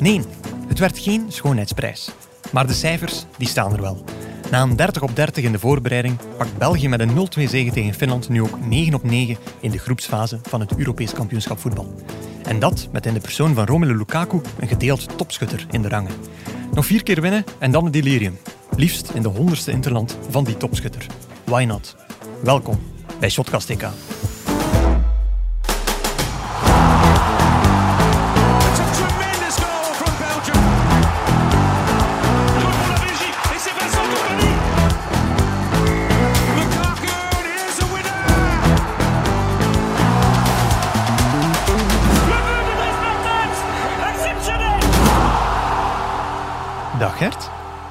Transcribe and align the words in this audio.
Nee, 0.00 0.20
het 0.66 0.78
werd 0.78 0.98
geen 0.98 1.24
schoonheidsprijs. 1.28 2.10
Maar 2.52 2.66
de 2.66 2.72
cijfers, 2.72 3.24
die 3.36 3.48
staan 3.48 3.72
er 3.72 3.80
wel. 3.80 4.04
Na 4.50 4.62
een 4.62 4.76
30 4.76 5.02
op 5.02 5.16
30 5.16 5.44
in 5.44 5.52
de 5.52 5.58
voorbereiding 5.58 6.16
pakt 6.36 6.58
België 6.58 6.88
met 6.88 7.00
een 7.00 7.28
0-2 7.38 7.42
zege 7.48 7.70
tegen 7.70 7.94
Finland 7.94 8.28
nu 8.28 8.42
ook 8.42 8.66
9 8.66 8.94
op 8.94 9.02
9 9.02 9.36
in 9.60 9.70
de 9.70 9.78
groepsfase 9.78 10.38
van 10.42 10.60
het 10.60 10.76
Europees 10.76 11.12
kampioenschap 11.12 11.58
voetbal. 11.58 11.94
En 12.42 12.58
dat 12.58 12.88
met 12.92 13.06
in 13.06 13.14
de 13.14 13.20
persoon 13.20 13.54
van 13.54 13.66
Romelu 13.66 13.96
Lukaku 13.96 14.40
een 14.58 14.68
gedeeld 14.68 15.18
topschutter 15.18 15.66
in 15.70 15.82
de 15.82 15.88
rangen. 15.88 16.12
Nog 16.72 16.86
vier 16.86 17.02
keer 17.02 17.20
winnen 17.20 17.44
en 17.58 17.70
dan 17.70 17.84
het 17.84 17.92
delirium. 17.92 18.38
Liefst 18.76 19.10
in 19.10 19.22
de 19.22 19.28
honderdste 19.28 19.70
interland 19.70 20.18
van 20.30 20.44
die 20.44 20.56
topschutter. 20.56 21.06
Why 21.44 21.64
not? 21.64 21.96
Welkom 22.42 22.78
bij 23.18 23.28
Shotcast 23.28 23.66
TK. 23.66 23.88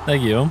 Dag 0.10 0.20
Guillaume. 0.20 0.50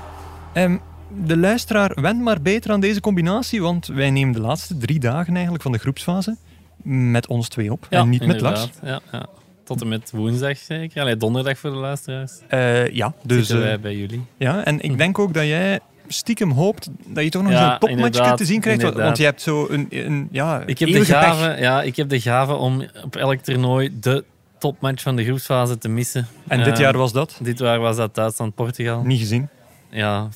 Ehm, 0.53 0.77
de 1.25 1.37
luisteraar 1.37 1.93
went 2.01 2.21
maar 2.21 2.41
beter 2.43 2.73
aan 2.73 2.81
deze 2.81 3.01
combinatie, 3.01 3.63
want 3.63 3.87
wij 3.87 4.11
nemen 4.11 4.33
de 4.35 4.41
laatste 4.41 4.77
drie 4.77 4.99
dagen 4.99 5.33
eigenlijk 5.35 5.63
van 5.63 5.73
de 5.73 5.79
groepsfase 5.79 6.37
met 6.83 7.27
ons 7.27 7.49
twee 7.49 7.73
op 7.73 7.87
en 7.91 8.09
niet 8.09 8.27
met 8.27 8.41
Lars. 8.41 8.69
Ja, 8.83 9.01
ja. 9.13 9.27
Tot 9.65 9.81
en 9.81 9.89
met 9.89 10.11
woensdag 10.11 10.57
zeker. 10.59 11.01
Allee, 11.01 11.17
donderdag 11.17 11.59
voor 11.59 11.71
de 11.71 11.77
luisteraars. 11.77 12.33
Eh, 12.49 12.89
ja, 12.89 13.15
dus 13.23 13.37
Zitten 13.47 13.59
wij 13.67 13.75
eh, 13.75 13.81
bij 13.81 13.97
jullie. 13.97 14.25
ja, 14.37 14.65
en 14.65 14.81
ik 14.81 14.99
denk 14.99 15.19
ook 15.19 15.35
dat 15.35 15.45
jij 15.45 15.81
stiekem 16.09 16.51
hoopt 16.51 16.89
dat 17.07 17.25
je 17.25 17.31
toch 17.31 17.43
nog 17.43 17.53
Ja, 17.53 17.63
eens 17.65 17.73
een 17.73 17.79
topmatch 17.79 18.05
inderdaad, 18.07 18.37
te 18.37 18.45
zien 18.45 18.61
krijgt, 18.61 18.83
want- 18.95 19.17
je 19.17 19.25
hebt 19.25 19.43
zo 19.43 19.67
een, 19.71 19.87
een 19.91 20.29
ja, 20.31 20.63
Ik 20.67 20.79
heb, 20.79 20.89
de 20.89 20.99
pech. 20.99 21.07
gave, 21.09 21.61
ja, 21.61 21.83
ik 21.83 21.97
heb 21.97 22.09
de 22.09 22.21
gave 22.21 22.55
om 22.55 22.87
op 23.05 23.17
elk 23.17 23.39
toernooi 23.41 23.91
de 24.01 24.25
topmatch 24.59 25.03
van 25.03 25.17
de 25.17 25.25
groepsfase 25.25 25.79
te 25.79 25.89
missen. 25.89 26.27
En 26.49 26.65
dit 26.65 26.73
Eh, 26.75 26.79
jaar 26.81 26.97
was 26.97 27.13
dat? 27.13 27.39
Dit 27.43 27.59
jaar 27.59 27.79
was 27.79 27.97
dat 27.97 28.15
Duitsland-Portugal. 28.15 29.03
Niet 29.03 29.19
gezien. 29.19 29.49
Ja, 29.91 30.29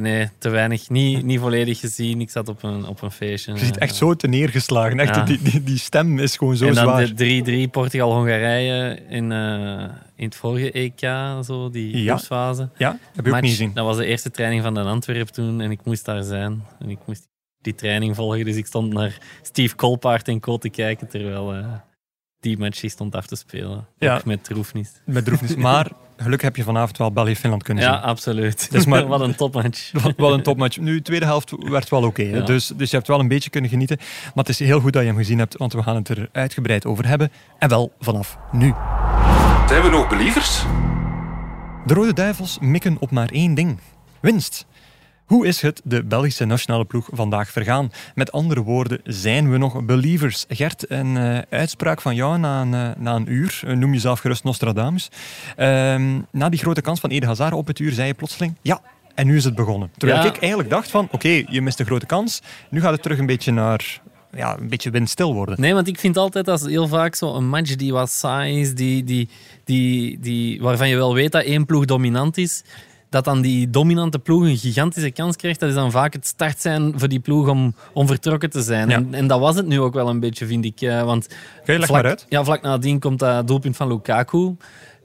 nee, 0.00 0.28
te 0.38 0.48
weinig. 0.48 0.88
Niet, 0.88 1.22
niet 1.22 1.40
volledig 1.40 1.80
gezien. 1.80 2.20
Ik 2.20 2.30
zat 2.30 2.48
op 2.48 2.62
een, 2.62 2.86
op 2.86 3.02
een 3.02 3.10
feestje. 3.10 3.52
Je 3.52 3.58
ziet 3.58 3.78
echt 3.78 3.90
Eh, 3.92 3.96
zo 3.96 4.14
te 4.14 4.26
neergeslagen. 4.28 4.98
Echt, 5.00 5.14
Ja. 5.14 5.22
die, 5.24 5.42
die, 5.42 5.62
die 5.62 5.78
stem 5.78 6.18
is 6.18 6.36
gewoon 6.36 6.56
zo 6.56 6.66
en 6.66 6.74
dan 6.74 6.84
zwaar. 6.84 7.14
de 7.14 7.66
3-3 7.66 7.70
Portugal-Hongarije 7.70 8.98
in, 9.08 9.32
eh, 9.32 9.84
in 10.16 10.24
het 10.24 10.34
vorige 10.36 10.70
EK, 10.78 11.00
zo, 11.44 11.70
die 11.70 12.02
Ja. 12.02 12.06
groepsfase. 12.12 12.68
Ja, 12.76 12.98
heb 13.14 13.24
je 13.26 13.32
ook 13.34 13.40
niet 13.40 13.50
gezien. 13.50 13.70
Dat 13.74 13.84
was 13.84 13.96
de 13.96 14.06
eerste 14.06 14.30
training 14.30 14.62
van 14.62 14.74
de 14.74 14.80
Antwerp 14.80 15.28
toen 15.28 15.60
en 15.60 15.70
ik 15.70 15.80
moest 15.84 16.04
daar 16.04 16.22
zijn. 16.22 16.62
En 16.78 16.90
ik 16.90 16.98
moest 17.06 17.28
die 17.60 17.74
training 17.74 18.14
volgen, 18.14 18.44
dus 18.44 18.56
ik 18.56 18.66
stond 18.66 18.92
naar 18.92 19.18
Steve 19.42 19.74
Kolpaard 19.74 20.28
en 20.28 20.40
Co 20.40 20.56
te 20.58 20.68
kijken 20.68 21.08
terwijl 21.08 21.52
die 22.48 22.58
match 22.58 22.82
stond 22.86 23.14
af 23.14 23.26
te 23.26 23.36
spelen. 23.36 23.86
Ja. 23.98 24.14
Ook 24.16 24.24
met 24.24 24.48
Roefnis. 24.48 24.90
Met 25.04 25.24
droefnis. 25.24 25.56
Maar 25.66 25.90
gelukkig 26.16 26.42
heb 26.42 26.56
je 26.56 26.62
vanavond 26.62 26.98
wel 26.98 27.12
België-Finland 27.12 27.62
kunnen 27.62 27.84
Ja, 27.84 27.92
zien. 27.92 28.02
absoluut. 28.02 28.70
Dus 28.70 28.86
maar- 28.86 29.06
Wat 29.16 29.20
een 29.20 29.34
topmatch. 29.34 29.92
Wat 30.16 30.32
een 30.32 30.42
topmatch. 30.42 30.76
Nu, 30.78 30.96
de 30.96 31.02
tweede 31.02 31.24
helft 31.24 31.52
werd 31.58 31.88
wel 31.88 32.02
oké. 32.02 32.22
hè. 32.22 32.36
Ja. 32.36 32.44
dus, 32.44 32.66
dus 32.76 32.90
je 32.90 32.96
hebt 32.96 33.08
wel 33.08 33.20
een 33.20 33.28
beetje 33.28 33.50
kunnen 33.50 33.70
genieten. 33.70 33.96
Maar 33.98 34.44
het 34.44 34.48
is 34.48 34.58
heel 34.58 34.80
goed 34.80 34.92
dat 34.92 35.02
je 35.02 35.08
hem 35.08 35.16
gezien 35.16 35.38
hebt, 35.38 35.56
want 35.56 35.72
we 35.72 35.82
gaan 35.82 35.96
het 35.96 36.08
er 36.08 36.28
uitgebreid 36.32 36.86
over 36.86 37.06
hebben. 37.06 37.32
En 37.58 37.68
wel 37.68 37.92
vanaf 38.00 38.38
nu. 38.52 38.74
Zijn 39.68 39.82
we 39.82 39.88
nog 39.90 40.08
believers? 40.08 40.62
De 41.86 41.94
Rode 41.94 42.12
Duivels 42.12 42.58
mikken 42.60 42.96
op 43.00 43.10
maar 43.10 43.28
één 43.30 43.54
ding. 43.54 43.78
Winst. 44.20 44.66
Hoe 45.26 45.46
is 45.46 45.60
het 45.60 45.80
de 45.84 46.04
Belgische 46.04 46.44
nationale 46.44 46.84
ploeg 46.84 47.08
vandaag 47.12 47.50
vergaan? 47.50 47.90
Met 48.14 48.32
andere 48.32 48.62
woorden, 48.62 49.00
zijn 49.04 49.50
we 49.50 49.58
nog 49.58 49.84
believers? 49.84 50.44
Gert, 50.48 50.90
een 50.90 51.16
eh, 51.16 51.38
uitspraak 51.50 52.00
van 52.00 52.14
jou 52.14 52.38
na 52.38 52.60
een, 52.60 52.74
eh, 52.74 52.90
na 53.02 53.14
een 53.14 53.32
uur. 53.32 53.60
Eh, 53.66 53.74
noem 53.76 53.92
jezelf 53.92 54.20
gerust 54.20 54.44
Nostradamus. 54.44 55.08
Ehm, 55.56 56.20
na 56.30 56.48
die 56.48 56.58
grote 56.58 56.80
kans 56.80 57.00
van 57.00 57.10
Ede 57.10 57.26
Hazard 57.26 57.52
op 57.52 57.66
het 57.66 57.78
uur 57.78 57.92
zei 57.92 58.06
je 58.06 58.14
plotseling... 58.14 58.54
Ja, 58.62 58.80
en 59.14 59.26
nu 59.26 59.36
is 59.36 59.44
het 59.44 59.54
begonnen. 59.54 59.90
Terwijl 59.96 60.20
Ja. 60.22 60.26
ik 60.28 60.36
eigenlijk 60.38 60.70
dacht 60.70 60.90
van... 60.90 61.08
Oké, 61.10 61.42
je 61.48 61.62
mist 61.62 61.80
een 61.80 61.86
grote 61.86 62.06
kans. 62.06 62.42
Nu 62.70 62.80
gaat 62.80 62.92
het 62.92 63.02
terug 63.02 63.18
een 63.18 63.26
beetje 63.26 63.52
naar... 63.52 64.00
Ja, 64.32 64.58
een 64.58 64.68
beetje 64.68 64.90
windstil 64.90 65.34
worden. 65.34 65.60
Nee, 65.60 65.74
want 65.74 65.88
ik 65.88 65.98
vind 65.98 66.16
altijd 66.16 66.44
dat 66.44 66.66
heel 66.66 66.88
vaak 66.88 67.14
zo 67.14 67.34
een 67.34 67.48
match 67.48 67.76
die 67.76 67.92
wat 67.92 68.10
saai 68.10 68.60
is, 68.60 68.74
die, 68.74 69.04
die, 69.04 69.28
die, 69.64 70.18
die, 70.20 70.60
waarvan 70.60 70.88
je 70.88 70.96
wel 70.96 71.14
weet 71.14 71.32
dat 71.32 71.44
één 71.44 71.66
ploeg 71.66 71.84
dominant 71.84 72.36
is, 72.38 72.62
dat 73.16 73.24
dan 73.24 73.40
die 73.42 73.70
dominante 73.70 74.18
ploeg 74.18 74.42
een 74.42 74.56
gigantische 74.56 75.10
kans 75.10 75.36
krijgt. 75.36 75.60
Dat 75.60 75.68
is 75.68 75.74
dan 75.74 75.90
vaak 75.90 76.12
het 76.12 76.26
start 76.26 76.60
zijn 76.60 76.92
voor 76.98 77.08
die 77.08 77.20
ploeg 77.20 77.48
om, 77.48 77.74
om 77.92 78.06
vertrokken 78.06 78.50
te 78.50 78.62
zijn. 78.62 78.88
Ja. 78.88 78.94
En, 78.96 79.14
en 79.14 79.26
dat 79.26 79.40
was 79.40 79.56
het 79.56 79.66
nu 79.66 79.80
ook 79.80 79.94
wel 79.94 80.08
een 80.08 80.20
beetje, 80.20 80.46
vind 80.46 80.64
ik. 80.64 80.80
eh, 80.80 81.02
Want 81.02 81.28
vlak, 81.64 81.88
maar 81.90 82.04
uit. 82.04 82.26
Ja, 82.28 82.44
vlak 82.44 82.62
nadien 82.62 82.98
komt 83.00 83.18
dat 83.18 83.46
doelpunt 83.46 83.76
van 83.76 83.88
Lukaku. 83.88 84.56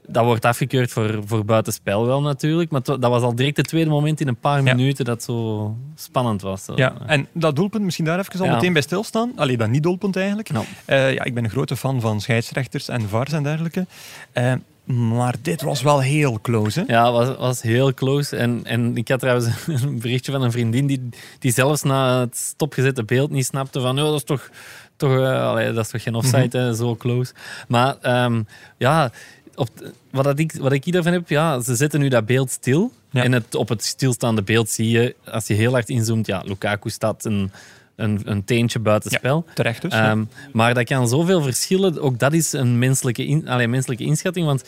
Dat 0.06 0.24
wordt 0.24 0.44
afgekeurd 0.44 0.90
voor, 0.90 1.20
voor 1.26 1.44
buitenspel 1.44 2.06
wel 2.06 2.20
natuurlijk. 2.22 2.70
Maar 2.70 2.82
dat 2.82 3.00
was 3.00 3.22
al 3.22 3.34
direct 3.34 3.56
het 3.56 3.68
tweede 3.68 3.90
moment 3.90 4.20
in 4.20 4.28
een 4.28 4.36
paar 4.36 4.62
Ja. 4.64 4.74
minuten 4.74 5.04
dat 5.04 5.22
zo 5.22 5.76
spannend 5.94 6.42
was. 6.42 6.64
Zo. 6.64 6.72
Ja, 6.76 6.94
en 7.06 7.26
dat 7.32 7.56
doelpunt, 7.56 7.84
misschien 7.84 8.04
daar 8.04 8.18
even 8.18 8.40
al 8.40 8.46
Ja. 8.46 8.54
meteen 8.54 8.72
bij 8.72 8.82
stilstaan. 8.82 9.32
Allee, 9.36 9.56
dat 9.56 9.68
niet 9.68 9.82
doelpunt 9.82 10.16
eigenlijk. 10.16 10.48
Eh, 10.84 11.12
ja, 11.14 11.24
ik 11.24 11.34
ben 11.34 11.44
een 11.44 11.50
grote 11.50 11.76
fan 11.76 12.00
van 12.00 12.20
scheidsrechters 12.20 12.88
en 12.88 13.08
VARs 13.08 13.32
en 13.32 13.42
dergelijke. 13.42 13.86
Eh, 14.32 14.52
maar 14.84 15.34
dit 15.42 15.62
was 15.62 15.82
wel 15.82 16.00
heel 16.00 16.38
close. 16.40 16.80
Hè? 16.80 16.92
Ja, 16.92 17.12
was, 17.12 17.36
was 17.36 17.62
heel 17.62 17.94
close. 17.94 18.36
En, 18.36 18.60
en 18.64 18.96
ik 18.96 19.08
had 19.08 19.20
trouwens 19.20 19.48
een 19.82 19.98
berichtje 19.98 20.32
van 20.32 20.42
een 20.42 20.52
vriendin 20.52 20.86
die, 20.86 21.08
die 21.38 21.52
zelfs 21.52 21.82
na 21.82 22.20
het 22.20 22.36
stopgezette 22.36 23.04
beeld 23.04 23.30
niet 23.30 23.46
snapte 23.46 23.80
van 23.80 23.98
oh, 23.98 24.04
dat 24.04 24.14
is 24.14 24.24
toch, 24.24 24.50
toch, 24.96 25.16
eh, 25.16 25.48
allee, 25.48 25.72
dat 25.72 25.84
is 25.84 25.90
toch 25.90 26.02
geen 26.02 26.14
offside, 26.14 26.58
hè, 26.58 26.74
zo 26.74 26.96
close. 26.96 27.32
Maar 27.68 27.96
ehm, 28.00 28.42
ja, 28.78 29.10
op, 29.54 29.68
wat, 30.10 30.24
dat 30.24 30.38
ik, 30.38 30.52
wat 30.52 30.72
ik 30.72 30.84
hiervan 30.84 31.12
heb, 31.12 31.28
ja, 31.28 31.60
ze 31.60 31.74
zetten 31.74 32.00
nu 32.00 32.08
dat 32.08 32.26
beeld 32.26 32.50
stil. 32.50 32.92
Ja. 33.10 33.22
En 33.22 33.32
het, 33.32 33.54
op 33.54 33.68
het 33.68 33.84
stilstaande 33.84 34.42
beeld 34.42 34.70
zie 34.70 34.88
je, 34.88 35.16
als 35.24 35.46
je 35.46 35.54
heel 35.54 35.72
hard 35.72 35.88
inzoomt, 35.88 36.26
ja, 36.26 36.42
Lukaku 36.44 36.90
staat 36.90 37.24
een, 37.24 37.50
een, 37.96 38.20
een 38.24 38.44
teentje 38.44 38.78
buitenspel. 38.78 39.44
Terecht 39.54 39.82
dus. 39.82 39.92
Ehm, 39.92 40.24
maar 40.52 40.74
dat 40.74 40.84
kan 40.84 41.08
zoveel 41.08 41.42
verschillen. 41.42 42.00
Ook 42.00 42.18
dat 42.18 42.32
is 42.32 42.52
een 42.52 42.78
menselijke, 42.78 43.26
in, 43.26 43.48
allee, 43.48 43.68
menselijke 43.68 44.04
inschatting. 44.04 44.46
Want 44.46 44.64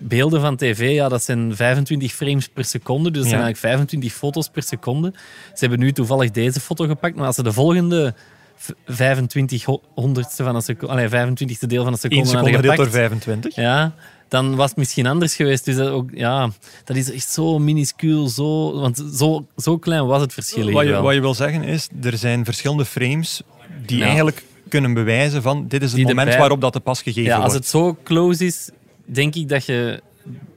beelden 0.00 0.40
van 0.40 0.56
tv, 0.56 0.92
ja, 0.94 1.08
dat 1.08 1.22
zijn 1.24 1.56
25 1.56 2.12
frames 2.12 2.48
per 2.48 2.64
seconde. 2.64 3.10
Dus 3.10 3.20
dat 3.20 3.28
zijn 3.30 3.40
Ja. 3.40 3.46
eigenlijk 3.46 3.74
25 3.74 4.12
foto's 4.12 4.48
per 4.48 4.62
seconde. 4.62 5.12
Ze 5.54 5.58
hebben 5.60 5.78
nu 5.78 5.92
toevallig 5.92 6.30
deze 6.30 6.60
foto 6.60 6.86
gepakt. 6.86 7.16
Maar 7.16 7.26
als 7.26 7.34
ze 7.34 7.42
de 7.42 7.52
volgende 7.52 8.14
v- 8.56 8.70
25 8.86 9.64
ho- 9.64 9.82
honderdste 9.94 10.44
van 10.44 10.54
een 10.54 10.62
seconde, 10.62 10.94
allee, 10.94 11.08
25ste 11.08 11.66
deel 11.66 11.82
van 11.84 11.92
een 11.92 11.98
seconde, 11.98 12.22
Eén 12.24 12.30
seconde 12.30 12.50
gedeeld 12.56 12.76
door 12.76 12.84
gepakt, 12.86 12.90
25. 13.00 13.54
ja, 13.54 13.92
dan 14.30 14.54
was 14.56 14.68
het 14.68 14.78
misschien 14.78 15.06
anders 15.06 15.34
geweest. 15.36 15.64
Dus 15.64 15.76
dat, 15.76 15.88
ook, 15.88 16.10
ja, 16.14 16.50
dat 16.84 16.96
is 16.96 17.10
echt 17.12 17.30
zo 17.30 17.58
minuscuul. 17.58 18.28
Zo, 18.28 18.72
want 18.80 19.04
zo, 19.14 19.46
zo 19.56 19.78
klein 19.78 20.06
was 20.06 20.20
het 20.20 20.32
verschil 20.32 20.70
Wat 20.70 20.86
je, 20.86 21.00
wat 21.00 21.14
je 21.14 21.20
wil 21.20 21.34
zeggen 21.34 21.62
is, 21.62 21.88
er 22.02 22.16
zijn 22.18 22.44
verschillende 22.44 22.84
frames 22.84 23.42
die 23.86 23.98
Ja. 23.98 24.04
eigenlijk 24.04 24.44
kunnen 24.68 24.94
bewijzen 24.94 25.42
van 25.42 25.64
dit 25.68 25.82
is 25.82 25.88
het 25.88 25.96
Die 25.96 26.06
moment 26.06 26.24
erbij- 26.26 26.40
waarop 26.40 26.60
dat 26.60 26.72
de 26.72 26.80
pas 26.80 27.02
gegeven 27.02 27.30
Ja, 27.30 27.36
als 27.38 27.54
het 27.54 27.66
zo 27.66 27.96
close 28.04 28.44
is, 28.46 28.70
denk 29.04 29.34
ik 29.34 29.48
dat 29.48 29.64
je 29.66 30.02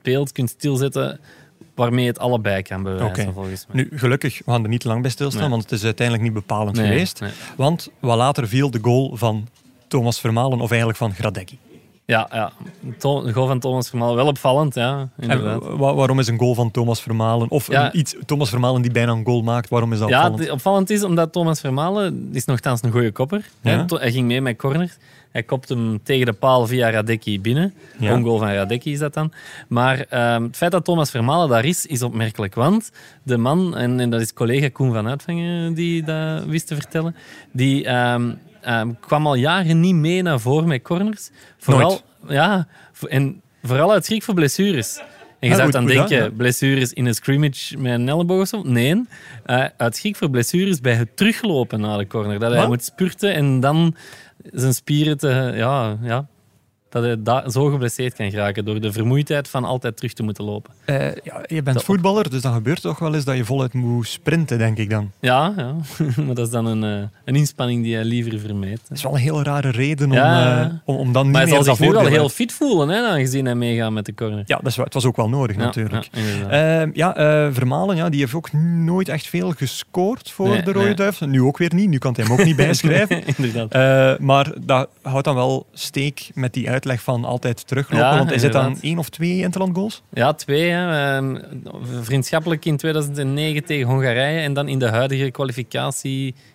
beeld 0.01 0.31
kunt 0.31 0.49
stilzetten 0.49 1.19
waarmee 1.75 2.07
het 2.07 2.19
allebei 2.19 2.61
kan 2.61 2.83
bewijzen, 2.83 3.07
Oké. 3.07 3.31
volgens 3.33 3.65
mij. 3.71 3.83
Nu, 3.91 3.97
gelukkig, 3.97 4.41
we 4.45 4.51
gaan 4.51 4.63
er 4.63 4.69
niet 4.69 4.83
lang 4.83 5.01
bij 5.01 5.11
stilstaan, 5.11 5.41
Nee. 5.41 5.49
want 5.49 5.63
het 5.63 5.71
is 5.71 5.83
uiteindelijk 5.83 6.25
niet 6.25 6.33
bepalend 6.33 6.75
Nee, 6.77 6.87
geweest. 6.87 7.19
nee. 7.19 7.31
Want 7.57 7.89
wat 7.99 8.17
later 8.17 8.47
viel 8.47 8.71
de 8.71 8.79
goal 8.81 9.11
van 9.15 9.47
Thomas 9.87 10.19
Vermalen, 10.19 10.59
of 10.59 10.69
eigenlijk 10.69 10.99
van 10.99 11.13
Gradecki. 11.13 11.57
Ja, 12.05 12.27
ja. 12.31 12.51
To- 12.99 13.31
goal 13.31 13.47
van 13.47 13.59
Thomas 13.59 13.89
Vermaal, 13.89 14.15
wel 14.15 14.27
opvallend, 14.27 14.75
ja, 14.75 15.09
inderdaad. 15.19 15.63
wa- 15.77 15.93
waarom 15.93 16.19
is 16.19 16.27
een 16.27 16.37
goal 16.39 16.53
van 16.55 16.71
Thomas 16.71 17.01
Vermalen, 17.01 17.49
of 17.49 17.67
Ja. 17.71 17.85
een 17.85 17.99
iets, 17.99 18.15
Thomas 18.25 18.49
Vermalen 18.49 18.81
die 18.81 18.91
bijna 18.91 19.11
een 19.11 19.25
goal 19.25 19.41
maakt, 19.41 19.69
waarom 19.69 19.93
is 19.93 19.99
dat 19.99 20.09
Ja, 20.09 20.15
opvallend? 20.17 20.39
het 20.43 20.51
opvallend 20.51 20.89
is 20.89 21.03
omdat 21.03 21.31
Thomas 21.31 21.59
Vermalen 21.59 22.29
is 22.31 22.45
nogthans 22.45 22.81
een 22.83 22.91
goede 22.91 23.11
kopper. 23.11 23.49
Ja. 23.61 23.85
Hij, 23.87 24.11
ging 24.11 24.27
mee 24.27 24.41
met 24.41 24.57
corner. 24.57 24.95
Hij 25.31 25.43
kopt 25.43 25.69
hem 25.69 25.99
tegen 26.03 26.25
de 26.25 26.33
paal 26.33 26.67
via 26.67 26.89
Radecki 26.89 27.41
binnen. 27.41 27.73
Ja. 27.99 28.11
Een 28.11 28.23
goal 28.23 28.37
van 28.37 28.47
Radecki 28.51 28.91
is 28.91 28.99
dat 28.99 29.13
dan. 29.13 29.31
Maar 29.67 30.05
ehm, 30.09 30.43
het 30.43 30.57
feit 30.57 30.71
dat 30.71 30.85
Thomas 30.85 31.09
Vermalen 31.09 31.49
daar 31.49 31.65
is, 31.65 31.85
is 31.85 32.01
opmerkelijk. 32.01 32.55
Want 32.55 32.91
de 33.23 33.37
man, 33.37 33.77
en, 33.77 33.99
en 33.99 34.09
dat 34.09 34.21
is 34.21 34.33
collega 34.33 34.69
Koen 34.69 34.93
van 34.93 35.07
Uitvangen 35.07 35.73
die 35.73 36.03
dat 36.03 36.43
wist 36.45 36.67
te 36.67 36.75
vertellen, 36.75 37.15
die 37.51 37.85
ehm, 37.85 38.31
ehm, 38.63 38.89
kwam 38.99 39.27
al 39.27 39.35
jaren 39.35 39.79
niet 39.79 39.95
mee 39.95 40.21
naar 40.21 40.39
voren 40.39 40.67
met 40.67 40.81
corners. 40.81 41.29
Vooral, 41.57 41.89
Nooit. 41.89 42.03
Ja, 42.27 42.67
en 43.07 43.41
vooral 43.63 43.91
uit 43.91 44.05
schrik 44.05 44.23
voor 44.23 44.33
blessures. 44.33 44.97
En 45.39 45.49
je 45.49 45.55
Ja, 45.55 45.55
zou 45.55 45.71
dan 45.71 45.81
goed 45.83 45.91
denken, 45.91 46.23
ja. 46.23 46.29
blessures 46.29 46.93
in 46.93 47.05
een 47.05 47.13
scrimmage 47.13 47.77
met 47.77 47.93
een 47.93 48.09
elleboog 48.09 48.41
of 48.41 48.47
zo. 48.47 48.61
Nee, 48.63 49.03
eh, 49.45 49.65
uit 49.77 49.95
schrik 49.95 50.15
voor 50.15 50.29
blessures 50.29 50.79
bij 50.81 50.93
het 50.93 51.17
teruglopen 51.17 51.79
naar 51.79 51.97
de 51.97 52.07
corner. 52.07 52.39
Dat 52.39 52.49
hij 52.51 52.59
Wat? 52.59 52.67
moet 52.67 52.83
spurten 52.83 53.33
en 53.33 53.59
dan 53.59 53.95
zijn 54.51 54.73
spieren 54.73 55.17
te, 55.17 55.51
ja, 55.55 55.97
ja, 56.01 56.27
dat 56.93 57.03
hij 57.03 57.15
da- 57.23 57.49
zo 57.49 57.65
geblesseerd 57.65 58.13
kan 58.13 58.31
geraken 58.31 58.65
door 58.65 58.81
de 58.81 58.91
vermoeidheid 58.91 59.47
van 59.47 59.63
altijd 59.63 59.95
terug 59.97 60.13
te 60.13 60.23
moeten 60.23 60.43
lopen. 60.43 60.73
Eh, 60.85 60.95
ja, 61.23 61.41
je 61.47 61.61
bent 61.63 61.75
Dat- 61.75 61.83
voetballer, 61.83 62.29
dus 62.29 62.41
dan 62.41 62.53
gebeurt 62.53 62.81
toch 62.81 62.99
wel 62.99 63.13
eens 63.15 63.25
dat 63.25 63.35
je 63.35 63.45
voluit 63.45 63.73
moet 63.73 64.07
sprinten, 64.07 64.57
denk 64.57 64.77
ik 64.77 64.89
dan. 64.89 65.11
Ja, 65.19 65.53
ja. 65.57 65.75
maar 66.25 66.35
dat 66.35 66.45
is 66.45 66.51
dan 66.53 66.65
een, 66.65 66.83
eh, 66.83 67.07
een 67.25 67.35
inspanning 67.35 67.83
die 67.83 67.95
hij 67.95 68.03
liever 68.03 68.39
vermijdt. 68.39 68.81
Dat 68.87 68.97
is 68.97 69.03
wel 69.03 69.13
een 69.13 69.19
heel 69.19 69.43
rare 69.43 69.69
reden 69.69 70.07
om, 70.09 70.13
Ja. 70.17 70.61
eh, 70.63 70.69
om, 70.85 70.95
om 70.95 71.13
dan 71.13 71.23
niet 71.23 71.31
Maar 71.31 71.41
hij 71.41 71.51
meer 71.51 71.63
zal 71.63 71.75
zich 71.75 71.85
nu 71.87 71.91
wel 71.93 72.05
heel 72.05 72.29
fit 72.29 72.51
voelen, 72.53 72.89
hè, 72.89 73.07
aangezien 73.07 73.45
hij 73.45 73.55
meegaat 73.55 73.91
met 73.91 74.05
de 74.05 74.13
corner. 74.13 74.43
Ja, 74.45 74.55
dat 74.57 74.65
is, 74.65 74.75
het 74.75 74.93
was 74.93 75.05
ook 75.05 75.15
wel 75.15 75.29
nodig 75.29 75.55
Ja, 75.55 75.61
natuurlijk. 75.63 76.09
ja. 76.11 76.49
Ehm, 76.81 76.89
ja, 76.93 77.15
eh, 77.15 77.47
Vermalen, 77.53 77.95
ja, 77.95 78.09
die 78.09 78.19
heeft 78.19 78.33
ook 78.33 78.51
nooit 78.53 79.09
echt 79.09 79.27
veel 79.27 79.51
gescoord 79.51 80.31
voor 80.31 80.47
Nee, 80.47 80.63
de 80.63 80.71
Rode 80.71 80.85
nee. 80.85 80.93
Duivels. 80.95 81.29
Nu 81.29 81.41
ook 81.41 81.57
weer 81.57 81.73
niet, 81.73 81.89
nu 81.89 81.97
kan 81.97 82.13
hij 82.15 82.23
hem 82.23 82.33
ook 82.33 82.45
niet 82.45 82.55
bijschrijven. 82.65 83.23
inderdaad. 83.37 84.19
Maar 84.19 84.51
dat 84.61 84.89
houdt 85.01 85.25
dan 85.25 85.35
wel 85.35 85.65
steek 85.73 86.29
met 86.33 86.53
die 86.53 86.67
uitleg 86.83 87.03
van 87.03 87.25
altijd 87.25 87.67
teruglopen. 87.67 88.07
Ja, 88.07 88.17
want 88.17 88.31
zit 88.39 88.55
aan 88.55 88.61
inderdaad. 88.61 88.83
één 88.83 88.97
of 88.97 89.09
twee 89.09 89.37
interland 89.39 89.75
goals. 89.75 90.01
Ja, 90.13 90.33
twee. 90.33 90.69
Hè. 90.69 91.15
Ehm, 91.15 91.37
vriendschappelijk 92.01 92.65
in 92.65 92.77
2009 92.77 93.65
tegen 93.65 93.87
Hongarije 93.87 94.39
en 94.39 94.53
dan 94.53 94.67
in 94.67 94.79
de 94.79 94.89
huidige 94.89 95.31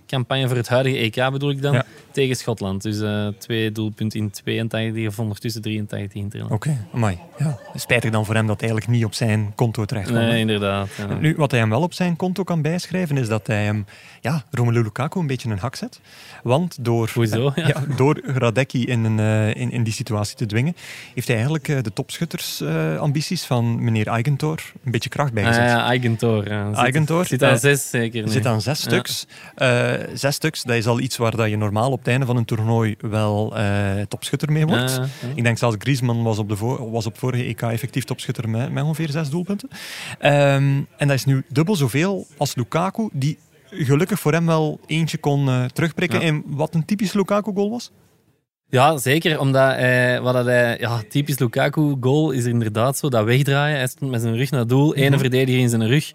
kwalificatiecampagne 0.08 0.46
voor 0.48 0.56
het 0.56 0.68
huidige 0.68 0.96
EK 0.96 1.30
bedoel 1.32 1.50
ik 1.50 1.62
dan, 1.62 1.72
Ja. 1.72 1.84
tegen 2.10 2.36
Schotland. 2.36 2.82
Dus 2.82 3.00
eh, 3.00 3.26
twee 3.38 3.72
doelpunten 3.72 4.20
in 4.20 4.30
82 4.30 5.06
of 5.06 5.18
ondertussen 5.18 5.62
83 5.62 6.20
interland. 6.22 6.50
Oké, 6.52 6.86
amai. 6.94 7.18
Ja. 7.38 7.58
Spijtig 7.74 8.10
dan 8.10 8.24
voor 8.24 8.34
hem 8.34 8.46
dat 8.46 8.60
hij 8.60 8.68
eigenlijk 8.68 8.98
niet 8.98 9.06
op 9.08 9.14
zijn 9.14 9.52
konto 9.54 9.84
terecht 9.84 10.06
kwam. 10.08 10.18
Nee, 10.22 10.40
inderdaad. 10.40 10.88
ja. 10.96 11.14
Nu, 11.14 11.34
wat 11.36 11.50
hij 11.50 11.60
hem 11.60 11.70
wel 11.70 11.82
op 11.82 11.92
zijn 11.94 12.16
konto 12.16 12.42
kan 12.42 12.62
bijschrijven, 12.62 13.16
is 13.16 13.28
dat 13.28 13.46
hij 13.46 13.64
hem, 13.64 13.86
ja, 14.20 14.44
Romelu 14.50 14.82
Lukaku 14.82 15.20
een 15.20 15.26
beetje 15.26 15.50
een 15.50 15.58
hak 15.58 15.74
zet. 15.76 16.00
Want 16.42 16.76
door, 16.84 17.10
Hoezo? 17.14 17.52
ja, 17.72 17.82
door 17.96 18.20
Radecki 18.24 18.86
in, 18.86 19.04
een, 19.04 19.18
eh, 19.18 19.60
in, 19.62 19.70
in 19.70 19.82
die 19.82 19.92
situatie 19.92 20.36
te 20.36 20.46
dwingen, 20.46 20.76
heeft 21.14 21.26
hij 21.26 21.36
eigenlijk 21.36 21.68
eh, 21.68 21.82
de 21.82 21.92
topschuttersambities 21.92 23.44
van 23.44 23.84
meneer 23.84 24.06
Eigentor 24.06 24.60
een 24.84 24.90
beetje 24.90 25.08
kracht 25.08 25.28
Ah, 25.28 25.34
bijgezet. 25.34 25.64
ja, 25.64 25.84
Eigentor. 25.86 26.42
Zit- 26.42 26.76
Eigentor, 26.76 27.24
Zit 27.26 27.42
aan 27.42 27.58
zes 27.58 27.90
zeker 27.90 28.24
nu. 28.24 28.30
Zit 28.30 28.46
aan 28.46 28.60
zes 28.60 28.80
stuks. 28.80 29.26
Zes 30.14 30.34
stuks, 30.34 30.62
dat 30.62 30.76
is 30.76 30.86
al 30.86 31.00
iets 31.00 31.16
waar 31.16 31.36
dat 31.36 31.48
je 31.48 31.56
normaal 31.56 31.90
op 31.90 31.98
het 31.98 32.08
einde 32.08 32.26
van 32.26 32.36
een 32.36 32.44
toernooi 32.44 32.96
wel 33.00 33.56
eh, 33.56 34.02
topschutter 34.08 34.52
mee 34.52 34.66
wordt. 34.66 35.00
Ik 35.34 35.42
denk 35.42 35.58
zelfs 35.58 35.76
Griezmann 35.78 36.22
was 36.22 36.38
op, 36.38 36.48
de 36.48 36.56
was 36.90 37.06
op 37.06 37.18
vorige 37.18 37.44
EK 37.44 37.62
effectief 37.62 38.04
topschutter 38.04 38.48
met, 38.48 38.72
met 38.72 38.84
ongeveer 38.84 39.08
zes 39.10 39.30
doelpunten. 39.30 39.68
Ehm, 40.18 40.80
en 40.96 41.08
dat 41.08 41.10
is 41.10 41.24
nu 41.24 41.44
dubbel 41.48 41.76
zoveel 41.76 42.26
als 42.36 42.54
Lukaku, 42.54 43.08
die 43.12 43.38
gelukkig 43.70 44.20
voor 44.20 44.32
hem 44.32 44.46
wel 44.46 44.80
eentje 44.86 45.18
kon 45.18 45.48
eh, 45.48 45.64
terugprikken. 45.64 46.20
Ja. 46.20 46.26
En 46.26 46.42
wat 46.46 46.74
een 46.74 46.84
typisch 46.84 47.12
Lukaku-goal 47.12 47.70
was. 47.70 47.90
Ja, 48.70 48.96
zeker. 48.96 49.40
Omdat 49.40 49.74
hij, 49.74 50.20
wat 50.20 50.34
dat 50.34 50.44
hij, 50.44 50.76
ja, 50.80 51.02
typisch 51.08 51.38
Lukaku-goal 51.38 52.30
is 52.30 52.44
inderdaad 52.44 52.98
zo 52.98 53.08
dat 53.08 53.24
wegdraaien. 53.24 53.76
Hij 53.76 53.86
stond 53.86 54.10
met 54.10 54.20
zijn 54.20 54.36
rug 54.36 54.50
naar 54.50 54.66
doel, 54.66 54.94
ene 54.94 55.10
Mhm. 55.10 55.18
verdediger 55.18 55.60
in 55.60 55.68
zijn 55.68 55.86
rug. 55.86 56.12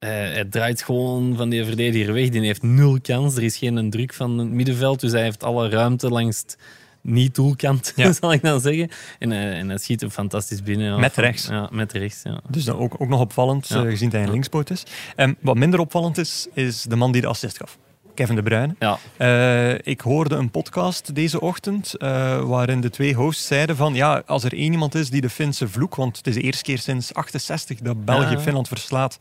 Eh, 0.00 0.08
hij 0.10 0.44
draait 0.44 0.82
gewoon 0.82 1.36
van 1.36 1.48
die 1.48 1.64
verdediger 1.64 2.12
weg. 2.12 2.28
Die 2.28 2.40
heeft 2.40 2.62
nul 2.62 2.98
kans. 3.02 3.36
Er 3.36 3.42
is 3.42 3.56
geen 3.56 3.90
druk 3.90 4.14
van 4.14 4.38
het 4.38 4.48
middenveld, 4.50 5.00
dus 5.00 5.12
hij 5.12 5.22
heeft 5.22 5.42
alle 5.42 5.68
ruimte 5.68 6.08
langs 6.08 6.38
het 6.38 6.58
niet-doelkant, 7.00 7.92
Ja. 7.96 8.12
zal 8.20 8.32
ik 8.32 8.42
dan 8.42 8.60
zeggen. 8.60 8.88
En, 9.18 9.30
hij- 9.30 9.52
en 9.52 9.68
hij 9.68 9.78
schiet 9.78 10.00
hem 10.00 10.10
fantastisch 10.10 10.62
binnen. 10.62 10.86
ja. 10.86 10.96
Met 10.98 11.16
rechts. 11.16 11.46
Ja, 11.46 11.68
met 11.72 11.92
rechts, 11.92 12.22
ja. 12.22 12.40
Dus 12.48 12.64
dat 12.64 12.76
ook, 12.76 12.94
ook 12.98 13.08
nog 13.08 13.20
opvallend, 13.20 13.68
Ja. 13.68 13.76
eh, 13.76 13.90
gezien 13.90 14.08
dat 14.08 14.16
hij 14.18 14.22
een 14.26 14.32
linkspoot 14.32 14.70
is. 14.70 14.82
En 15.16 15.36
wat 15.40 15.56
minder 15.56 15.80
opvallend 15.80 16.18
is, 16.18 16.46
is 16.54 16.82
de 16.82 16.96
man 16.96 17.12
die 17.12 17.20
de 17.20 17.26
assist 17.26 17.56
gaf. 17.56 17.78
Kevin 18.14 18.34
De 18.34 18.42
Bruyne. 18.42 18.74
Ja, 18.78 18.98
Eh, 19.16 19.78
ik 19.92 20.00
hoorde 20.00 20.34
een 20.34 20.50
podcast 20.50 21.14
deze 21.14 21.40
ochtend 21.40 21.94
eh, 21.94 22.42
waarin 22.42 22.80
de 22.80 22.90
twee 22.90 23.14
hosts 23.14 23.46
zeiden 23.46 23.76
van 23.76 23.94
ja, 23.94 24.22
als 24.26 24.44
er 24.44 24.52
één 24.52 24.72
iemand 24.72 24.94
is 24.94 25.10
die 25.10 25.20
de 25.20 25.30
Finse 25.30 25.68
vloek, 25.68 25.94
want 25.94 26.16
het 26.16 26.26
is 26.26 26.34
de 26.34 26.40
eerste 26.40 26.62
keer 26.62 26.78
sinds 26.78 27.14
68 27.14 27.78
dat 27.78 28.04
België 28.04 28.32
Ja. 28.34 28.40
Finland 28.40 28.68
verslaat, 28.68 29.18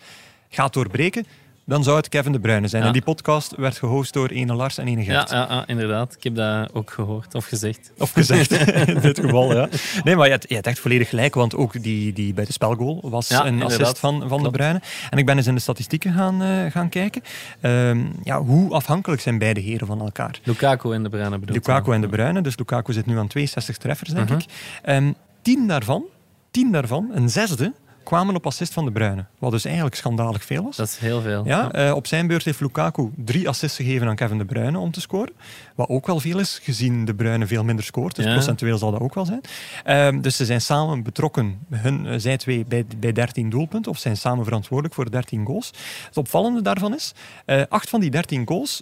gaat 0.49 0.73
doorbreken, 0.73 1.25
dan 1.65 1.83
zou 1.83 1.97
het 1.97 2.09
Kevin 2.09 2.31
De 2.31 2.39
Bruyne 2.39 2.67
zijn. 2.67 2.81
Ja. 2.81 2.87
En 2.87 2.93
die 2.93 3.01
podcast 3.03 3.55
werd 3.55 3.77
gehost 3.77 4.13
door 4.13 4.27
ene 4.29 4.53
Lars 4.53 4.77
en 4.77 4.87
ene 4.87 5.03
Gert. 5.03 5.29
ja, 5.29 5.45
ja, 5.49 5.63
inderdaad. 5.67 6.13
Ik 6.17 6.23
heb 6.23 6.35
dat 6.35 6.73
ook 6.73 6.91
gehoord 6.91 7.35
of 7.35 7.45
gezegd. 7.45 7.91
Of 7.97 8.11
gezegd, 8.11 8.51
in 8.87 8.99
dit 8.99 9.19
geval, 9.19 9.55
ja. 9.55 9.69
Nee, 10.03 10.15
maar 10.15 10.25
je 10.25 10.31
hebt, 10.31 10.45
je 10.47 10.53
hebt 10.55 10.67
echt 10.67 10.79
volledig 10.79 11.09
gelijk, 11.09 11.33
want 11.35 11.55
ook 11.55 11.83
die, 11.83 12.13
die 12.13 12.33
bij 12.33 12.45
de 12.45 12.51
spelgoal 12.51 12.99
was 13.09 13.29
een 13.29 13.45
inderdaad. 13.45 13.79
assist 13.79 13.99
van, 13.99 14.23
van 14.27 14.43
De. 14.43 14.49
Bruyne. 14.49 14.81
En 15.09 15.17
ik 15.17 15.25
ben 15.25 15.37
eens 15.37 15.47
in 15.47 15.55
de 15.55 15.61
statistieken 15.61 16.13
gaan, 16.13 16.41
eh, 16.41 16.71
gaan 16.71 16.89
kijken. 16.89 17.21
Ehm, 17.61 18.05
ja, 18.23 18.41
hoe 18.41 18.73
afhankelijk 18.73 19.21
zijn 19.21 19.37
beide 19.37 19.59
heren 19.59 19.87
van 19.87 19.99
elkaar? 20.01 20.39
Lukaku 20.43 20.93
en 20.93 21.03
De 21.03 21.09
Bruyne 21.09 21.37
bedoel 21.39 21.55
ik. 21.55 21.67
Lukaku 21.67 21.91
en 21.93 22.01
De 22.01 22.07
Bruyne. 22.09 22.41
Dus 22.41 22.57
Lukaku 22.57 22.93
zit 22.93 23.05
nu 23.05 23.17
aan 23.17 23.27
62 23.27 23.77
treffers, 23.77 24.09
denk 24.09 24.29
Mhm. 24.29 24.39
ik. 24.39 24.45
Ehm, 24.83 25.11
tien 25.41 25.67
daarvan, 25.67 26.03
tien 26.51 26.71
daarvan, 26.71 27.09
een 27.13 27.29
zesde, 27.29 27.73
kwamen 28.09 28.35
op 28.35 28.45
assist 28.45 28.73
van 28.73 28.85
De 28.85 28.91
Bruyne. 28.91 29.25
Wat 29.39 29.51
dus 29.51 29.65
eigenlijk 29.65 29.95
schandalig 29.95 30.43
veel 30.43 30.63
was. 30.63 30.75
Dat 30.75 30.87
is 30.87 30.97
heel 30.97 31.21
veel. 31.21 31.45
Ja, 31.45 31.71
eh, 31.71 31.95
op 31.95 32.07
zijn 32.07 32.27
beurt 32.27 32.45
heeft 32.45 32.59
Lukaku 32.59 33.09
drie 33.15 33.47
assists 33.49 33.77
gegeven 33.77 34.07
aan 34.07 34.15
Kevin 34.15 34.37
De 34.37 34.45
Bruyne 34.45 34.77
om 34.79 34.91
te 34.91 35.01
scoren. 35.01 35.33
Wat 35.75 35.89
ook 35.89 36.07
wel 36.07 36.19
veel 36.19 36.39
is, 36.39 36.59
gezien 36.63 37.05
De 37.05 37.13
Bruyne 37.13 37.47
veel 37.47 37.63
minder 37.63 37.85
scoort. 37.85 38.15
Dus 38.15 38.25
Ja. 38.25 38.31
procentueel 38.31 38.77
zal 38.77 38.91
dat 38.91 39.01
ook 39.01 39.13
wel 39.13 39.25
zijn. 39.25 39.41
Ehm, 39.83 40.21
dus 40.21 40.35
ze 40.35 40.45
zijn 40.45 40.61
samen 40.61 41.03
betrokken, 41.03 41.59
hun, 41.69 42.05
eh, 42.07 42.13
zij 42.17 42.37
twee, 42.37 42.65
bij, 42.67 42.85
bij 42.97 43.11
13 43.11 43.49
doelpunten. 43.49 43.91
Of 43.91 43.97
zijn 43.97 44.17
samen 44.17 44.43
verantwoordelijk 44.43 44.95
voor 44.95 45.11
13 45.11 45.45
goals. 45.45 45.71
Het 46.05 46.17
opvallende 46.17 46.61
daarvan 46.61 46.95
is, 46.95 47.13
eh, 47.45 47.61
acht 47.69 47.89
van 47.89 47.99
die 47.99 48.09
13 48.09 48.47
goals 48.47 48.81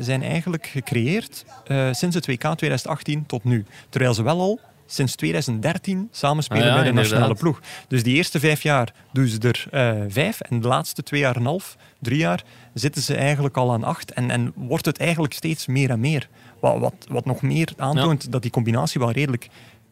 zijn 0.00 0.22
eigenlijk 0.22 0.66
gecreëerd 0.66 1.44
sinds 1.90 2.14
het 2.14 2.26
WK 2.26 2.54
2018 2.54 3.26
tot 3.26 3.44
nu. 3.44 3.64
Terwijl 3.88 4.14
ze 4.14 4.22
wel 4.22 4.40
al 4.40 4.60
sinds 4.86 5.14
2013 5.14 6.08
samenspelen 6.10 6.62
Ah 6.62 6.68
ja, 6.68 6.74
bij 6.74 6.84
de 6.84 6.92
nationale 6.92 7.34
ploeg. 7.34 7.60
Dus 7.88 8.02
die 8.02 8.14
eerste 8.16 8.40
vijf 8.40 8.62
jaar 8.62 8.92
doen 9.12 9.26
ze 9.26 9.38
er 9.38 9.64
eh, 9.70 10.04
vijf. 10.08 10.40
En 10.40 10.60
de 10.60 10.68
laatste 10.68 11.02
twee 11.02 11.20
jaar 11.20 11.34
en 11.34 11.40
een 11.40 11.46
half, 11.46 11.76
drie 12.00 12.18
jaar, 12.18 12.42
zitten 12.74 13.02
ze 13.02 13.14
eigenlijk 13.14 13.56
al 13.56 13.72
aan 13.72 13.84
acht. 13.84 14.12
En, 14.12 14.30
en 14.30 14.52
wordt 14.54 14.86
het 14.86 14.98
eigenlijk 14.98 15.34
steeds 15.34 15.66
meer 15.66 15.90
en 15.90 16.00
meer. 16.00 16.28
Wat, 16.60 16.78
wat, 16.78 16.94
wat 17.08 17.24
nog 17.24 17.42
meer 17.42 17.68
aantoont 17.76 18.32
dat 18.32 18.42
die 18.42 18.50
combinatie 18.50 19.00
wel 19.00 19.10
redelijk 19.10 19.48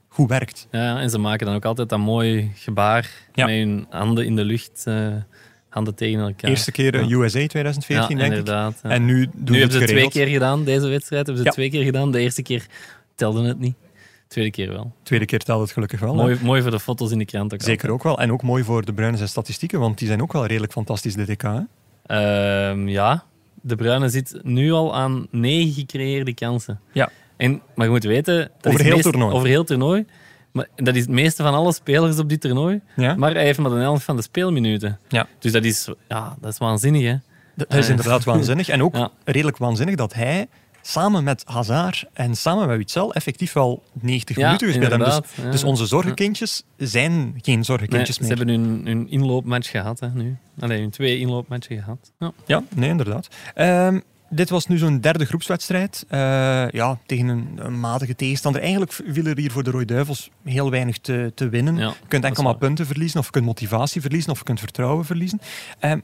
goed 0.08 0.28
werkt. 0.28 0.66
Ja, 0.70 1.00
en 1.00 1.10
ze 1.10 1.18
maken 1.18 1.46
dan 1.46 1.54
ook 1.54 1.64
altijd 1.64 1.88
dat 1.88 1.98
mooi 1.98 2.50
gebaar 2.54 3.10
Ja. 3.32 3.46
met 3.46 3.54
hun 3.54 3.86
handen 3.90 4.26
in 4.26 4.36
de 4.36 4.44
lucht, 4.44 4.82
eh, 4.86 5.08
handen 5.68 5.94
tegen 5.94 6.20
elkaar. 6.20 6.50
Eerste 6.50 6.72
keer 6.72 6.94
eh, 6.94 7.08
Ja. 7.08 7.16
USA 7.16 7.46
2014, 7.46 8.18
ja, 8.18 8.28
denk 8.28 8.48
ik. 8.48 8.74
En 8.82 9.04
nu 9.04 9.28
doen 9.32 9.56
nu 9.56 9.58
ze 9.58 9.62
het 9.64 9.72
hebben 9.72 9.72
ze 9.72 9.78
het 9.78 9.88
twee 9.88 10.08
keer 10.08 10.26
gedaan, 10.26 10.64
deze 10.64 10.88
wedstrijd 10.88 11.26
hebben 11.26 11.44
ze 11.44 11.50
twee 11.50 11.70
keer 11.70 11.84
gedaan. 11.84 12.12
De 12.12 12.18
eerste 12.20 12.42
keer 12.42 12.66
telde 13.14 13.48
het 13.48 13.58
niet. 13.58 13.74
De 14.28 14.40
tweede 14.40 14.50
keer 14.50 14.68
wel. 14.72 14.92
Tweede 15.02 15.24
keer 15.26 15.38
telt 15.38 15.60
het 15.60 15.72
gelukkig 15.72 16.00
wel. 16.00 16.14
Mooi, 16.14 16.38
mooi 16.42 16.62
voor 16.62 16.70
de 16.70 16.80
foto's 16.80 17.10
in 17.10 17.18
de 17.18 17.24
krant 17.24 17.54
ook 17.54 17.62
Zeker 17.62 17.90
ook 17.90 18.02
wel. 18.02 18.18
En 18.20 18.32
ook 18.32 18.42
mooi 18.42 18.64
voor 18.64 18.84
de 18.84 18.92
Bruinen 18.92 19.16
zijn 19.18 19.30
statistieken, 19.30 19.80
want 19.80 19.98
die 19.98 20.08
zijn 20.08 20.22
ook 20.22 20.32
wel 20.32 20.46
redelijk 20.46 20.72
fantastisch 20.72 21.14
dit 21.14 21.28
EK. 21.28 21.42
Hè? 21.42 21.60
Ehm, 22.06 22.88
ja, 22.88 23.24
de 23.60 23.74
Bruyne 23.76 24.08
zit 24.08 24.38
nu 24.42 24.72
al 24.72 24.94
aan 24.94 25.26
negen 25.30 25.72
gecreëerde 25.72 26.34
kansen. 26.34 26.80
Ja. 26.92 27.10
En, 27.36 27.60
maar 27.74 27.86
je 27.86 27.92
moet 27.92 28.04
weten... 28.04 28.50
Over 28.62 28.80
heel 28.80 28.90
meest- 28.92 29.02
toernooi. 29.02 29.34
Over 29.34 29.48
heel 29.48 29.58
het 29.58 29.66
toernooi. 29.66 30.04
Maar 30.52 30.68
dat 30.76 30.94
is 30.94 31.00
het 31.00 31.10
meeste 31.10 31.42
van 31.42 31.54
alle 31.54 31.72
spelers 31.72 32.18
op 32.18 32.28
dit 32.28 32.40
toernooi. 32.40 32.80
Ja? 32.96 33.14
Maar 33.14 33.32
hij 33.34 33.44
heeft 33.44 33.58
maar 33.58 33.70
de 33.70 33.76
helft 33.76 34.04
van 34.04 34.16
de 34.16 34.22
speelminuten. 34.22 34.98
Ja. 35.08 35.26
Dus 35.38 35.52
dat 35.52 35.64
is, 35.64 35.88
ja, 36.08 36.36
dat 36.40 36.52
is 36.52 36.58
waanzinnig, 36.58 37.02
hè? 37.02 37.16
Dat 37.56 37.74
is 37.74 37.84
Eh. 37.84 37.90
inderdaad 37.90 38.24
waanzinnig. 38.24 38.68
En 38.68 38.82
ook 38.82 38.96
Ja. 39.02 39.10
redelijk 39.24 39.56
waanzinnig 39.56 39.94
dat 39.94 40.14
hij 40.14 40.48
samen 40.86 41.24
met 41.24 41.42
Hazard 41.46 42.04
en 42.12 42.34
samen 42.36 42.66
met 42.66 42.76
Witzel 42.76 43.14
effectief 43.14 43.52
wel 43.52 43.82
90 44.00 44.36
Ja, 44.36 44.44
minuten 44.44 44.66
gespeeld 44.66 44.90
hebben. 44.90 45.08
Dus, 45.08 45.44
ja. 45.44 45.50
dus 45.50 45.64
onze 45.64 45.86
zorgenkindjes 45.86 46.62
zijn 46.76 47.34
geen 47.42 47.54
Nee, 47.54 47.64
zorgenkindjes 47.64 48.16
ze 48.16 48.22
meer. 48.22 48.36
hebben 48.36 48.48
hun, 48.54 48.80
hun 48.84 49.10
inloopmatch 49.10 49.70
gehad, 49.70 50.00
hè, 50.00 50.08
nu. 50.08 50.36
Alleen 50.60 50.80
hun 50.80 50.90
twee 50.90 51.18
inloopmatchen 51.18 51.78
gehad. 51.78 52.12
Ja. 52.18 52.32
Ja, 52.46 52.62
nee, 52.74 52.88
inderdaad. 52.90 53.28
Ehm, 53.54 54.00
dit 54.30 54.50
was 54.50 54.66
nu 54.66 54.78
zo'n 54.78 55.00
derde 55.00 55.24
groepswedstrijd. 55.24 56.04
Eh, 56.08 56.18
ja, 56.70 56.98
tegen 57.06 57.28
een, 57.28 57.48
een 57.56 57.80
matige 57.80 58.14
tegenstander. 58.14 58.60
Eigenlijk 58.60 58.92
viel 58.92 59.24
er 59.26 59.38
hier 59.38 59.50
voor 59.50 59.62
de 59.62 59.70
Rode 59.70 59.84
Duivels 59.84 60.30
heel 60.44 60.70
weinig 60.70 60.98
te, 60.98 61.32
te 61.34 61.48
winnen. 61.48 61.76
Ja, 61.76 61.88
je 61.88 62.08
kunt 62.08 62.24
enkel 62.24 62.42
maar 62.42 62.56
punten 62.56 62.86
verliezen, 62.86 63.18
of 63.18 63.24
je 63.24 63.30
kunt 63.32 63.44
motivatie 63.44 64.00
verliezen, 64.00 64.30
of 64.32 64.38
je 64.38 64.44
kunt 64.44 64.60
vertrouwen 64.60 65.04
verliezen. 65.04 65.40
Ehm, 65.78 65.98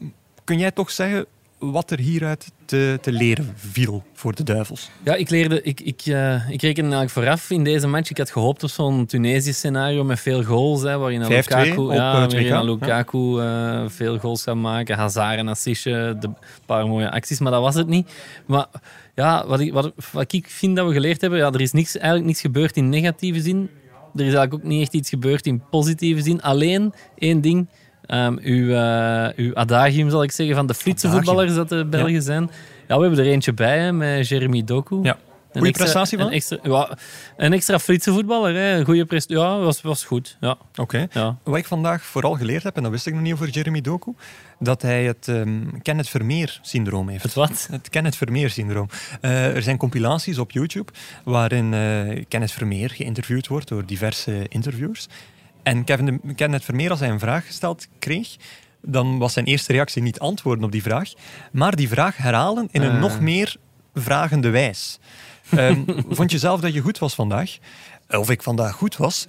kun 0.44 0.58
jij 0.58 0.70
toch 0.70 0.90
zeggen 0.90 1.26
wat 1.60 1.90
er 1.90 1.98
hieruit 1.98 2.52
te, 2.64 2.98
te 3.00 3.12
leren 3.12 3.52
viel 3.54 4.02
voor 4.12 4.34
de 4.34 4.42
Duivels? 4.42 4.90
Ja, 5.04 5.14
ik 5.14 5.30
leerde, 5.30 5.62
ik, 5.62 5.80
ik, 5.80 6.02
eh, 6.06 6.50
ik 6.50 6.62
reken 6.62 6.82
eigenlijk 6.82 7.10
vooraf 7.10 7.50
in 7.50 7.64
deze 7.64 7.86
match. 7.86 8.10
Ik 8.10 8.18
had 8.18 8.30
gehoopt 8.30 8.62
op 8.62 8.70
zo'n 8.70 9.06
Tunesisch 9.06 9.56
scenario 9.56 10.04
met 10.04 10.20
veel 10.20 10.42
goals, 10.42 10.82
hè, 10.82 10.98
waarin 10.98 11.22
5-2 11.22 11.26
Lukaku, 11.28 11.80
op, 11.80 11.92
ja, 11.92 12.12
eh, 12.12 12.30
waarin 12.30 12.64
Lukaku 12.64 13.40
eh, 13.40 13.84
veel 13.86 14.18
goals 14.18 14.42
gaat 14.42 14.54
maken, 14.54 14.96
Hazard 14.96 15.38
en 15.38 15.48
assistje, 15.48 16.16
de 16.20 16.30
paar 16.66 16.86
mooie 16.86 17.10
acties, 17.10 17.38
maar 17.38 17.52
dat 17.52 17.62
was 17.62 17.74
het 17.74 17.86
niet. 17.86 18.12
Maar 18.46 18.66
ja, 19.14 19.46
wat 19.46 19.60
ik, 19.60 19.72
wat, 19.72 19.92
wat 20.12 20.32
ik 20.32 20.46
vind 20.48 20.76
dat 20.76 20.86
we 20.86 20.92
geleerd 20.92 21.20
hebben, 21.20 21.38
ja, 21.38 21.52
er 21.52 21.60
is 21.60 21.72
niks, 21.72 21.96
eigenlijk 21.96 22.26
niks 22.26 22.40
gebeurd 22.40 22.76
in 22.76 22.88
negatieve 22.88 23.40
zin. 23.40 23.70
Er 24.14 24.26
is 24.26 24.34
eigenlijk 24.34 24.54
ook 24.54 24.70
niet 24.70 24.82
echt 24.82 24.94
iets 24.94 25.08
gebeurd 25.08 25.46
in 25.46 25.62
positieve 25.70 26.22
zin. 26.22 26.42
Alleen 26.42 26.92
één 27.18 27.40
ding. 27.40 27.68
Ehm, 28.06 28.36
uw, 28.42 28.70
eh, 28.74 29.28
uw 29.36 29.54
adagium, 29.54 30.10
zal 30.10 30.22
ik 30.22 30.32
zeggen, 30.32 30.56
van 30.56 30.66
de 30.66 30.74
flitse 30.74 31.06
Adagium. 31.06 31.26
voetballers 31.26 31.54
dat 31.56 31.68
de 31.68 31.84
Belgen 31.84 32.22
zijn. 32.22 32.50
Ja, 32.88 32.96
we 32.96 33.02
hebben 33.02 33.18
er 33.24 33.30
eentje 33.32 33.52
bij, 33.52 33.78
hè, 33.78 33.92
met 33.92 34.28
Jeremy 34.28 34.64
Doku. 34.64 34.98
Ja. 35.02 35.18
Een 35.52 35.56
Goeie 35.60 35.68
extra- 35.74 35.84
prestatie 35.84 36.18
van 36.18 36.26
Een 36.26 36.32
extra, 36.32 36.58
ja, 36.62 36.96
een 37.36 37.52
extra 37.52 37.78
Friese 37.78 38.12
voetballer. 38.12 38.54
Hè. 38.54 38.78
Een 38.78 38.84
goede 38.84 39.04
prestatie. 39.04 39.44
Ja, 39.44 39.58
was, 39.58 39.80
was 39.82 40.04
goed. 40.04 40.36
Ja, 40.40 40.56
Oké. 40.76 41.06
ja. 41.12 41.36
Wat 41.44 41.56
ik 41.56 41.66
vandaag 41.66 42.02
vooral 42.02 42.32
geleerd 42.34 42.62
heb, 42.62 42.76
en 42.76 42.82
dat 42.82 42.90
wist 42.92 43.06
ik 43.06 43.12
nog 43.14 43.22
niet 43.22 43.32
over 43.32 43.48
Jeremy 43.48 43.80
Doku, 43.80 44.12
dat 44.58 44.82
hij 44.82 45.04
het 45.04 45.28
ehm 45.28 45.62
Kenneth 45.82 46.08
Vermeer-syndroom 46.08 47.08
heeft. 47.08 47.22
Het 47.22 47.34
wat? 47.34 47.68
Het 47.70 47.88
Kenneth 47.88 48.16
Vermeer-syndroom. 48.16 48.88
Eh, 49.20 49.54
er 49.54 49.62
zijn 49.62 49.76
compilaties 49.76 50.38
op 50.38 50.50
YouTube 50.50 50.92
waarin 51.24 51.74
eh, 51.74 52.24
Kenneth 52.28 52.52
Vermeer 52.52 52.90
geïnterviewd 52.90 53.46
wordt 53.46 53.68
door 53.68 53.86
diverse 53.86 54.46
interviewers. 54.48 55.06
En 55.62 55.84
Kevin 55.84 56.04
de, 56.04 56.34
Kenneth 56.34 56.64
Vermeer, 56.64 56.90
als 56.90 57.00
hij 57.00 57.08
een 57.08 57.18
vraag 57.18 57.46
gesteld 57.46 57.86
kreeg, 57.98 58.36
dan 58.82 59.18
was 59.18 59.32
zijn 59.32 59.44
eerste 59.44 59.72
reactie 59.72 60.02
niet 60.02 60.18
antwoorden 60.18 60.64
op 60.64 60.72
die 60.72 60.82
vraag, 60.82 61.12
maar 61.52 61.76
die 61.76 61.88
vraag 61.88 62.16
herhalen 62.16 62.68
in 62.70 62.82
een 62.82 62.90
Ah. 62.90 63.00
nog 63.00 63.20
meer 63.20 63.56
vragende 63.94 64.50
wijs. 64.50 64.98
Ehm, 65.50 65.80
vond 66.08 66.30
je 66.30 66.38
zelf 66.38 66.60
dat 66.60 66.74
je 66.74 66.80
goed 66.80 66.98
was 66.98 67.14
vandaag? 67.14 67.58
Of 68.08 68.30
ik 68.30 68.42
vandaag 68.42 68.74
goed 68.74 68.96
was? 68.96 69.26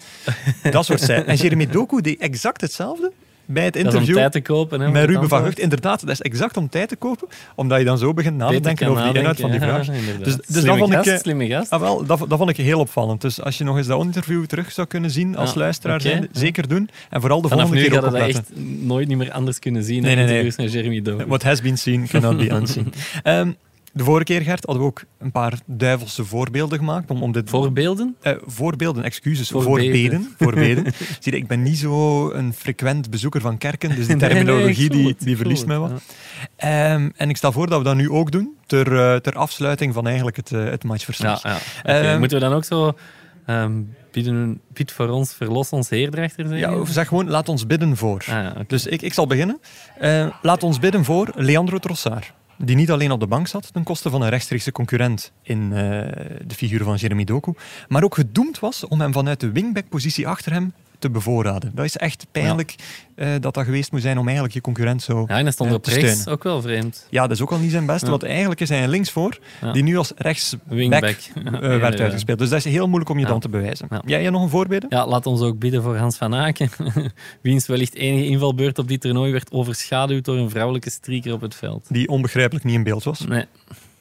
Dat 0.72 0.86
soort 0.86 1.02
zijn. 1.02 1.26
En 1.26 1.36
Jeremy 1.36 1.68
Doku 1.68 2.02
deed 2.02 2.20
exact 2.20 2.62
hetzelfde 2.62 3.12
bij 3.54 3.66
het 3.66 3.76
is 3.76 3.82
om 3.82 3.88
interview 3.88 4.16
tijd 4.16 4.32
te 4.32 4.42
kopen. 4.42 4.82
Hè, 4.82 4.92
met 4.92 5.06
Ruben 5.06 5.30
van. 5.30 5.44
Gucht. 5.44 5.60
Inderdaad, 5.60 6.00
dat 6.00 6.10
is 6.10 6.22
exact 6.22 6.58
om 6.58 6.70
tijd 6.70 6.90
te 6.90 6.96
kopen, 6.96 7.28
omdat 7.56 7.80
je 7.80 7.86
dan 7.86 7.98
zo 7.98 8.14
begint 8.14 8.38
na 8.38 8.50
te 8.50 8.60
denken 8.60 8.88
over 8.88 9.04
die 9.04 9.14
inhoud 9.14 9.40
van 9.40 9.52
die 9.52 9.60
vraag. 9.60 9.86
ja. 9.86 9.94
Dus, 10.24 10.36
dus 10.36 10.64
dat 10.64 10.78
vond 10.78 10.92
ik, 10.92 10.98
gast, 10.98 11.10
eh, 11.10 11.18
slimme 11.18 11.48
gast. 11.48 11.72
ah, 11.72 11.80
wel, 11.80 12.06
dat, 12.06 12.20
dat 12.28 12.38
vond 12.38 12.50
ik 12.50 12.58
heel 12.58 12.80
opvallend. 12.80 13.22
Dus 13.22 13.42
als 13.42 13.58
je 13.58 13.64
nog 13.64 13.78
eens 13.78 13.88
dat 13.88 14.04
interview 14.04 14.46
terug 14.46 14.72
zou 14.72 14.88
kunnen 14.88 15.12
zien 15.12 15.38
als 15.38 15.54
Ja, 15.54 15.60
luisteraar, 15.60 16.02
zeker 16.32 16.68
doen. 16.68 16.90
En 17.10 17.22
vooral 17.22 17.42
de 17.42 17.48
Vanaf 17.48 17.68
volgende 17.68 17.90
keer 17.90 18.06
ook 18.06 18.12
dat 18.12 18.28
echt 18.28 18.52
nooit 18.82 19.08
niet 19.08 19.18
meer 19.18 19.32
anders 19.32 19.60
kunnen 19.60 19.84
zien. 19.84 20.02
Nee, 20.02 20.16
Nee, 20.16 20.26
nee, 20.26 20.54
met 20.58 20.72
Jeremy 20.72 21.02
Doku. 21.02 21.26
What 21.26 21.44
has 21.44 21.62
been 21.62 21.78
seen 21.78 22.08
cannot 22.08 22.38
be 22.38 22.50
unseen. 22.50 22.94
Ehm, 23.24 23.52
de 23.94 24.04
vorige 24.04 24.24
keer, 24.24 24.42
Gert, 24.42 24.66
hadden 24.66 24.84
we 24.84 24.90
ook 24.90 25.04
een 25.20 25.32
paar 25.32 25.60
duivelse 25.66 26.26
voorbeelden 26.26 26.78
gemaakt. 26.78 27.10
Om, 27.12 27.24
om 27.24 27.32
dit 27.32 27.50
Voorbeelden? 27.50 28.16
Eh, 28.22 28.34
voorbeelden, 28.46 29.04
excuses, 29.04 29.50
Voorbeden. 29.50 29.84
voorbeden. 29.84 30.28
voorbeden. 30.38 30.94
Zie 31.20 31.32
je, 31.32 31.38
ik 31.38 31.48
ben 31.48 31.64
niet 31.64 31.78
zo 31.78 32.30
een 32.32 32.54
frequent 32.54 33.10
bezoeker 33.10 33.42
van 33.42 33.58
kerken, 33.58 33.96
dus 33.96 34.08
Nee, 34.08 34.16
nee, 34.16 34.30
terminologie 34.30 34.90
die, 34.90 35.16
die 35.20 35.38
verliest 35.38 35.66
mij 35.66 35.78
wat. 35.78 35.92
ja. 36.58 36.94
Ehm, 36.94 37.10
en 37.16 37.30
ik 37.30 37.38
stel 37.38 37.52
voor 37.52 37.68
dat 37.68 37.78
we 37.78 37.84
dat 37.84 37.96
nu 37.96 38.10
ook 38.10 38.32
doen, 38.32 38.56
ter, 38.66 39.00
eh, 39.00 39.16
ter 39.16 39.34
afsluiting 39.34 39.94
van 39.94 40.08
eigenlijk 40.08 40.38
het, 40.38 40.52
eh, 40.52 40.64
het 40.64 40.84
matchverslag. 40.84 41.44
Ja, 41.44 41.50
ja. 41.50 41.56
Oké, 41.56 42.08
Ehm, 42.08 42.20
Moeten 42.20 42.38
we 42.40 42.44
dan 42.44 42.54
ook 42.54 42.64
zo... 42.64 42.94
bieden, 44.12 44.62
bied 44.74 44.92
voor 44.92 45.08
ons, 45.10 45.34
verlos 45.34 45.70
ons 45.70 45.90
Heer 45.90 46.14
erachter 46.18 46.48
zeggen? 46.48 46.72
Ja, 46.72 46.80
of 46.80 46.90
zeg 46.90 47.08
gewoon, 47.08 47.30
laat 47.30 47.50
ons 47.50 47.68
bidden 47.68 47.98
voor. 47.98 48.24
Ah. 48.30 48.48
Dus 48.68 48.86
ik, 48.86 49.02
ik 49.02 49.14
zal 49.14 49.28
beginnen. 49.28 49.60
Eh, 50.00 50.28
laat 50.42 50.64
ons 50.64 50.80
bidden 50.80 51.04
voor 51.06 51.32
Leandro 51.36 51.78
Trossard. 51.78 52.34
Die 52.64 52.76
niet 52.76 52.92
alleen 52.92 53.12
op 53.12 53.20
de 53.20 53.28
bank 53.28 53.48
zat 53.48 53.74
ten 53.74 53.84
koste 53.84 54.10
van 54.10 54.22
een 54.22 54.30
rechtstreekse 54.30 54.72
concurrent 54.72 55.32
in 55.42 55.72
eh, 55.74 55.80
de 56.46 56.56
figuur 56.56 56.84
van 56.84 56.96
Jeremy 56.96 57.24
Doku, 57.24 57.54
maar 57.88 58.04
ook 58.04 58.16
gedoemd 58.16 58.60
was 58.60 58.88
om 58.88 59.02
hem 59.02 59.14
vanuit 59.14 59.40
de 59.40 59.52
wingback-positie 59.52 60.28
achter 60.28 60.52
hem 60.52 60.74
te 61.02 61.10
bevoorraden. 61.10 61.72
Dat 61.76 61.86
is 61.86 61.98
echt 61.98 62.26
pijnlijk 62.32 62.76
eh, 63.16 63.30
dat 63.40 63.54
dat 63.54 63.64
geweest 63.66 63.92
moet 63.92 64.02
zijn 64.02 64.18
om 64.18 64.24
eigenlijk 64.26 64.54
je 64.54 64.62
concurrent 64.62 65.02
zo... 65.02 65.26
Ja, 65.28 65.38
en 65.38 65.44
hij 65.44 65.52
stond 65.52 65.70
eh, 65.70 65.76
op 65.76 65.84
te 65.84 65.90
rechts, 65.90 66.12
steunen. 66.12 66.34
ook 66.34 66.44
wel 66.44 66.62
vreemd. 66.62 67.08
Ja, 67.10 67.22
dat 67.22 67.32
is 67.32 67.42
ook 67.42 67.52
al 67.52 67.58
niet 67.60 67.72
zijn 67.72 67.86
beste, 67.86 68.06
Ja. 68.06 68.12
want 68.12 68.24
eigenlijk 68.24 68.62
is 68.62 68.70
hij 68.70 68.84
een 68.84 68.90
linksvoor 68.90 69.40
Ja. 69.62 69.72
die 69.72 69.84
nu 69.84 69.98
als 69.98 70.12
rechtsback 70.16 70.62
Wingback. 70.66 71.02
eh, 71.36 71.52
werd 71.60 71.98
ja. 71.98 72.04
uitgespeeld. 72.04 72.40
Dus 72.40 72.50
dat 72.50 72.66
is 72.66 72.72
heel 72.72 72.86
moeilijk 72.88 73.10
om 73.10 73.18
je 73.18 73.24
Ja. 73.24 73.30
dan 73.30 73.40
te 73.40 73.50
bewijzen. 73.50 73.88
Ja. 73.90 74.02
Jij 74.06 74.20
hebt 74.22 74.34
nog 74.34 74.42
een 74.44 74.50
voorbeeld? 74.50 74.86
Ja, 74.90 75.08
laat 75.08 75.26
ons 75.26 75.42
ook 75.42 75.60
bidden 75.60 75.82
voor 75.84 75.96
Hans 75.98 76.18
van 76.18 76.36
Aken. 76.36 76.70
Wiens 77.42 77.68
wellicht 77.68 77.96
enige 77.96 78.26
invalbeurt 78.26 78.80
op 78.80 78.88
dit 78.88 79.02
toernooi 79.02 79.32
werd 79.32 79.52
overschaduwd 79.52 80.26
door 80.26 80.38
een 80.38 80.50
vrouwelijke 80.50 80.90
strieker 80.90 81.34
op 81.34 81.42
het 81.42 81.56
veld. 81.56 81.86
Die 81.90 82.08
onbegrijpelijk 82.08 82.66
niet 82.66 82.76
in 82.76 82.84
beeld 82.84 83.04
was. 83.04 83.20
Nee, 83.28 83.46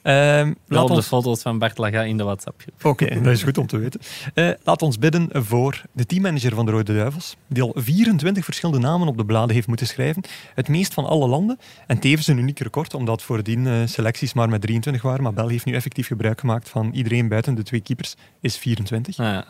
Ehm, 0.02 0.45
wel 0.45 0.54
laat 0.66 0.83
op 0.83 0.88
de 0.88 0.95
ons 0.95 1.07
foto's 1.07 1.42
van 1.42 1.59
Bart 1.59 1.78
Laga 1.78 2.02
in 2.02 2.16
de 2.16 2.25
WhatsApp-groep. 2.25 2.85
Oké, 2.85 3.14
dat 3.23 3.33
is 3.33 3.42
goed 3.42 3.59
om 3.59 3.66
te 3.66 3.78
weten. 3.78 4.00
Eh, 4.35 4.50
laat 4.62 4.83
ons 4.83 4.99
bidden 4.99 5.28
voor 5.33 5.83
de 5.92 6.07
teammanager 6.07 6.54
van 6.54 6.66
de 6.66 6.71
Rode 6.71 6.95
Duivels, 6.95 7.37
die 7.49 7.62
al 7.62 7.73
24 7.75 8.45
verschillende 8.45 8.80
namen 8.80 9.09
op 9.09 9.16
de 9.16 9.25
bladen 9.25 9.54
heeft 9.54 9.66
moeten 9.66 9.87
schrijven. 9.87 10.23
Het 10.54 10.69
meest 10.69 10.95
van 10.95 11.07
alle 11.07 11.28
landen. 11.28 11.59
En 11.87 11.99
tevens 11.99 12.26
een 12.26 12.38
uniek 12.38 12.59
record, 12.59 12.95
omdat 12.95 13.23
voordien 13.23 13.66
eh, 13.66 13.75
selecties 13.85 14.33
maar 14.33 14.49
met 14.49 14.61
23 14.61 15.02
waren. 15.02 15.23
Maar 15.23 15.33
België 15.33 15.52
heeft 15.52 15.64
nu 15.64 15.75
effectief 15.75 16.07
gebruik 16.07 16.40
gemaakt 16.40 16.69
van 16.69 16.90
iedereen 16.92 17.28
buiten 17.28 17.54
de 17.54 17.62
twee 17.62 17.80
keepers, 17.80 18.14
is 18.40 18.57
24. 18.57 19.19
Ah, 19.19 19.26
ja. 19.26 19.45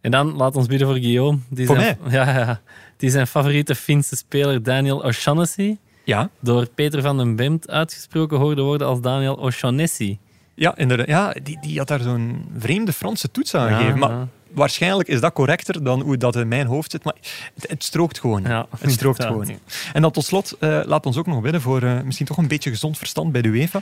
En 0.00 0.10
dan 0.10 0.36
laat 0.36 0.56
ons 0.56 0.66
bidden 0.66 0.86
voor 0.86 0.96
Guillaume. 0.96 1.38
Die 1.48 1.66
Voor 1.66 1.76
zijn, 1.76 1.98
Ja, 2.10 2.38
ja. 2.38 2.60
Die 2.96 3.10
zijn 3.10 3.26
favoriete 3.26 3.74
Finse 3.74 4.16
speler 4.16 4.62
Daniel 4.62 5.04
O'Shaughnessy 5.04 5.76
Ja, 6.06 6.30
door 6.40 6.66
Peter 6.74 7.02
van 7.02 7.16
den 7.16 7.36
Bemt 7.36 7.70
uitgesproken 7.70 8.38
hoorde 8.38 8.62
worden 8.62 8.86
als 8.86 9.00
Daniel 9.00 9.34
O'Shaughnessy. 9.34 10.18
ja, 10.54 10.76
inderdaad. 10.76 11.06
ja 11.06 11.34
die, 11.42 11.58
die 11.60 11.78
had 11.78 11.88
daar 11.88 12.00
zo'n 12.00 12.44
vreemde 12.58 12.92
Franse 12.92 13.30
toets 13.30 13.54
aan 13.54 13.68
Ja, 13.70 13.76
gegeven. 13.76 13.98
Maar. 13.98 14.26
Waarschijnlijk 14.56 15.08
is 15.08 15.20
dat 15.20 15.32
correcter 15.32 15.84
dan 15.84 16.00
hoe 16.00 16.16
dat 16.16 16.36
in 16.36 16.48
mijn 16.48 16.66
hoofd 16.66 16.90
zit. 16.90 17.04
Maar 17.04 17.14
het, 17.54 17.70
het 17.70 17.84
strookt 17.84 18.20
gewoon. 18.20 18.42
Ja, 18.42 18.66
het 18.78 18.92
strookt 18.92 19.18
inderdaad. 19.18 19.46
gewoon. 19.46 19.60
En 19.92 20.02
dan 20.02 20.10
tot 20.10 20.24
slot, 20.24 20.56
eh, 20.60 20.80
laat 20.84 21.06
ons 21.06 21.16
ook 21.16 21.26
nog 21.26 21.40
bidden 21.40 21.60
voor 21.60 21.82
eh, 21.82 22.00
misschien 22.00 22.26
toch 22.26 22.36
een 22.36 22.48
beetje 22.48 22.70
gezond 22.70 22.98
verstand 22.98 23.32
bij 23.32 23.42
de 23.42 23.48
UEFA. 23.48 23.80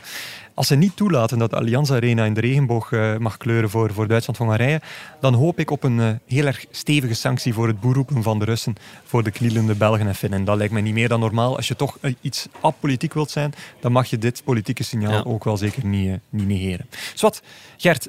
Als 0.55 0.67
ze 0.67 0.75
niet 0.75 0.97
toelaten 0.97 1.39
dat 1.39 1.51
de 1.51 1.57
Allianz 1.57 1.91
Arena 1.91 2.25
in 2.25 2.35
de 2.35 2.41
regenboog 2.41 2.93
eh, 2.93 3.17
mag 3.17 3.37
kleuren 3.37 3.71
voor, 3.71 3.93
voor 3.93 4.09
Duitsland-Hongarije, 4.09 4.81
dan 5.21 5.35
hoop 5.35 5.59
ik 5.59 5.71
op 5.71 5.83
een 5.83 6.21
heel 6.27 6.47
erg 6.47 6.65
stevige 6.71 7.15
sanctie 7.15 7.55
voor 7.55 7.67
het 7.67 7.81
boeroepen 7.81 8.23
van 8.23 8.39
de 8.39 8.45
Russen 8.45 8.75
voor 9.05 9.23
de 9.23 9.31
knielende 9.31 9.75
Belgen 9.75 10.07
en 10.07 10.15
Finnen. 10.15 10.45
Dat 10.45 10.57
lijkt 10.57 10.73
mij 10.73 10.83
niet 10.83 10.95
meer 10.95 11.09
dan 11.09 11.21
normaal. 11.21 11.57
Als 11.57 11.69
je 11.69 11.77
toch 11.77 11.99
iets 12.21 12.47
apolitiek 12.61 13.15
wilt 13.15 13.31
zijn, 13.31 13.53
dan 13.81 13.93
mag 13.93 14.07
je 14.07 14.19
dit 14.19 14.43
politieke 14.45 14.83
signaal 14.83 15.13
Ja. 15.13 15.23
ook 15.27 15.45
wel 15.45 15.57
zeker 15.57 15.87
niet, 15.87 16.19
niet 16.29 16.47
negeren. 16.47 16.87
Zwat, 17.15 17.43
Gert, 17.77 18.09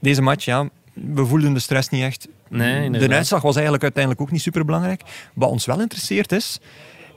deze 0.00 0.22
match, 0.22 0.44
ja, 0.44 0.68
we 1.14 1.26
voelden 1.26 1.54
de 1.54 1.60
stress 1.60 1.88
niet 1.88 2.02
echt. 2.02 2.28
Nee, 2.48 2.90
de 2.90 3.08
uitslag 3.08 3.42
was 3.42 3.54
eigenlijk 3.54 3.82
uiteindelijk 3.82 4.22
ook 4.22 4.30
niet 4.30 4.42
super 4.42 4.64
belangrijk. 4.64 5.02
Wat 5.34 5.50
ons 5.50 5.66
wel 5.66 5.80
interesseert 5.80 6.32
is, 6.32 6.60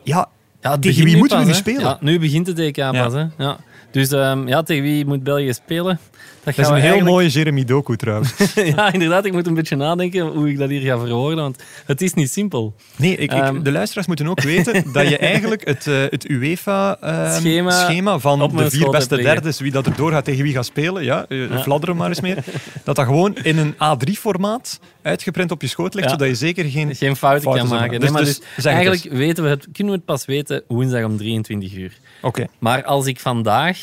ja, 0.03 0.29
Ja, 0.61 0.77
Tegen 0.77 1.03
wie 1.03 1.17
moeten 1.17 1.39
we 1.39 1.45
nu 1.45 1.53
spelen? 1.53 1.81
Ja, 1.81 1.97
nu 1.99 2.19
begint 2.19 2.47
het 2.47 2.59
EK 2.59 2.75
pas. 2.75 3.13
Hè. 3.13 3.25
Ja. 3.37 3.57
Dus 3.91 4.11
ehm, 4.11 4.47
ja, 4.47 4.63
tegen 4.63 4.83
wie 4.83 5.05
moet 5.05 5.23
België 5.23 5.53
spelen? 5.53 5.99
Dat 6.43 6.57
is 6.57 6.57
een 6.57 6.63
heel 6.65 6.73
eigenlijk- 6.73 7.05
mooie 7.05 7.27
Jeremy 7.29 7.63
Doku 7.63 7.97
trouwens. 7.97 8.33
ja, 8.75 8.93
inderdaad. 8.93 9.25
Ik 9.25 9.31
moet 9.31 9.47
een 9.47 9.53
beetje 9.53 9.75
nadenken 9.75 10.27
hoe 10.27 10.49
ik 10.49 10.57
dat 10.57 10.69
hier 10.69 10.81
ga 10.81 10.97
verwoorden, 10.97 11.43
want 11.43 11.63
het 11.85 12.01
is 12.01 12.13
niet 12.13 12.31
simpel. 12.31 12.75
Nee, 12.95 13.11
ik, 13.11 13.19
ik- 13.19 13.31
Ehm. 13.31 13.61
de 13.63 13.71
luisteraars 13.71 14.07
moeten 14.07 14.27
ook 14.27 14.41
weten 14.41 14.73
dat 14.93 15.09
je 15.09 15.17
eigenlijk 15.17 15.67
het, 15.67 15.87
eh, 15.87 16.01
het 16.09 16.29
UEFA-schema 16.29 17.71
Schema 17.71 18.19
van 18.19 18.39
de 18.55 18.69
vier 18.69 18.89
beste 18.89 19.15
derdes, 19.17 19.59
wie 19.59 19.71
dat 19.71 19.85
er 19.85 19.95
doorgaat 19.95 20.25
tegen 20.25 20.43
wie 20.43 20.53
gaat 20.53 20.65
spelen, 20.65 21.03
ja, 21.03 21.25
eh, 21.29 21.49
Ja. 21.49 21.59
fladderen 21.61 21.95
maar 21.95 22.09
eens 22.09 22.21
meer, 22.21 22.35
dat 22.83 22.95
dat 22.95 23.05
gewoon 23.05 23.35
in 23.35 23.57
een 23.57 23.73
A3-formaat 23.73 24.79
uitgeprint 25.01 25.51
op 25.51 25.61
je 25.61 25.67
schoot 25.67 25.93
ligt, 25.93 26.05
Ja. 26.05 26.11
zodat 26.13 26.27
je 26.27 26.35
zeker 26.35 26.65
geen... 26.65 26.95
Geen 26.95 27.15
fouten 27.15 27.43
Fouten 27.43 27.67
kan 27.67 27.77
maken. 27.77 27.89
Nee, 27.91 27.99
Dus- 27.99 28.09
maar 28.11 28.23
dus 28.23 28.41
dus 28.55 28.65
eigenlijk 28.65 29.03
weten 29.11 29.43
we 29.43 29.49
het, 29.49 29.67
kunnen 29.71 29.93
we 29.93 29.99
het 29.99 30.05
pas 30.07 30.25
weten 30.25 30.63
woensdag 30.67 31.03
om 31.03 31.17
23 31.17 31.73
uur. 31.75 31.97
Oké, 32.21 32.47
Maar 32.59 32.83
als 32.83 33.05
ik 33.05 33.19
vandaag, 33.19 33.77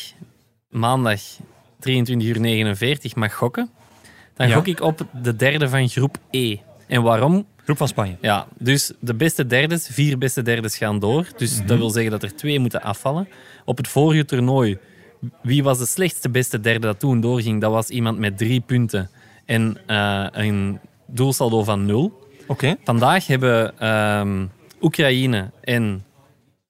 maandag 0.69 1.19
23 1.81 2.27
uur 2.27 2.39
49, 2.39 3.15
mag 3.15 3.33
gokken, 3.33 3.69
dan 4.35 4.47
Ja. 4.47 4.55
gok 4.55 4.67
ik 4.67 4.81
op 4.81 5.05
de 5.23 5.35
derde 5.35 5.69
van 5.69 5.89
groep 5.89 6.17
E. 6.29 6.57
En 6.87 7.01
waarom? 7.01 7.45
groep 7.63 7.77
van 7.77 7.87
Spanje. 7.87 8.15
Ja, 8.21 8.47
dus 8.57 8.91
de 8.99 9.13
beste 9.15 9.45
derdes, 9.47 9.87
vier 9.91 10.17
beste 10.17 10.41
derdes 10.41 10.77
gaan 10.77 10.99
door. 10.99 11.27
Dus 11.37 11.57
Mhm. 11.57 11.67
dat 11.67 11.77
wil 11.77 11.89
zeggen 11.89 12.11
dat 12.11 12.23
er 12.23 12.35
twee 12.35 12.59
moeten 12.59 12.81
afvallen. 12.81 13.27
Op 13.65 13.77
het 13.77 13.87
vorige 13.87 14.25
toernooi, 14.25 14.77
wie 15.41 15.63
was 15.63 15.77
de 15.77 15.85
slechtste 15.85 16.29
beste 16.29 16.59
derde 16.59 16.87
dat 16.87 16.99
toen 16.99 17.21
doorging? 17.21 17.61
Dat 17.61 17.71
was 17.71 17.89
iemand 17.89 18.17
met 18.17 18.37
drie 18.37 18.59
punten 18.61 19.09
en 19.45 19.77
eh, 19.85 20.25
een 20.31 20.79
doelsaldo 21.07 21.63
van 21.63 21.85
nul. 21.85 22.19
Oké, 22.47 22.75
Vandaag 22.83 23.27
hebben 23.27 23.79
ehm, 23.79 24.45
Oekraïne 24.81 25.51
en 25.61 26.03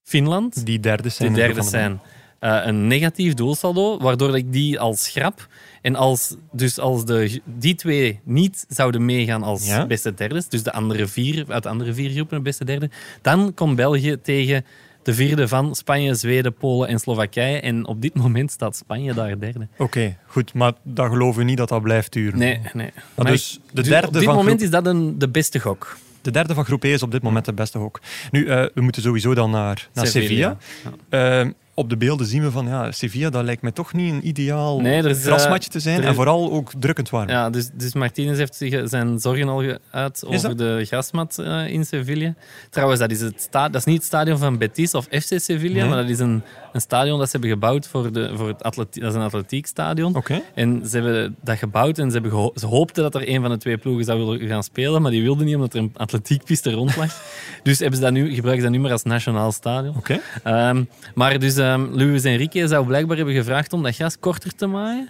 Finland, 0.04 0.66
die 0.66 0.80
derde 0.80 1.10
zijn... 1.10 1.34
die 1.34 1.42
er 1.42 1.48
derde 1.48 1.62
van 1.64 1.72
de 1.72 1.78
zijn, 1.78 2.02
een 2.50 2.88
negatief 2.88 3.34
doelsaldo, 3.34 3.98
waardoor 3.98 4.38
ik 4.38 4.52
die 4.54 4.80
als 4.80 5.04
schrap. 5.04 5.48
En 5.82 5.96
als, 5.96 6.36
dus 6.52 6.80
als 6.80 7.06
de, 7.06 7.42
die 7.46 7.76
twee 7.76 8.20
niet 8.24 8.66
zouden 8.70 9.06
meegaan 9.06 9.44
als 9.44 9.68
Ja. 9.68 9.86
beste 9.86 10.14
derdes, 10.14 10.48
dus 10.50 10.64
de 10.64 10.72
andere 10.72 11.08
vier, 11.08 11.46
uit 11.48 11.64
de 11.64 11.70
andere 11.70 11.94
vier 11.94 12.10
groepen 12.10 12.38
de 12.38 12.44
beste 12.44 12.66
derde, 12.66 12.90
dan 13.22 13.54
komt 13.54 13.76
België 13.76 14.18
tegen 14.22 14.66
de 15.04 15.14
vierde 15.14 15.48
van 15.48 15.76
Spanje, 15.76 16.16
Zweden, 16.16 16.54
Polen 16.54 16.88
en 16.88 17.00
Slowakije. 17.00 17.60
En 17.60 17.86
op 17.88 18.02
dit 18.02 18.14
moment 18.14 18.52
staat 18.52 18.76
Spanje 18.76 19.14
daar 19.14 19.40
derde. 19.40 19.68
Oké, 19.78 20.18
goed, 20.28 20.54
maar 20.54 20.74
dan 20.84 21.10
geloven 21.10 21.40
we 21.40 21.46
niet 21.46 21.58
dat 21.58 21.70
dat 21.70 21.82
blijft 21.82 22.14
duren. 22.14 22.40
Nee, 22.40 22.60
nee. 22.74 22.90
Maar 23.16 23.26
dus 23.26 23.60
de 23.72 23.82
derde 23.82 24.08
op 24.08 24.14
dit 24.14 24.24
van 24.24 24.36
moment 24.36 24.62
groep- 24.62 24.66
is 24.66 24.70
dat 24.84 24.86
een, 24.86 25.20
de 25.20 25.30
beste 25.30 25.60
gok. 25.60 25.98
De 26.22 26.32
derde 26.32 26.54
van 26.54 26.66
groep 26.66 26.84
E 26.84 26.92
is 26.94 27.04
op 27.04 27.12
dit 27.12 27.22
moment 27.22 27.46
de 27.46 27.54
beste 27.54 27.78
hok. 27.78 28.00
Nu, 28.32 28.46
eh, 28.48 28.66
we 28.74 28.82
moeten 28.82 29.02
sowieso 29.02 29.34
dan 29.34 29.52
naar, 29.52 29.90
naar 29.94 30.08
Sevilla. 30.08 30.58
Sevilla. 30.60 31.40
Ehm, 31.40 31.52
op 31.74 31.90
de 31.90 31.98
beelden 31.98 32.28
zien 32.28 32.42
we 32.42 32.52
van 32.52 32.68
ja, 32.68 32.92
Sevilla, 32.92 33.30
dat 33.30 33.44
lijkt 33.44 33.62
mij 33.62 33.72
toch 33.72 33.94
niet 33.94 34.14
een 34.14 34.28
ideaal 34.28 34.80
Nee, 34.80 35.04
eh, 35.04 35.16
grasmatje 35.16 35.70
te 35.70 35.80
zijn. 35.80 36.04
En 36.04 36.16
vooral 36.16 36.52
ook 36.52 36.72
drukkend 36.80 37.10
warm. 37.10 37.30
Ja, 37.30 37.50
dus, 37.50 37.70
dus 37.74 37.94
Martinez 37.94 38.38
heeft 38.38 38.56
zich 38.56 38.90
zijn 38.90 39.20
zorgen 39.20 39.48
al 39.48 39.64
geuit 39.92 40.24
over 40.26 40.58
de 40.58 40.84
grasmat 40.86 41.38
eh, 41.40 41.68
in 41.68 41.86
Sevilla. 41.86 42.34
Trouwens, 42.70 43.00
dat 43.00 43.12
is, 43.12 43.22
het 43.22 43.42
sta 43.42 43.70
dat 43.70 43.82
is 43.82 43.86
niet 43.86 43.98
het 43.98 44.06
stadion 44.06 44.38
van 44.38 44.58
Betis 44.58 44.94
of 44.94 45.06
FC 45.06 45.34
Sevilla, 45.40 45.80
Nee. 45.80 45.88
maar 45.88 45.98
dat 45.98 46.10
is 46.10 46.20
een, 46.20 46.44
een 46.72 46.82
stadion 46.82 47.18
dat 47.18 47.26
ze 47.26 47.32
hebben 47.32 47.50
gebouwd 47.50 47.88
voor, 47.88 48.12
de, 48.12 48.32
voor 48.36 48.48
het 48.48 48.64
atleti 48.64 49.00
dat 49.00 49.10
is 49.10 49.16
een 49.16 49.22
atletiekstadion. 49.26 50.16
En 50.56 50.82
ze 50.88 50.98
hebben 50.98 51.36
dat 51.42 51.58
gebouwd 51.58 51.98
en 51.98 52.08
ze, 52.08 52.14
hebben 52.14 52.32
geho- 52.32 52.52
ze 52.56 52.66
hoopten 52.66 53.04
dat 53.04 53.16
er 53.16 53.30
een 53.30 53.42
van 53.42 53.50
de 53.50 53.58
twee 53.58 53.78
ploegen 53.78 54.06
zou 54.06 54.20
willen 54.20 54.48
gaan 54.48 54.64
spelen, 54.64 55.02
maar 55.02 55.12
die 55.12 55.22
wilden 55.22 55.46
niet 55.46 55.56
omdat 55.56 55.74
er 55.74 55.80
een 55.80 55.92
atletiekpiste 55.98 56.72
rond 56.72 56.96
lag. 56.96 57.22
dus 57.64 57.80
hebben 57.80 57.98
ze 57.98 58.04
dat 58.04 58.14
nu, 58.14 58.34
gebruiken 58.34 58.64
ze 58.64 58.70
dat 58.70 58.72
nu 58.72 58.80
maar 58.80 58.92
als 58.92 59.04
nationaal 59.04 59.52
stadion. 59.52 59.96
Oké. 59.98 60.20
Ehm, 60.44 60.84
maar 61.16 61.40
dus 61.40 61.58
ehm 61.58 61.88
Luis 61.92 62.24
Enrique 62.24 62.68
zou 62.68 62.86
blijkbaar 62.86 63.18
hebben 63.18 63.36
gevraagd 63.36 63.74
om 63.74 63.84
dat 63.84 63.96
gas 63.96 64.20
korter 64.20 64.56
te 64.56 64.68
maaien. 64.68 65.10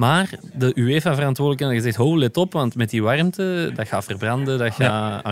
Maar 0.00 0.30
de 0.54 0.72
UEFA-verantwoordelijke 0.74 1.64
had 1.64 1.74
gezegd, 1.74 1.96
ho, 1.96 2.18
let 2.18 2.36
op, 2.36 2.52
want 2.52 2.74
met 2.74 2.90
die 2.90 3.02
warmte, 3.02 3.72
dat 3.74 3.88
gaat 3.88 4.04
verbranden, 4.04 4.58
dat, 4.58 4.72
gaat, 4.74 5.22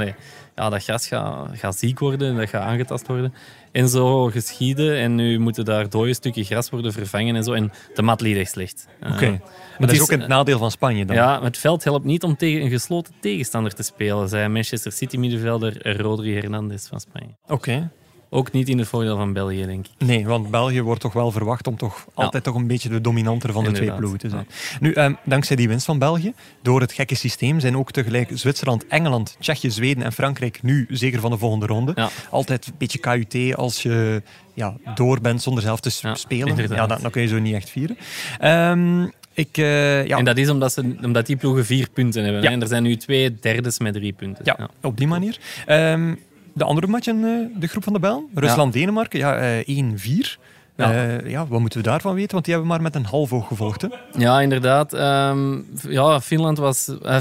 ja, 0.57 0.71
dat 0.71 0.83
gas 0.83 1.07
gaat, 1.07 1.49
gaat 1.53 1.79
ziek 1.79 1.99
worden, 1.99 2.37
dat 2.37 2.49
gaat 2.49 2.63
aangetast 2.63 3.07
worden. 3.07 3.35
En 3.73 3.89
zo 3.89 4.27
geschieden. 4.27 4.97
En 4.97 5.15
nu 5.15 5.39
moeten 5.39 5.65
daar 5.65 5.89
dode 5.89 6.15
stukken 6.15 6.45
gras 6.45 6.71
worden 6.71 6.93
vervangen 6.93 7.37
en 7.37 7.45
zo. 7.45 7.53
En 7.53 7.73
de 7.95 8.03
mat 8.03 8.21
liet 8.21 8.37
echt 8.37 8.51
slecht. 8.51 8.89
Oké. 9.01 9.11
Eh, 9.15 9.21
Maar 9.21 9.31
het 9.31 9.41
dat 9.79 9.91
is 9.91 9.97
is, 9.97 10.03
ook 10.03 10.11
het 10.11 10.29
nadeel 10.29 10.59
van 10.59 10.71
Spanje 10.71 11.05
dan. 11.05 11.17
ja, 11.17 11.43
het 11.43 11.59
veld 11.59 11.85
helpt 11.85 12.05
niet 12.05 12.23
om 12.23 12.37
tegen 12.37 12.63
een 12.63 12.71
gesloten 12.71 13.15
tegenstander 13.21 13.75
te 13.75 13.83
spelen, 13.83 14.29
zei 14.29 14.49
Manchester 14.49 14.93
City-middenvelder 14.93 15.97
Rodri 16.01 16.35
Hernandez 16.35 16.89
van 16.89 17.01
Spanje. 17.01 17.35
Oké. 17.47 17.91
Ook 18.31 18.53
niet 18.53 18.69
in 18.69 18.79
het 18.79 18.89
voordeel 18.89 19.17
van 19.17 19.33
België, 19.33 19.67
denk 19.67 19.87
ik. 19.87 20.07
Nee, 20.07 20.27
want 20.27 20.51
België 20.51 20.83
wordt 20.83 21.01
toch 21.01 21.13
wel 21.13 21.31
verwacht 21.31 21.67
om 21.67 21.77
toch 21.77 22.07
altijd 22.15 22.45
toch 22.45 22.55
een 22.55 22.67
beetje 22.67 22.89
de 22.89 23.01
dominanter 23.01 23.53
van 23.53 23.65
de 23.65 23.73
twee 23.73 23.93
ploegen 23.93 24.19
te 24.19 24.29
zijn. 24.29 24.47
Nu, 24.81 24.93
ehm, 24.93 25.13
dankzij 25.25 25.57
die 25.57 25.69
winst 25.69 25.85
van 25.85 25.99
België, 25.99 26.33
door 26.63 26.81
het 26.81 26.93
gekke 26.93 27.15
systeem, 27.15 27.61
zijn 27.61 27.77
ook 27.77 27.91
tegelijk 27.91 28.31
Zwitserland, 28.35 28.87
Engeland, 28.87 29.37
Tsjechië, 29.41 29.71
Zweden 29.71 30.03
en 30.03 30.13
Frankrijk 30.13 30.63
nu 30.63 30.87
zeker 30.91 31.21
van 31.21 31.31
de 31.31 31.39
volgende 31.39 31.67
ronde. 31.67 31.93
Ja. 31.95 32.09
Altijd 32.31 32.67
een 32.67 32.75
beetje 32.79 32.99
KUT 32.99 33.57
als 33.57 33.83
je 33.83 34.23
ja, 34.55 34.77
door 34.95 35.21
bent 35.21 35.43
zonder 35.43 35.63
zelf 35.63 35.81
te 35.81 35.91
spelen. 36.13 36.49
inderdaad. 36.49 36.79
Ja, 36.79 36.87
dan, 36.87 36.99
dan 37.03 37.11
kun 37.11 37.23
je 37.23 37.29
zo 37.29 37.39
niet 37.39 37.55
echt 37.55 37.71
vieren. 37.71 37.99
Ehm, 38.39 39.05
ik, 39.39 39.57
eh, 39.57 40.07
ja, 40.07 40.19
En 40.19 40.25
dat 40.25 40.37
is 40.37 40.49
omdat, 40.49 40.73
ze, 40.73 40.97
omdat 41.03 41.27
die 41.27 41.37
ploegen 41.37 41.65
vier 41.65 41.89
punten 41.93 42.25
hebben. 42.25 42.43
Ja. 42.43 42.51
En 42.51 42.61
er 42.61 42.69
zijn 42.69 42.83
nu 42.83 42.97
twee 42.97 43.39
derdes 43.41 43.79
met 43.79 43.95
drie 43.95 44.13
punten. 44.13 44.45
Ja, 44.45 44.69
op 44.83 44.97
die 44.97 45.07
manier. 45.07 45.39
Ehm, 45.67 46.15
de 46.59 46.65
andere 46.65 46.87
match 46.87 47.07
in 47.07 47.25
eh, 47.25 47.61
de 47.61 47.67
groep 47.67 47.85
van 47.85 47.93
de 47.93 47.99
Bel, 47.99 48.29
Rusland-Denemarken, 48.35 49.19
ja, 49.19 49.37
eh 49.37 49.83
1-4. 49.95 50.39
Ja. 50.77 50.93
Eh, 50.93 51.31
ja, 51.31 51.47
wat 51.47 51.61
moeten 51.61 51.79
we 51.83 51.85
daarvan 51.89 52.15
weten? 52.15 52.33
Want 52.33 52.45
die 52.45 52.55
hebben 52.55 52.73
maar 52.73 52.83
met 52.83 52.95
een 52.95 53.05
half 53.05 53.33
oog 53.33 53.47
gevolgd. 53.47 53.83
Hè? 53.83 53.89
Ja, 54.19 54.41
inderdaad. 54.41 54.93
Ehm, 54.93 55.59
ja, 55.89 56.21
Finland 56.21 56.59
was... 56.59 56.89
eh, 57.03 57.19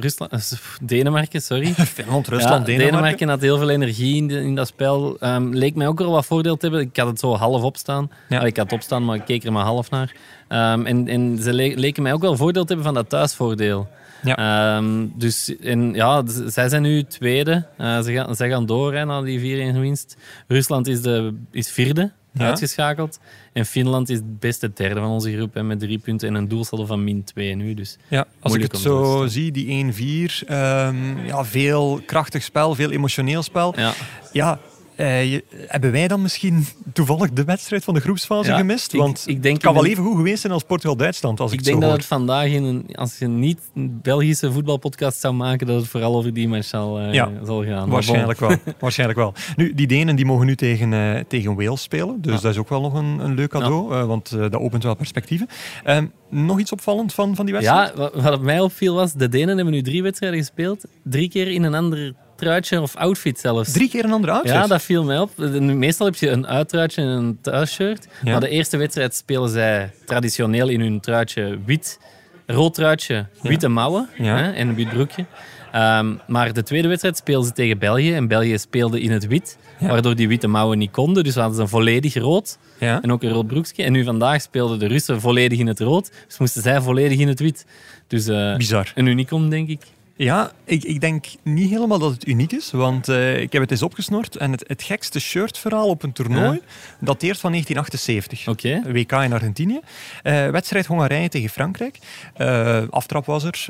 Rusland, 0.00 0.32
eh, 0.32 0.38
Denemarken, 0.82 1.42
sorry. 1.42 1.72
Finland, 1.98 2.28
Rusland, 2.28 2.66
ja, 2.66 2.76
Denemarken. 2.78 3.28
had 3.28 3.40
heel 3.40 3.58
veel 3.58 3.68
energie 3.70 4.16
in, 4.16 4.26
de- 4.28 4.40
in 4.42 4.54
dat 4.54 4.66
spel. 4.66 5.16
Ehm, 5.20 5.48
leek 5.48 5.74
mij 5.74 5.86
ook 5.88 5.98
wel 5.98 6.10
wat 6.10 6.26
voordeel 6.26 6.56
te 6.56 6.66
hebben. 6.66 6.84
Ik 6.86 6.96
had 6.96 7.06
het 7.06 7.18
zo 7.20 7.34
half 7.34 7.62
opstaan. 7.62 8.10
Ja. 8.28 8.40
Ik 8.42 8.56
had 8.56 8.64
het 8.64 8.74
opstaan, 8.74 9.04
maar 9.04 9.16
ik 9.16 9.24
keek 9.24 9.44
er 9.44 9.52
maar 9.52 9.64
half 9.64 9.90
naar. 9.90 10.12
Ehm, 10.48 10.86
en, 10.86 11.08
en 11.08 11.38
ze 11.40 11.52
le- 11.52 11.74
leken 11.76 12.02
mij 12.02 12.12
ook 12.12 12.20
wel 12.22 12.36
voordeel 12.36 12.62
te 12.64 12.72
hebben 12.74 12.84
van 12.86 12.94
dat 12.94 13.08
thuisvoordeel. 13.08 13.88
Ja. 14.22 14.36
Ehm, 14.76 15.06
dus 15.14 15.56
en, 15.60 15.94
ja, 15.94 16.22
zij 16.46 16.68
zijn 16.68 16.82
nu 16.82 17.02
tweede. 17.04 17.66
Eh, 17.76 18.00
ze 18.00 18.12
gaan, 18.12 18.34
zij 18.36 18.48
gaan 18.48 18.66
door 18.66 18.94
hè, 18.94 19.04
na 19.04 19.22
die 19.22 19.40
4-1 19.74 19.78
winst. 19.80 20.16
Rusland 20.46 20.86
is, 20.86 21.02
de, 21.02 21.34
is 21.50 21.70
vierde, 21.70 22.10
Ja. 22.32 22.44
uitgeschakeld. 22.46 23.18
En 23.52 23.66
Finland 23.66 24.08
is 24.08 24.16
het 24.16 24.38
beste 24.38 24.70
derde 24.74 25.00
van 25.00 25.08
onze 25.08 25.36
groep 25.36 25.54
hè, 25.54 25.62
met 25.62 25.78
drie 25.80 25.98
punten 25.98 26.28
en 26.28 26.34
een 26.34 26.48
doelsaldo 26.48 26.84
van 26.86 27.04
min 27.04 27.24
2 27.24 27.54
nu. 27.54 27.74
Dus 27.74 27.96
Ja, 28.08 28.26
als 28.40 28.54
ik 28.54 28.62
het 28.62 28.78
zo 28.78 29.26
zie, 29.28 29.52
die 29.52 29.66
1-4, 29.68 30.42
ehm, 30.46 31.26
ja, 31.26 31.44
veel 31.44 32.00
krachtig 32.06 32.42
spel, 32.42 32.74
veel 32.74 32.90
emotioneel 32.90 33.42
spel. 33.42 33.74
ja, 33.76 33.92
Ja, 34.32 34.58
eh, 34.98 35.32
je- 35.32 35.44
hebben 35.66 35.92
wij 35.92 36.08
dan 36.08 36.22
misschien 36.22 36.66
toevallig 36.92 37.30
de 37.32 37.44
wedstrijd 37.44 37.84
van 37.84 37.94
de 37.94 38.00
groepsfase 38.00 38.50
Ja, 38.50 38.56
gemist? 38.56 38.92
Want 38.92 39.22
ik 39.26 39.42
denk 39.42 39.54
het 39.54 39.64
kan 39.64 39.74
wel 39.74 39.86
even 39.86 40.04
goed 40.04 40.16
geweest 40.16 40.40
zijn 40.40 40.52
als 40.52 40.62
Portugal-Duitsland, 40.62 41.40
als 41.40 41.52
ik, 41.52 41.58
Ik 41.58 41.64
denk 41.64 41.74
zo 41.76 41.80
dat 41.82 41.90
hoor. 41.90 41.98
het 41.98 42.08
vandaag, 42.08 42.46
in 42.46 42.64
een, 42.64 42.86
als 42.94 43.18
je 43.18 43.26
niet 43.26 43.60
een 43.74 43.98
Belgische 44.02 44.52
voetbalpodcast 44.52 45.20
zou 45.20 45.34
maken, 45.34 45.66
dat 45.66 45.76
het 45.80 45.88
vooral 45.88 46.16
over 46.16 46.32
die 46.34 46.48
match 46.48 46.66
zal, 46.68 46.98
eh, 46.98 47.12
Ja, 47.12 47.30
zal 47.44 47.64
gaan. 47.64 47.88
Waarschijnlijk 47.88 48.40
wel. 48.40 48.56
Waarschijnlijk 48.78 49.18
wel. 49.18 49.32
Nu, 49.56 49.74
die 49.74 49.86
Denen 49.86 50.16
die 50.16 50.24
mogen 50.26 50.46
nu 50.46 50.56
tegen, 50.56 50.92
eh, 50.92 51.20
tegen 51.28 51.54
Wales 51.56 51.82
spelen. 51.82 52.20
Dus 52.20 52.34
Ja. 52.34 52.40
dat 52.40 52.52
is 52.52 52.58
ook 52.58 52.68
wel 52.68 52.80
nog 52.80 52.94
een, 52.94 53.18
een 53.18 53.34
leuk 53.34 53.50
cadeau. 53.50 54.06
want 54.06 54.30
dat 54.30 54.54
opent 54.56 54.82
wel 54.82 54.94
perspectieven. 54.96 55.46
Ehm, 55.84 56.06
nog 56.30 56.58
iets 56.58 56.72
opvallend 56.72 57.14
van, 57.14 57.34
van 57.36 57.44
die 57.44 57.54
wedstrijd? 57.54 57.88
Ja, 57.88 57.96
wat, 57.96 58.14
wat 58.22 58.40
mij 58.40 58.60
opviel 58.60 58.94
was, 58.94 59.12
de 59.12 59.28
Denen 59.28 59.56
hebben 59.56 59.74
nu 59.74 59.82
drie 59.82 60.02
wedstrijden 60.02 60.38
gespeeld. 60.38 60.84
Drie 61.04 61.28
keer 61.28 61.48
in 61.50 61.62
een 61.62 61.74
ander 61.74 62.14
truitje 62.38 62.80
of 62.80 62.96
outfit 62.96 63.38
zelfs. 63.38 63.72
Drie 63.72 63.88
keer 63.88 64.04
een 64.04 64.12
andere 64.12 64.32
outfit. 64.32 64.52
Ja, 64.52 64.66
dat 64.66 64.82
viel 64.82 65.04
mij 65.04 65.18
op. 65.18 65.30
Meestal 65.60 66.06
heb 66.06 66.14
je 66.14 66.28
een 66.30 66.46
uitruitje 66.46 67.02
en 67.02 67.08
een 67.08 67.38
thuisshirt. 67.42 68.08
Ja. 68.22 68.30
Maar 68.30 68.40
de 68.40 68.48
eerste 68.48 68.76
wedstrijd 68.76 69.14
spelen 69.14 69.48
zij 69.48 69.90
traditioneel 70.04 70.68
in 70.68 70.80
hun 70.80 71.00
truitje 71.00 71.58
wit. 71.64 71.98
Rood 72.46 72.74
truitje, 72.74 73.26
witte 73.42 73.68
mouwen 73.68 74.08
hè, 74.12 74.50
en 74.52 74.68
een 74.68 74.74
wit 74.74 74.88
broekje. 74.88 75.24
Ehm, 75.72 76.14
maar 76.26 76.52
de 76.52 76.62
tweede 76.62 76.88
wedstrijd 76.88 77.16
speelden 77.16 77.46
ze 77.48 77.52
tegen 77.52 77.78
België. 77.78 78.14
En 78.14 78.28
België 78.28 78.58
speelde 78.58 79.00
in 79.00 79.10
het 79.10 79.26
wit, 79.26 79.58
Ja. 79.78 79.88
waardoor 79.88 80.14
die 80.16 80.28
witte 80.28 80.46
mouwen 80.48 80.78
niet 80.78 80.90
konden. 80.90 81.24
Dus 81.24 81.34
hadden 81.34 81.54
ze 81.56 81.62
een 81.62 81.68
volledig 81.68 82.14
rood 82.14 82.58
Ja. 82.78 83.02
en 83.02 83.12
ook 83.12 83.22
een 83.22 83.30
rood 83.32 83.46
broekje. 83.46 83.82
En 83.82 83.92
nu 83.92 84.04
vandaag 84.04 84.42
speelden 84.42 84.78
de 84.78 84.86
Russen 84.86 85.20
volledig 85.20 85.58
in 85.58 85.66
het 85.66 85.80
rood. 85.80 86.10
Dus 86.26 86.38
moesten 86.38 86.62
zij 86.62 86.80
volledig 86.80 87.18
in 87.18 87.28
het 87.28 87.40
wit. 87.40 87.66
Dus 88.06 88.26
eh, 88.26 88.56
Bizar. 88.56 88.92
een 88.94 89.06
unicum, 89.06 89.48
denk 89.50 89.68
ik. 89.68 89.80
Ja, 90.18 90.50
ik, 90.64 90.84
ik 90.84 91.00
denk 91.00 91.26
niet 91.42 91.70
helemaal 91.70 91.98
dat 91.98 92.12
het 92.12 92.26
uniek 92.26 92.52
is, 92.52 92.70
want 92.70 93.08
eh, 93.08 93.40
ik 93.40 93.52
heb 93.52 93.62
het 93.62 93.70
eens 93.70 93.82
opgesnort 93.82 94.36
en 94.36 94.50
het, 94.50 94.64
het 94.66 94.82
gekste 94.82 95.20
shirtverhaal 95.20 95.88
op 95.88 96.02
een 96.02 96.12
toernooi 96.12 96.60
dateert 96.98 97.38
van 97.38 97.50
1978. 97.50 98.48
Oké. 98.48 98.92
WK 98.92 99.12
in 99.12 99.32
Argentinië. 99.32 99.80
Eh, 100.22 100.48
wedstrijd 100.50 100.86
Hongarije 100.86 101.28
tegen 101.28 101.48
Frankrijk. 101.48 101.98
Eh, 102.34 102.82
aftrap 102.90 103.26
was 103.26 103.44
er. 103.44 103.66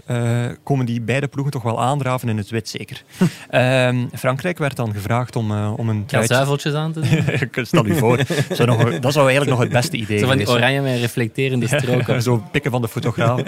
Komen 0.63 0.87
die 0.87 1.01
beide 1.01 1.29
ploegen 1.29 1.53
toch 1.53 1.63
wel 1.63 1.81
aandraven 1.81 2.29
in 2.29 2.37
het 2.37 2.51
wit, 2.51 2.69
zeker. 2.69 3.03
Ehm, 3.51 4.07
Frankrijk 4.15 4.59
werd 4.59 4.77
dan 4.77 4.93
gevraagd 4.93 5.37
om, 5.37 5.53
om 5.67 5.89
een 5.89 6.05
Ja, 6.07 6.27
zuiveltjes 6.27 6.75
aan 6.75 6.93
te 6.93 7.01
doen. 7.01 7.67
Stel 7.67 7.87
u 7.87 7.95
voor. 7.95 8.21
Zou 8.51 8.69
nog, 8.69 8.99
dat 8.99 9.13
zou 9.13 9.27
eigenlijk 9.29 9.51
nog 9.51 9.59
het 9.59 9.73
beste 9.73 9.97
idee 9.97 10.19
Zo 10.19 10.27
van 10.27 10.37
zijn. 10.37 10.49
oranje 10.49 10.81
met 10.81 11.01
reflecterende 11.01 11.67
stroken. 11.67 12.23
Zo 12.23 12.43
pikken 12.51 12.71
van 12.71 12.83
de 12.83 12.89
fotograaf. 12.89 13.43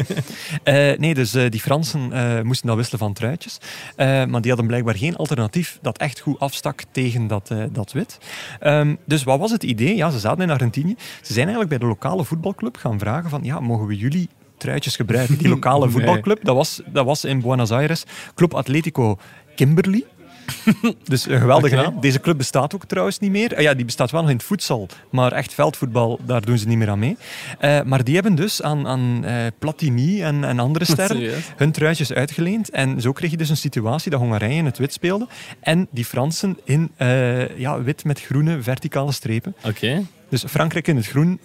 Nee, 0.97 1.15
dus 1.15 1.31
die 1.31 1.61
Fransen 1.61 2.01
moesten 2.45 2.67
dan 2.67 2.77
wisselen 2.77 2.90
van 2.99 3.13
truitjes. 3.13 3.59
Eh, 3.97 4.07
maar 4.25 4.41
die 4.41 4.51
hadden 4.51 4.67
blijkbaar 4.67 4.97
geen 4.97 5.17
alternatief 5.17 5.79
dat 5.83 5.99
echt 5.99 6.21
goed 6.21 6.39
afstak 6.39 6.83
tegen 6.91 7.27
dat, 7.27 7.51
eh, 7.51 7.65
dat 7.73 7.93
wit. 7.93 8.19
Ehm, 8.61 8.95
dus 9.05 9.23
wat 9.23 9.39
was 9.39 9.51
het 9.51 9.63
idee? 9.63 9.97
Ja, 9.97 10.11
ze 10.11 10.19
zaten 10.19 10.43
in 10.43 10.51
Argentinië. 10.51 10.95
Ze 10.99 11.33
zijn 11.33 11.47
eigenlijk 11.47 11.69
bij 11.69 11.79
de 11.79 11.87
lokale 11.87 12.25
voetbalclub 12.25 12.77
gaan 12.77 12.99
vragen 12.99 13.31
van, 13.31 13.41
ja, 13.43 13.61
mogen 13.61 13.87
we 13.87 13.97
jullie 13.97 14.29
truitjes 14.57 14.97
gebruiken? 14.97 15.39
Die 15.39 15.49
lokale 15.49 15.91
voetbalclub, 15.95 16.45
dat 16.45 16.57
was, 16.57 16.81
dat 16.87 17.05
was 17.05 17.25
in 17.25 17.41
Buenos 17.41 17.71
Aires, 17.71 18.05
Club 18.35 18.55
Atletico 18.55 19.19
Kimberly. 19.55 20.05
Dus 21.05 21.29
een 21.29 21.41
geweldige 21.41 21.75
Oké. 21.79 21.85
naam. 21.91 22.01
Deze 22.01 22.21
club 22.21 22.37
bestaat 22.37 22.75
ook 22.75 22.85
trouwens 22.85 23.19
niet 23.19 23.31
meer. 23.31 23.57
Ah 23.57 23.61
ja, 23.63 23.75
die 23.75 23.85
bestaat 23.85 24.11
wel 24.11 24.21
nog 24.21 24.31
in 24.31 24.37
het 24.37 24.45
voedsel, 24.45 24.89
maar 25.11 25.33
echt 25.33 25.55
veldvoetbal, 25.55 26.21
daar 26.27 26.45
doen 26.45 26.59
ze 26.59 26.69
niet 26.69 26.79
meer 26.79 26.91
aan 26.91 26.99
mee. 26.99 27.17
Eh, 27.59 27.83
maar 27.83 28.05
die 28.05 28.15
hebben 28.15 28.35
dus 28.35 28.63
aan, 28.63 28.87
aan 28.87 29.25
eh, 29.25 29.35
Platini 29.59 30.23
en, 30.23 30.45
en 30.45 30.59
andere 30.59 30.85
sterren 30.95 31.33
hun 31.57 31.73
truitjes 31.73 32.13
uitgeleend. 32.13 32.71
En 32.71 33.01
zo 33.01 33.13
kreeg 33.13 33.31
je 33.31 33.37
dus 33.37 33.49
een 33.49 33.57
situatie 33.57 34.11
dat 34.11 34.21
Hongarije 34.21 34.55
in 34.57 34.65
het 34.65 34.79
wit 34.79 34.93
speelde 34.93 35.27
en 35.61 35.89
die 35.91 36.05
Fransen 36.05 36.59
in 36.65 36.91
eh, 36.97 37.59
ja, 37.59 37.83
wit 37.83 38.05
met 38.05 38.21
groene 38.21 38.63
verticale 38.63 39.13
strepen. 39.13 39.55
Oké, 39.65 40.03
Dus 40.29 40.45
Frankrijk 40.49 40.89
in 40.89 40.97
het 40.97 41.07
groen, 41.07 41.41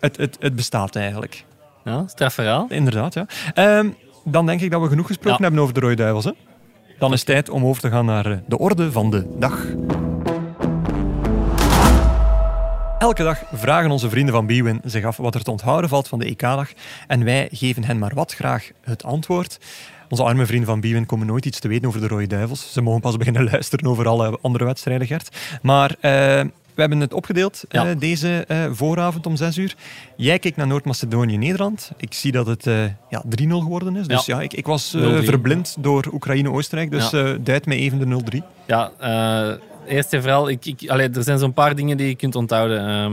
het, 0.00 0.16
het, 0.16 0.36
het 0.40 0.56
bestaat 0.56 0.96
eigenlijk. 0.96 1.44
Ja, 1.84 2.04
straf 2.06 2.34
verhaal. 2.34 2.66
Inderdaad, 2.68 3.14
ja. 3.14 3.26
Ehm, 3.54 3.88
dan 4.24 4.46
denk 4.46 4.60
ik 4.60 4.70
dat 4.70 4.80
we 4.82 4.88
genoeg 4.88 5.06
gesproken 5.06 5.36
Ja. 5.36 5.42
hebben 5.42 5.62
over 5.62 5.74
de 5.74 5.80
Rode 5.80 5.94
Duivels. 5.94 6.24
Hè? 6.24 6.30
Dan 6.98 7.12
is 7.12 7.18
het 7.18 7.28
tijd 7.28 7.50
om 7.50 7.64
over 7.64 7.82
te 7.82 7.90
gaan 7.90 8.04
naar 8.04 8.26
eh, 8.26 8.38
de 8.46 8.58
orde 8.58 8.92
van 8.92 9.10
de 9.10 9.26
dag. 9.38 9.66
Elke 12.98 13.22
dag 13.22 13.42
vragen 13.52 13.90
onze 13.90 14.10
vrienden 14.10 14.34
van 14.34 14.46
Bwin 14.46 14.80
zich 14.84 15.04
af 15.04 15.16
wat 15.16 15.34
er 15.34 15.42
te 15.42 15.50
onthouden 15.50 15.90
valt 15.90 16.08
van 16.08 16.18
de 16.18 16.24
EK-dag. 16.24 16.72
En 17.06 17.24
wij 17.24 17.48
geven 17.52 17.84
hen 17.84 17.98
maar 17.98 18.14
wat 18.14 18.34
graag 18.34 18.70
het 18.80 19.04
antwoord. 19.04 19.58
Onze 20.08 20.22
arme 20.22 20.46
vrienden 20.46 20.68
van 20.68 20.80
Bwin 20.80 21.06
komen 21.06 21.26
nooit 21.26 21.46
iets 21.46 21.60
te 21.60 21.68
weten 21.68 21.88
over 21.88 22.00
de 22.00 22.08
Rode 22.08 22.26
Duivels. 22.26 22.72
Ze 22.72 22.80
mogen 22.82 23.00
pas 23.00 23.16
beginnen 23.16 23.44
luisteren 23.52 23.90
over 23.90 24.08
alle 24.08 24.38
andere 24.42 24.64
wedstrijden, 24.64 25.06
Gert. 25.06 25.36
Maar 25.62 25.96
eh, 26.00 26.44
we 26.78 26.84
hebben 26.84 27.00
het 27.00 27.12
opgedeeld 27.14 27.64
Ja. 27.68 27.86
eh, 27.86 27.98
deze 27.98 28.44
eh, 28.48 28.64
vooravond 28.70 29.26
om 29.26 29.36
6 29.36 29.56
uur. 29.56 29.74
Jij 30.16 30.38
keek 30.38 30.56
naar 30.56 30.66
Noord-Macedonië-Nederland. 30.66 31.90
Ik 31.96 32.14
zie 32.14 32.32
dat 32.32 32.46
het 32.46 32.66
eh, 32.66 32.84
ja, 33.08 33.22
3-0 33.28 33.48
geworden 33.48 33.96
is. 33.96 34.06
Dus 34.06 34.26
ja, 34.26 34.36
Ja. 34.36 34.42
ik, 34.42 34.52
ik 34.52 34.66
was 34.66 34.96
0-3. 34.96 35.00
verblind 35.24 35.76
door 35.78 36.08
Oekraïne-Oostenrijk. 36.12 36.90
Dus 36.90 37.10
duid 37.42 37.66
mij 37.66 37.76
even 37.76 37.98
de 37.98 38.40
0-3. 38.40 38.42
Ja, 38.66 38.90
eerst 39.86 40.12
en 40.12 40.20
vooral, 40.20 40.48
ik, 40.48 40.64
ik, 40.66 40.88
allee, 40.88 41.08
er 41.10 41.22
zijn 41.22 41.38
zo'n 41.38 41.52
paar 41.52 41.74
dingen 41.74 41.96
die 41.96 42.08
je 42.08 42.14
kunt 42.14 42.34
onthouden. 42.34 42.88
Ehm, 42.88 43.12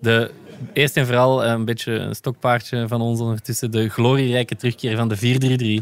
de, 0.00 0.30
eerst 0.72 0.96
en 0.96 1.06
vooral 1.06 1.44
een 1.44 1.64
beetje 1.64 1.92
een 1.92 2.14
stokpaardje 2.14 2.88
van 2.88 3.00
ons 3.00 3.20
ondertussen. 3.20 3.70
De 3.70 3.88
glorierijke 3.88 4.56
terugkeer 4.56 4.96
van 4.96 5.08
de 5.08 5.16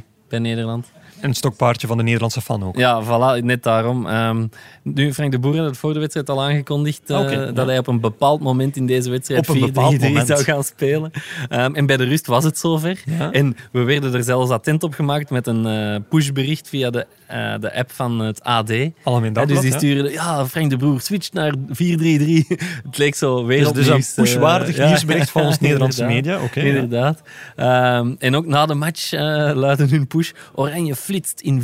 4-3-3 0.01 0.05
bij 0.29 0.39
Nederland. 0.39 0.93
Een 1.23 1.35
stokpaardje 1.35 1.87
van 1.87 1.97
de 1.97 2.03
Nederlandse 2.03 2.41
fan 2.41 2.65
ook. 2.65 2.77
Ja, 2.77 3.03
voilà, 3.05 3.45
net 3.45 3.63
daarom. 3.63 4.07
Ehm, 4.07 4.47
nu, 4.83 5.13
Frank 5.15 5.33
de 5.33 5.39
Boer 5.39 5.57
had 5.57 5.67
het 5.67 5.77
voor 5.77 5.93
de 5.93 5.99
wedstrijd 5.99 6.31
al 6.31 6.43
aangekondigd 6.43 7.11
eh, 7.11 7.33
ja. 7.33 7.53
dat 7.53 7.67
hij 7.67 7.79
op 7.79 7.87
een 7.87 8.01
bepaald 8.01 8.41
moment 8.41 8.77
in 8.77 8.87
deze 8.87 9.11
wedstrijd 9.11 9.49
Op 9.49 9.55
een 9.55 9.61
bepaald 9.61 9.95
4-3-3 9.95 9.99
moment. 10.01 10.27
zou 10.27 10.43
gaan 10.43 10.65
spelen. 10.65 11.11
Ehm, 11.49 11.75
en 11.75 11.87
bij 11.87 11.97
de 11.97 12.05
rust 12.05 12.27
was 12.27 12.45
het 12.45 12.59
zover. 12.59 13.03
Ja. 13.05 13.33
En 13.33 13.57
we 13.73 13.83
werden 13.83 14.15
er 14.15 14.23
zelfs 14.23 14.51
attent 14.51 14.83
op 14.83 14.95
gemaakt 14.95 15.31
met 15.31 15.47
een 15.47 15.67
eh, 15.67 16.01
pushbericht 16.09 16.69
via 16.69 16.91
de, 16.91 17.07
eh, 17.27 17.55
de 17.61 17.75
app 17.75 17.93
van 17.93 18.19
het 18.19 18.43
AD. 18.43 18.71
Allemaal 19.03 19.25
in 19.25 19.35
Ja, 19.35 19.45
dus 19.45 19.61
die 19.61 19.71
ja. 19.71 19.77
sturen, 19.77 20.13
ja, 20.13 20.47
Frank 20.47 20.71
de 20.71 20.77
Boer, 20.77 21.01
switch 21.01 21.33
naar 21.33 21.55
4-3-3. 21.69 22.47
het 22.87 22.99
leek 22.99 23.15
zo 23.15 23.37
Dus, 23.37 23.47
wereldnieuws. 23.47 23.89
dus 23.89 24.17
een 24.17 24.23
pushwaardig 24.23 24.69
eh, 24.69 24.77
ja. 24.77 24.87
nieuwsbericht 24.87 25.31
van 25.31 25.43
ons 25.43 25.59
Nederlandse 25.69 26.05
media. 26.05 26.43
Oké. 26.43 26.61
Inderdaad. 26.61 27.23
Ehm, 27.57 28.15
en 28.19 28.37
ook 28.37 28.47
na 28.47 28.67
de 28.67 28.75
match 28.75 29.13
uh, 29.13 29.21
luidde 29.55 29.87
hun 29.87 30.07
push. 30.07 30.31
Oranje 30.55 30.95
flitst 31.13 31.41
in 31.41 31.63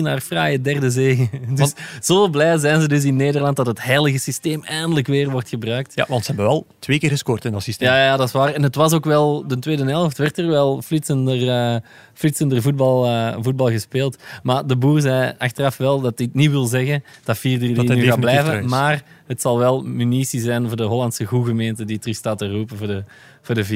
4-3-3 0.00 0.02
naar 0.02 0.20
fraaie 0.20 0.60
derde 0.60 0.90
zege. 0.90 1.28
Dus 1.60 1.74
zo 2.00 2.28
blij 2.28 2.58
zijn 2.58 2.80
ze 2.80 2.88
dus 2.88 3.04
in 3.04 3.16
Nederland 3.16 3.56
dat 3.56 3.66
het 3.66 3.82
heilige 3.82 4.18
systeem 4.18 4.64
eindelijk 4.64 5.06
weer 5.06 5.30
wordt 5.30 5.48
gebruikt. 5.48 5.92
Ja, 5.94 6.04
want 6.08 6.20
ze 6.20 6.26
hebben 6.26 6.46
wel 6.46 6.66
twee 6.78 6.98
keer 6.98 7.10
gescoord 7.10 7.44
in 7.44 7.52
dat 7.52 7.62
systeem. 7.62 7.88
Ja, 7.88 8.04
ja, 8.04 8.16
dat 8.16 8.26
is 8.26 8.32
waar. 8.32 8.54
En 8.54 8.62
het 8.62 8.74
was 8.74 8.92
ook 8.92 9.04
wel, 9.04 9.46
de 9.46 9.58
tweede 9.58 9.84
helft 9.84 10.18
werd 10.18 10.38
er 10.38 10.46
wel 10.46 10.82
flitsender, 10.82 11.48
eh, 11.48 11.80
flitsender 12.14 12.62
voetbal, 12.62 13.06
eh, 13.06 13.36
voetbal 13.40 13.70
gespeeld. 13.70 14.16
Maar 14.42 14.66
de 14.66 14.76
boer 14.76 15.00
zei 15.00 15.34
achteraf 15.38 15.76
wel 15.76 16.00
dat 16.00 16.18
het 16.18 16.34
niet 16.34 16.50
wil 16.50 16.66
zeggen 16.66 17.04
dat 17.24 17.38
4-3-3 17.38 17.86
hij 17.86 17.96
nu 17.96 18.06
gaat 18.06 18.20
blijven. 18.20 18.68
Maar 18.68 19.02
het 19.30 19.40
zal 19.40 19.58
wel 19.58 19.82
munitie 19.82 20.40
zijn 20.40 20.66
voor 20.68 20.76
de 20.76 20.82
Hollandse 20.84 21.24
goegemeente 21.24 21.84
die 21.84 21.98
terug 21.98 22.16
staat 22.16 22.38
te 22.38 22.50
roepen 22.50 22.76
voor 22.76 22.86
de, 22.86 23.04
voor 23.42 23.54
de 23.54 23.66
4-3-3. 23.66 23.68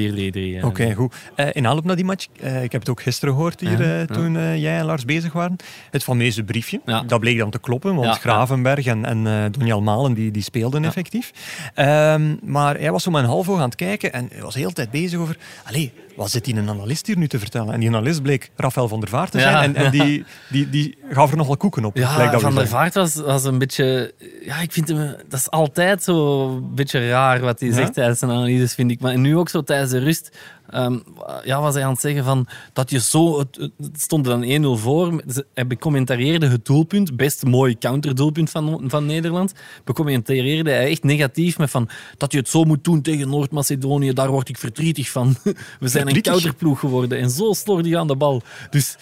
eh. 0.61 0.65
Oké, 0.65 0.93
goed. 0.95 1.15
Eh, 1.35 1.47
in 1.53 1.67
aanloop 1.67 1.85
naar 1.85 1.97
die 1.97 2.05
match, 2.05 2.27
eh, 2.41 2.63
ik 2.63 2.73
heb 2.73 2.81
het 2.81 2.91
ook 2.91 3.03
gisteren 3.03 3.35
gehoord 3.35 3.61
hier, 3.61 4.07
toen 4.07 4.59
jij 4.59 4.79
en 4.79 4.85
Lars 4.85 5.05
bezig 5.05 5.33
waren. 5.33 5.57
Het 5.91 6.03
fameuze 6.03 6.43
briefje, 6.43 6.81
Ja. 6.87 7.03
dat 7.03 7.21
bleek 7.21 7.39
dan 7.39 7.51
te 7.51 7.59
kloppen, 7.61 7.95
want 7.95 8.07
Ja, 8.07 8.13
Gravenberg 8.15 8.87
en, 8.87 9.05
en 9.05 9.53
Donjal 9.53 9.81
Malen 9.83 10.15
die, 10.15 10.31
die 10.31 10.43
speelden 10.43 10.83
Ja. 10.83 10.87
effectief. 10.89 11.31
Ehm, 11.75 12.35
maar 12.43 12.79
hij 12.79 12.91
was 12.93 13.03
zo 13.03 13.11
maar 13.11 13.23
een 13.23 13.29
half 13.29 13.49
oog 13.49 13.59
aan 13.59 13.65
het 13.65 13.75
kijken 13.75 14.13
en 14.13 14.29
hij 14.33 14.43
was 14.43 14.55
de 14.55 14.61
hele 14.61 14.73
tijd 14.73 14.91
bezig 14.91 15.19
over... 15.19 15.37
Allee, 15.65 15.93
wat 16.17 16.31
zit 16.31 16.45
die 16.45 16.57
een 16.57 16.69
analist 16.69 17.07
hier 17.07 17.19
nu 17.19 17.29
te 17.29 17.39
vertellen? 17.39 17.75
En 17.75 17.81
die 17.81 17.89
analist 17.89 18.23
bleek 18.23 18.51
Rafael 18.57 18.89
van 18.89 19.01
der 19.01 19.09
Vaart 19.09 19.31
te 19.31 19.41
zijn 19.41 19.53
Ja. 19.53 19.63
en, 19.63 19.75
en 19.75 19.91
die, 19.91 20.25
die, 20.51 20.71
die 20.71 20.99
gaf 21.11 21.31
er 21.31 21.37
nogal 21.37 21.57
koeken 21.57 21.85
op. 21.85 21.97
Ja, 21.97 22.31
dat 22.31 22.41
Van 22.41 22.55
der. 22.55 22.69
Vaart 22.69 22.95
was, 22.95 23.15
was 23.15 23.45
een 23.45 23.59
beetje... 23.59 24.15
Ja, 24.45 24.61
ik 24.61 24.73
vind 24.73 24.89
hem... 24.89 25.17
Dat 25.29 25.39
is 25.41 25.51
altijd 25.51 26.03
zo 26.03 26.49
een 26.49 26.75
beetje 26.75 27.09
raar 27.09 27.41
wat 27.41 27.61
hij 27.61 27.69
Ja? 27.69 27.75
zegt 27.75 27.93
tijdens 27.95 28.19
zijn 28.19 28.31
analyses, 28.31 28.75
vind 28.75 28.91
ik. 28.91 29.01
Maar 29.01 29.19
nu 29.19 29.37
ook 29.37 29.49
zo 29.49 29.63
tijdens 29.63 29.91
de 29.91 29.99
rust 29.99 30.37
ehm, 30.75 30.99
ja, 31.45 31.61
was 31.61 31.75
hij 31.75 31.85
aan 31.85 31.91
het 31.91 32.01
zeggen 32.01 32.25
van 32.25 32.47
dat 32.73 32.91
je 32.91 33.01
zo... 33.01 33.39
Het, 33.39 33.57
het 33.57 34.01
stond 34.01 34.27
er 34.27 34.41
dan 34.41 34.79
1-0 34.79 34.81
voor. 34.81 35.23
Hij 35.55 35.67
becommentarieerde 35.67 36.49
het 36.49 36.65
doelpunt. 36.65 37.17
Best 37.17 37.45
mooi 37.45 37.79
counterdoelpunt 37.79 38.51
van, 38.51 38.85
van 38.87 39.07
Nederland. 39.07 39.53
Becommentarieerde 39.85 40.71
hij 40.71 40.91
echt 40.91 41.03
negatief 41.03 41.59
met 41.59 41.71
van 41.71 41.89
dat 42.17 42.33
je 42.33 42.39
het 42.39 42.49
zo 42.49 42.65
moet 42.65 42.85
doen 42.85 43.03
tegen 43.03 43.29
Noord-Macedonië. 43.29 44.13
Daar 44.13 44.31
word 44.31 44.49
ik 44.49 44.59
verdrietig 44.59 45.11
van. 45.11 45.37
We 45.81 45.89
zijn 45.89 46.09
een 46.09 46.23
counterploeg 46.23 46.81
geworden 46.81 47.19
en 47.19 47.31
zo 47.31 47.53
slordig 47.53 47.95
aan 47.95 48.07
de 48.07 48.17
bal. 48.17 48.43
Dus... 48.71 48.97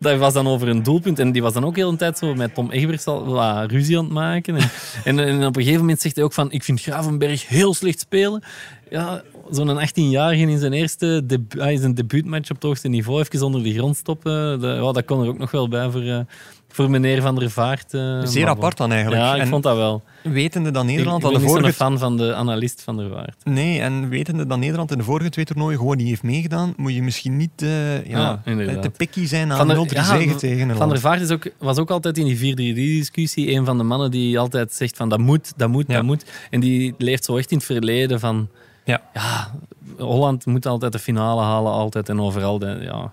Dat 0.00 0.18
was 0.18 0.32
dan 0.32 0.46
over 0.46 0.68
een 0.68 0.82
doelpunt. 0.82 1.18
En 1.18 1.32
die 1.32 1.42
was 1.42 1.52
dan 1.52 1.64
ook 1.64 1.76
heel 1.76 1.88
een 1.88 1.96
tijd 1.96 2.18
zo 2.18 2.34
met 2.34 2.54
Tom 2.54 2.70
Egbers 2.70 3.06
al 3.06 3.24
wat 3.24 3.70
ruzie 3.70 3.98
aan 3.98 4.04
het 4.04 4.12
maken. 4.12 4.56
En, 4.56 4.70
en, 5.04 5.18
en 5.18 5.46
op 5.46 5.56
een 5.56 5.62
gegeven 5.62 5.80
moment 5.80 6.00
zegt 6.00 6.14
hij 6.14 6.24
ook 6.24 6.32
van... 6.32 6.52
Ik 6.52 6.64
vind 6.64 6.80
Gravenberg 6.80 7.48
heel 7.48 7.74
slecht 7.74 8.00
spelen. 8.00 8.42
Ja, 8.90 9.22
zo'n 9.50 9.78
18-jarige 9.88 10.40
in 10.42 10.58
zijn 10.58 10.72
eerste 10.72 11.22
debu- 11.26 11.60
ah, 11.60 11.78
zijn 11.78 11.94
debuutmatch 11.94 12.50
op 12.50 12.56
het 12.56 12.64
hoogste 12.64 12.88
niveau 12.88 13.20
even 13.20 13.42
onder 13.46 13.62
de 13.62 13.72
grond 13.74 13.96
stoppen. 13.96 14.60
Dat, 14.60 14.94
dat 14.94 15.04
kon 15.04 15.22
er 15.22 15.28
ook 15.28 15.38
nog 15.38 15.50
wel 15.50 15.68
bij 15.68 15.90
voor, 15.90 16.02
eh, 16.02 16.18
voor 16.68 16.90
meneer 16.90 17.22
Van 17.22 17.34
der 17.34 17.50
Vaart. 17.50 17.94
eh, 17.94 18.20
Zeer 18.24 18.42
maar 18.44 18.50
apart 18.50 18.76
dan 18.76 18.90
eigenlijk. 18.92 19.22
Ja, 19.22 19.34
ik 19.34 19.40
En 19.40 19.48
vond 19.48 19.62
dat 19.62 19.76
wel. 19.76 20.02
Wetende 20.22 20.70
dat 20.70 20.84
Nederland 20.84 21.22
ik, 21.22 21.24
ik 21.24 21.30
ben 21.32 21.40
de 21.40 21.46
niet 21.46 21.56
vorige... 21.56 21.72
fan 21.76 21.98
van 21.98 22.16
de 22.16 22.34
analist 22.34 22.82
Van 22.82 22.96
der 22.96 23.08
Vaart. 23.10 23.36
Nee, 23.44 23.80
en 23.80 24.08
wetende 24.08 24.46
dat 24.46 24.58
Nederland 24.58 24.90
in 24.90 24.98
de 24.98 25.04
vorige 25.04 25.30
twee 25.30 25.44
toernooien 25.44 25.78
gewoon 25.78 25.96
niet 25.96 26.06
heeft 26.08 26.22
meegedaan, 26.22 26.74
moet 26.76 26.94
je 26.94 27.02
misschien 27.02 27.36
niet 27.36 27.62
eh, 27.62 28.06
ja, 28.06 28.42
te 28.80 28.90
picky 28.96 29.26
zijn 29.26 29.50
aan 29.52 29.56
Van 29.56 29.68
der- 29.68 29.76
0-3 29.76 30.28
ja, 30.28 30.34
tegen 30.36 30.60
een 30.68 30.68
Van 30.68 30.78
der 30.78 30.86
land. 30.88 31.00
Vaart 31.00 31.20
is 31.20 31.30
ook, 31.30 31.50
was 31.58 31.78
ook 31.78 31.90
altijd 31.90 32.18
in 32.18 32.24
die 32.24 32.54
4-3-discussie 32.98 33.50
een 33.56 33.64
van 33.64 33.78
de 33.78 33.84
mannen 33.84 34.10
die 34.10 34.38
altijd 34.38 34.72
zegt 34.72 34.96
van 34.96 35.08
dat 35.08 35.18
moet, 35.18 35.52
dat 35.56 35.68
moet, 35.68 35.84
Ja. 35.88 35.94
dat 35.94 36.04
moet. 36.04 36.24
En 36.50 36.60
die 36.60 36.94
leeft 36.98 37.24
zo 37.24 37.36
echt 37.36 37.50
in 37.50 37.56
het 37.56 37.66
verleden 37.66 38.20
van... 38.20 38.48
Ja. 38.90 39.00
Ja, 39.14 39.50
Holland 39.98 40.46
moet 40.46 40.66
altijd 40.66 40.92
de 40.92 40.98
finale 40.98 41.40
halen, 41.42 41.72
altijd 41.72 42.08
en 42.08 42.20
overal. 42.20 42.58
De, 42.58 42.78
ja, 42.80 43.12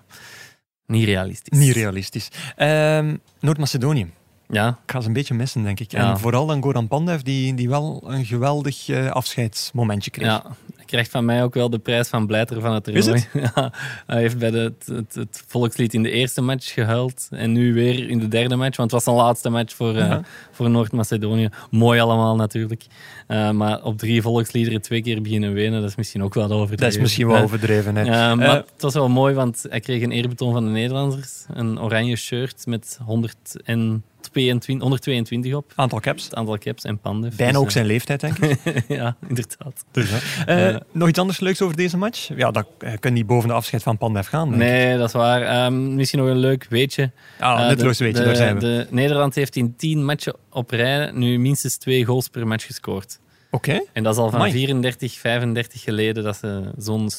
niet 0.86 1.04
realistisch. 1.04 1.58
Niet 1.58 1.74
realistisch. 1.74 2.28
Ehm, 2.56 3.16
Noord-Macedonië. 3.40 4.10
Ja, 4.48 4.68
Ik 4.68 4.90
ga 4.92 5.00
ze 5.00 5.06
een 5.06 5.12
beetje 5.12 5.34
missen, 5.34 5.62
denk 5.62 5.80
ik. 5.80 5.90
Ja. 5.90 6.10
En 6.10 6.18
vooral 6.18 6.46
dan 6.46 6.62
Goran 6.62 6.88
Pandev, 6.88 7.20
die, 7.20 7.54
die 7.54 7.68
wel 7.68 8.02
een 8.06 8.24
geweldig 8.24 8.88
eh, 8.88 9.10
afscheidsmomentje 9.10 10.10
kreeg. 10.10 10.26
ja, 10.26 10.42
krijgt 10.88 11.10
van 11.10 11.24
mij 11.24 11.42
ook 11.42 11.54
wel 11.54 11.70
de 11.70 11.78
prijs 11.78 12.08
van 12.08 12.26
blijter 12.26 12.60
van 12.60 12.74
het 12.74 12.88
Is 12.88 13.04
toernooi. 13.04 13.26
Ja, 13.54 13.72
hij 14.06 14.20
heeft 14.20 14.38
bij 14.38 14.50
de, 14.50 14.58
het, 14.58 14.86
het, 14.86 15.14
het 15.14 15.44
volkslied 15.46 15.94
in 15.94 16.02
de 16.02 16.10
eerste 16.10 16.40
match 16.40 16.72
gehuild 16.72 17.28
en 17.30 17.52
nu 17.52 17.74
weer 17.74 18.08
in 18.08 18.18
de 18.18 18.28
derde 18.28 18.56
match, 18.56 18.76
want 18.76 18.90
het 18.92 19.04
was 19.04 19.14
zijn 19.14 19.24
laatste 19.26 19.48
match 19.50 19.74
voor, 19.74 19.90
eh, 19.96 20.08
Ja. 20.08 20.22
voor 20.50 20.70
Noord-Macedonië. 20.70 21.48
Mooi 21.70 22.00
allemaal 22.00 22.36
natuurlijk. 22.36 22.84
Eh, 23.26 23.50
maar 23.50 23.82
op 23.82 23.98
drie 23.98 24.22
volksliederen 24.22 24.82
twee 24.82 25.02
keer 25.02 25.22
beginnen 25.22 25.52
wenen, 25.52 25.80
dat 25.80 25.90
is 25.90 25.96
misschien 25.96 26.22
ook 26.22 26.34
wel 26.34 26.44
overdreven. 26.50 26.76
Dat 26.76 26.92
is 26.92 26.98
misschien 26.98 27.26
wel 27.26 27.42
overdreven. 27.42 27.96
Hè. 27.96 28.04
Maar 28.04 28.46
Eh, 28.48 28.52
het 28.54 28.82
was 28.82 28.94
wel 28.94 29.08
mooi, 29.08 29.34
want 29.34 29.64
hij 29.68 29.80
kreeg 29.80 30.02
een 30.02 30.12
eerbetoon 30.12 30.52
van 30.52 30.64
de 30.64 30.70
Nederlanders. 30.70 31.44
Een 31.54 31.80
oranje 31.80 32.16
shirt 32.16 32.66
met 32.66 32.98
122, 34.34 34.80
122 34.82 35.54
op. 35.54 35.72
aantal 35.74 36.00
caps. 36.00 36.24
Het 36.24 36.34
aantal 36.34 36.58
caps 36.58 36.84
en 36.84 36.98
panden. 36.98 37.32
Bijna 37.36 37.58
ook 37.58 37.70
zijn 37.70 37.86
leeftijd, 37.86 38.20
denk 38.20 38.38
ik. 38.38 38.58
ja, 38.88 39.16
inderdaad. 39.28 39.84
Dus, 39.92 40.08
hè. 40.12 40.68
Eh, 40.70 40.80
nog 40.92 41.08
iets 41.08 41.18
anders 41.18 41.40
leuks 41.40 41.62
over 41.62 41.76
deze 41.76 41.96
match? 41.96 42.28
Ja, 42.36 42.50
dat 42.50 42.66
eh, 42.78 42.92
kan 43.00 43.12
niet 43.12 43.26
boven 43.26 43.48
de 43.48 43.54
afscheid 43.54 43.82
van 43.82 43.98
Pandev 43.98 44.28
gaan. 44.28 44.48
denk 44.50 44.62
ik. 44.62 44.68
Nee, 44.68 44.96
dat 44.96 45.06
is 45.06 45.12
waar. 45.14 45.42
Ehm, 45.42 45.94
misschien 45.94 46.18
nog 46.20 46.28
een 46.28 46.36
leuk 46.38 46.66
weetje. 46.68 47.10
Ah, 47.38 47.60
Eh, 47.60 47.68
nutteloos 47.68 47.98
weetje, 47.98 48.18
de- 48.20 48.26
daar 48.26 48.36
zijn 48.36 48.54
we. 48.54 48.60
De, 48.60 48.86
Nederland 48.90 49.34
heeft 49.34 49.56
in 49.56 49.76
10 49.76 50.04
matchen 50.04 50.36
op 50.50 50.70
rij 50.70 51.10
nu 51.10 51.38
minstens 51.38 51.76
twee 51.76 52.04
goals 52.04 52.28
per 52.28 52.46
match 52.46 52.66
gescoord. 52.66 53.20
Oké. 53.50 53.80
En 53.92 54.02
dat 54.02 54.12
is 54.14 54.20
al 54.20 54.30
van 54.30 54.38
Amai. 54.38 54.52
34, 54.52 55.18
35 55.18 55.80
geleden 55.82 56.24
dat 56.24 56.36
ze 56.36 56.72
zo'n 56.78 57.10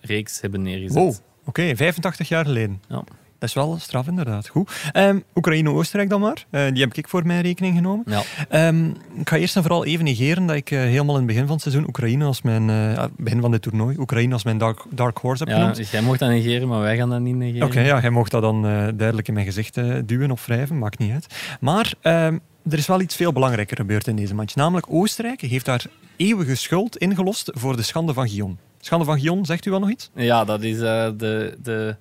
reeks 0.00 0.40
hebben 0.40 0.62
neergezet. 0.62 0.94
Wow. 1.02 1.14
Oké, 1.46 1.76
85 1.76 2.28
jaar 2.28 2.44
geleden. 2.44 2.82
Ja. 2.88 3.04
Dat 3.44 3.56
is 3.56 3.62
wel 3.62 3.78
straf, 3.78 4.06
inderdaad. 4.06 4.48
Goed. 4.48 4.70
Ehm, 4.92 5.18
Oekraïne-Oostenrijk 5.34 6.10
dan 6.10 6.20
maar. 6.20 6.44
Eh, 6.50 6.64
die 6.72 6.82
heb 6.82 6.94
ik 6.94 7.08
voor 7.08 7.26
mijn 7.26 7.40
rekening 7.42 7.76
genomen. 7.76 8.04
Ja. 8.08 8.22
Ehm, 8.48 8.86
ik 9.18 9.28
ga 9.28 9.36
eerst 9.36 9.56
en 9.56 9.62
vooral 9.62 9.84
even 9.84 10.04
negeren 10.04 10.46
dat 10.46 10.56
ik 10.56 10.70
eh, 10.70 10.78
helemaal 10.78 11.14
in 11.14 11.16
het 11.20 11.26
begin 11.26 11.42
van 11.42 11.52
het 11.52 11.62
seizoen 11.62 11.86
Oekraïne 11.86 12.24
als 12.24 12.42
mijn... 12.42 12.70
eh, 12.70 12.94
ja, 12.94 13.08
begin 13.16 13.40
van 13.40 13.50
dit 13.50 13.62
toernooi, 13.62 13.96
Oekraïne 13.98 14.32
als 14.32 14.44
mijn 14.44 14.58
dark, 14.58 14.84
dark 14.90 15.18
horse 15.18 15.42
heb 15.42 15.52
Ja, 15.52 15.58
genoemd. 15.58 15.76
dus 15.76 15.90
jij 15.90 16.00
mocht 16.02 16.18
dat 16.18 16.28
negeren, 16.28 16.68
maar 16.68 16.80
wij 16.80 16.96
gaan 16.96 17.10
dat 17.10 17.20
niet 17.20 17.34
negeren. 17.36 17.66
Oké, 17.66 17.80
ja, 17.80 18.00
jij 18.00 18.10
mocht 18.10 18.30
dat 18.30 18.42
dan 18.42 18.62
duidelijk 18.96 19.28
in 19.28 19.34
mijn 19.34 19.46
gezicht 19.46 19.78
duwen 20.08 20.30
of 20.30 20.46
wrijven, 20.46 20.78
maakt 20.78 20.98
niet 20.98 21.12
uit. 21.12 21.26
Maar 21.60 21.92
ehm, 22.00 22.38
er 22.70 22.78
is 22.78 22.86
wel 22.86 23.00
iets 23.00 23.16
veel 23.16 23.32
belangrijker 23.32 23.76
gebeurd 23.76 24.06
in 24.06 24.16
deze 24.16 24.34
match. 24.34 24.54
Namelijk 24.54 24.86
Oostenrijk 24.90 25.40
heeft 25.40 25.64
daar 25.64 25.84
eeuwige 26.16 26.54
schuld 26.54 26.96
ingelost 26.96 27.50
voor 27.54 27.76
de 27.76 27.82
schande 27.82 28.12
van 28.12 28.28
Gion. 28.28 28.58
Schande 28.80 29.04
van 29.04 29.20
Gion, 29.20 29.44
zegt 29.44 29.66
u 29.66 29.70
wel 29.70 29.80
nog 29.80 29.90
iets? 29.90 30.10
Ja, 30.14 30.44
dat 30.44 30.62
is 30.62 30.78
de, 30.78 31.14
de, 31.62 31.96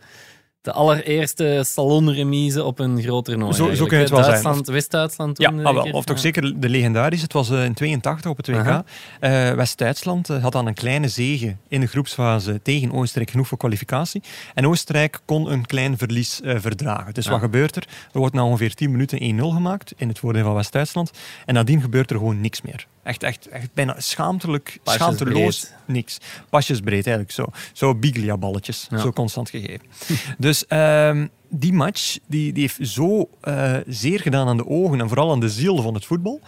de 0.64 0.72
allereerste 0.72 1.62
salonremise 1.66 2.64
op 2.64 2.80
een 2.80 3.02
groot 3.02 3.26
toernooi. 3.26 3.54
Zo- 3.54 3.66
kun 3.66 3.74
je 3.76 3.80
het 3.80 3.90
hè. 3.92 3.98
wel 3.98 4.08
zijn. 4.08 4.24
Duitsland, 4.24 4.68
West-Duitsland 4.68 5.38
Ja, 5.42 5.50
toen. 5.50 5.66
ah, 5.66 5.74
wel, 5.74 5.84
zeker? 5.84 5.98
of 5.98 6.06
toch 6.06 6.16
Ja. 6.16 6.22
zeker 6.22 6.60
de 6.60 6.70
legendarische. 6.70 7.24
Het 7.24 7.34
was 7.34 7.50
eh, 7.50 7.64
in 7.66 7.74
82 7.74 8.32
op 8.32 8.38
het 8.38 8.48
WK. 8.48 8.84
Eh, 9.20 9.52
West-Duitsland 9.52 10.30
eh, 10.30 10.42
had 10.44 10.52
dan 10.52 10.68
een 10.68 10.74
kleine 10.74 11.08
zege 11.08 11.56
in 11.68 11.80
de 11.80 11.88
groepsfase 11.88 12.60
tegen 12.64 12.92
Oostenrijk, 12.92 13.30
genoeg 13.32 13.48
voor 13.48 13.58
kwalificatie. 13.58 14.22
En 14.54 14.68
Oostenrijk 14.68 15.20
kon 15.26 15.52
een 15.52 15.66
klein 15.66 15.98
verlies 15.98 16.42
eh, 16.42 16.56
verdragen. 16.60 17.14
Dus 17.14 17.26
Ja. 17.26 17.32
wat 17.32 17.40
gebeurt 17.40 17.76
er? 17.76 17.84
Er 18.12 18.20
wordt 18.20 18.34
na 18.36 18.44
ongeveer 18.46 18.74
10 18.74 18.92
minuten 18.92 19.20
1-0 19.22 19.52
gemaakt 19.54 19.94
in 19.98 20.08
het 20.08 20.20
voordeel 20.20 20.44
van 20.44 20.54
West-Duitsland. 20.54 21.12
En 21.46 21.54
nadien 21.54 21.82
gebeurt 21.82 22.10
er 22.12 22.18
gewoon 22.18 22.42
niks 22.42 22.62
meer. 22.62 22.88
Echt, 23.04 23.24
echt, 23.24 23.48
echt 23.48 23.74
bijna 23.74 23.96
schaamtelijk, 24.00 24.80
schaamteloos 24.84 25.68
niks. 25.86 26.18
Pasjesbreed 26.50 27.08
eigenlijk 27.08 27.32
zo. 27.32 27.46
Zo 27.74 27.96
Biglia-balletjes, 27.96 28.88
Ja. 28.90 28.98
zo 28.98 29.12
constant 29.12 29.50
gegeven. 29.50 29.86
dus 30.38 30.68
ehm, 30.68 31.28
die 31.50 31.74
match 31.74 32.18
die, 32.28 32.54
die 32.54 32.62
heeft 32.62 32.92
zo 32.92 33.30
eh, 33.42 33.76
zeer 33.88 34.20
gedaan 34.20 34.48
aan 34.48 34.58
de 34.58 34.68
ogen 34.68 35.00
en 35.00 35.08
vooral 35.08 35.32
aan 35.32 35.40
de 35.40 35.50
ziel 35.50 35.82
van 35.82 35.94
het 35.94 36.06
voetbal, 36.06 36.42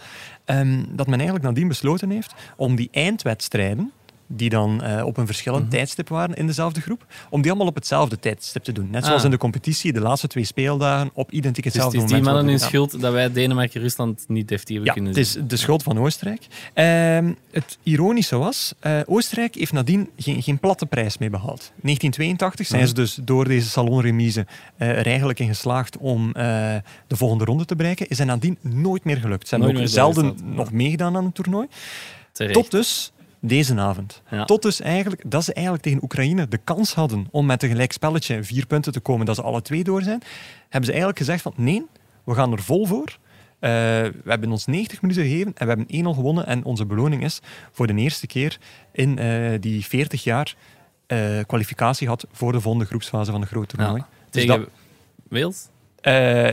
ehm, 0.44 0.82
dat 0.88 1.06
men 1.06 1.18
eigenlijk 1.18 1.48
nadien 1.48 1.68
besloten 1.68 2.10
heeft 2.10 2.34
om 2.56 2.76
die 2.76 2.88
eindwedstrijden 2.92 3.92
die 4.26 4.48
dan 4.50 4.82
eh, 4.82 5.04
op 5.04 5.16
een 5.16 5.26
verschillend 5.26 5.70
tijdstip 5.70 6.08
waren 6.08 6.34
in 6.36 6.46
dezelfde 6.46 6.80
groep, 6.80 7.06
om 7.30 7.40
die 7.42 7.50
allemaal 7.50 7.68
op 7.68 7.74
hetzelfde 7.74 8.18
tijdstip 8.18 8.64
te 8.64 8.72
doen. 8.72 8.88
Net 8.90 9.04
zoals 9.04 9.18
Ah. 9.18 9.24
in 9.24 9.30
de 9.30 9.36
competitie, 9.38 9.92
de 9.92 10.00
laatste 10.00 10.26
twee 10.26 10.44
speeldagen 10.44 11.10
op 11.14 11.30
identiek 11.30 11.64
Dus 11.64 11.72
het 11.72 11.82
hetzelfde 11.82 12.14
is 12.14 12.20
die 12.20 12.32
mannen 12.32 12.46
hun 12.52 12.60
schuld 12.60 13.00
dat 13.00 13.12
wij 13.12 13.32
Denemarken-Rusland 13.32 14.24
niet 14.28 14.48
deftig 14.48 14.68
hebben 14.68 14.86
Ja, 14.86 14.92
kunnen 14.92 15.14
het 15.14 15.26
zien. 15.28 15.42
is 15.42 15.48
de 15.48 15.56
schuld 15.56 15.82
van 15.82 15.98
Oostenrijk. 15.98 16.46
Ehm, 16.74 17.32
het 17.50 17.78
ironische 17.82 18.36
was, 18.36 18.74
eh, 18.80 19.00
Oostenrijk 19.06 19.54
heeft 19.54 19.72
nadien 19.72 20.10
geen, 20.16 20.42
geen 20.42 20.58
platte 20.58 20.86
prijs 20.86 21.18
meer 21.18 21.30
behaald. 21.30 21.72
1982 21.82 22.66
zijn 22.66 22.86
ze 22.88 22.94
dus 22.94 23.18
door 23.22 23.44
deze 23.44 23.68
salonremise 23.68 24.46
eh, 24.76 24.88
er 24.98 25.06
eigenlijk 25.06 25.38
in 25.40 25.48
geslaagd 25.48 25.96
om 25.96 26.32
de 26.32 27.16
volgende 27.16 27.44
ronde 27.44 27.64
te 27.64 27.76
bereiken. 27.76 28.08
Is 28.08 28.18
er 28.18 28.26
nadien 28.26 28.58
nooit 28.60 29.04
meer 29.04 29.16
gelukt. 29.16 29.48
Ze 29.48 29.56
hebben 29.56 29.80
ook 29.80 29.88
zelden 29.88 30.36
nog 30.44 30.72
meegedaan 30.72 31.16
aan 31.16 31.24
het 31.24 31.34
toernooi. 31.34 31.66
Terecht. 32.32 32.54
Tot 32.54 32.70
dus 32.70 33.12
deze 33.46 33.78
avond. 33.80 34.22
Ja. 34.30 34.44
Tot 34.44 34.62
dus 34.62 34.80
eigenlijk 34.80 35.22
dat 35.26 35.44
ze 35.44 35.52
eigenlijk 35.52 35.84
tegen 35.84 36.02
Oekraïne 36.02 36.48
de 36.48 36.58
kans 36.64 36.94
hadden 36.94 37.26
om 37.30 37.46
met 37.46 37.62
een 37.62 37.68
gelijk 37.68 37.92
spelletje 37.92 38.44
vier 38.44 38.66
punten 38.66 38.92
te 38.92 39.00
komen, 39.00 39.26
dat 39.26 39.34
ze 39.34 39.42
alle 39.42 39.62
twee 39.62 39.84
door 39.84 40.02
zijn, 40.02 40.22
hebben 40.62 40.84
ze 40.84 40.90
eigenlijk 40.90 41.18
gezegd 41.18 41.42
van 41.42 41.52
nee, 41.56 41.86
we 42.24 42.34
gaan 42.34 42.52
er 42.52 42.62
vol 42.62 42.86
voor. 42.86 43.18
Eh, 43.58 43.70
we 43.70 44.24
hebben 44.24 44.50
ons 44.50 44.66
90 44.66 45.02
minuten 45.02 45.22
gegeven 45.22 45.52
en 45.54 45.66
we 45.66 45.74
hebben 45.74 46.14
1-0 46.14 46.14
gewonnen. 46.14 46.46
En 46.46 46.64
onze 46.64 46.86
beloning 46.86 47.24
is 47.24 47.40
voor 47.72 47.86
de 47.86 47.94
eerste 47.94 48.26
keer 48.26 48.58
in 48.92 49.18
eh, 49.18 49.60
die 49.60 49.86
40 49.86 50.24
jaar 50.24 50.54
eh, 51.06 51.18
kwalificatie 51.46 52.06
gehad 52.06 52.26
voor 52.32 52.52
de 52.52 52.60
volgende 52.60 52.86
groepsfase 52.86 53.30
van 53.30 53.40
de 53.40 53.46
grote 53.46 53.76
toernooi. 53.76 53.96
Ja. 54.00 54.08
Dus 54.30 54.42
Tegen 54.42 54.60
dat- 54.60 54.68
Wales? 55.28 55.68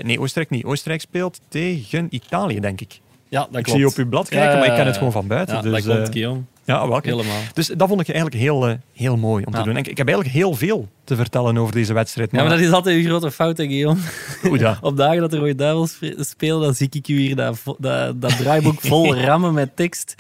nee, 0.03 0.19
Oostenrijk 0.19 0.49
niet. 0.49 0.63
Oostenrijk 0.63 1.01
speelt 1.01 1.39
tegen 1.47 2.07
Italië, 2.09 2.59
denk 2.59 2.81
ik. 2.81 3.01
Ja, 3.33 3.39
dat 3.39 3.49
klopt. 3.49 3.67
Ik 3.67 3.73
zie 3.73 3.79
je 3.79 3.87
op 3.87 3.95
uw 3.95 4.07
blad 4.09 4.29
kijken, 4.29 4.51
Ja, 4.51 4.57
maar 4.57 4.67
ik 4.67 4.75
ken 4.75 4.85
het 4.85 4.97
gewoon 4.97 5.11
van 5.11 5.27
buiten. 5.27 5.55
Ja, 5.55 5.61
dus, 5.61 5.71
dat 5.71 5.81
klopt, 5.81 6.07
eh, 6.07 6.13
Guillaume. 6.13 6.41
Ja, 6.65 6.87
wel, 6.87 7.01
kijk. 7.01 7.15
Helemaal. 7.15 7.41
Dus 7.53 7.67
dat 7.67 7.87
vond 7.87 8.01
ik 8.01 8.07
eigenlijk 8.09 8.35
heel, 8.37 8.67
eh, 8.67 8.75
heel 8.93 9.17
mooi 9.17 9.43
om 9.45 9.51
te 9.51 9.57
Ja. 9.57 9.63
doen. 9.63 9.73
En 9.73 9.79
ik, 9.79 9.87
ik 9.87 9.97
heb 9.97 10.07
eigenlijk 10.07 10.37
heel 10.37 10.53
veel 10.53 10.87
te 11.03 11.15
vertellen 11.15 11.57
over 11.57 11.73
deze 11.73 11.93
wedstrijd. 11.93 12.31
Ja, 12.31 12.39
maar 12.41 12.49
dat 12.49 12.59
is 12.59 12.71
altijd 12.71 12.97
een 12.97 13.03
grote 13.05 13.31
fout, 13.31 13.57
hè, 13.57 13.65
Guillaume. 13.65 13.99
Hoe 14.41 14.57
dat? 14.57 14.77
Op 14.89 14.97
dagen 14.97 15.19
dat 15.19 15.31
de 15.31 15.37
Rode 15.37 15.55
Duivels 15.55 15.91
spe- 15.93 16.15
spelen, 16.23 16.61
dan 16.61 16.73
zie 16.73 16.87
ik 16.91 17.07
u 17.07 17.17
hier 17.19 17.35
dat, 17.35 17.61
dat, 17.77 18.21
dat 18.21 18.37
draaiboek 18.37 18.81
vol 18.91 19.15
rammen 19.15 19.53
met 19.53 19.75
tekst. 19.75 20.15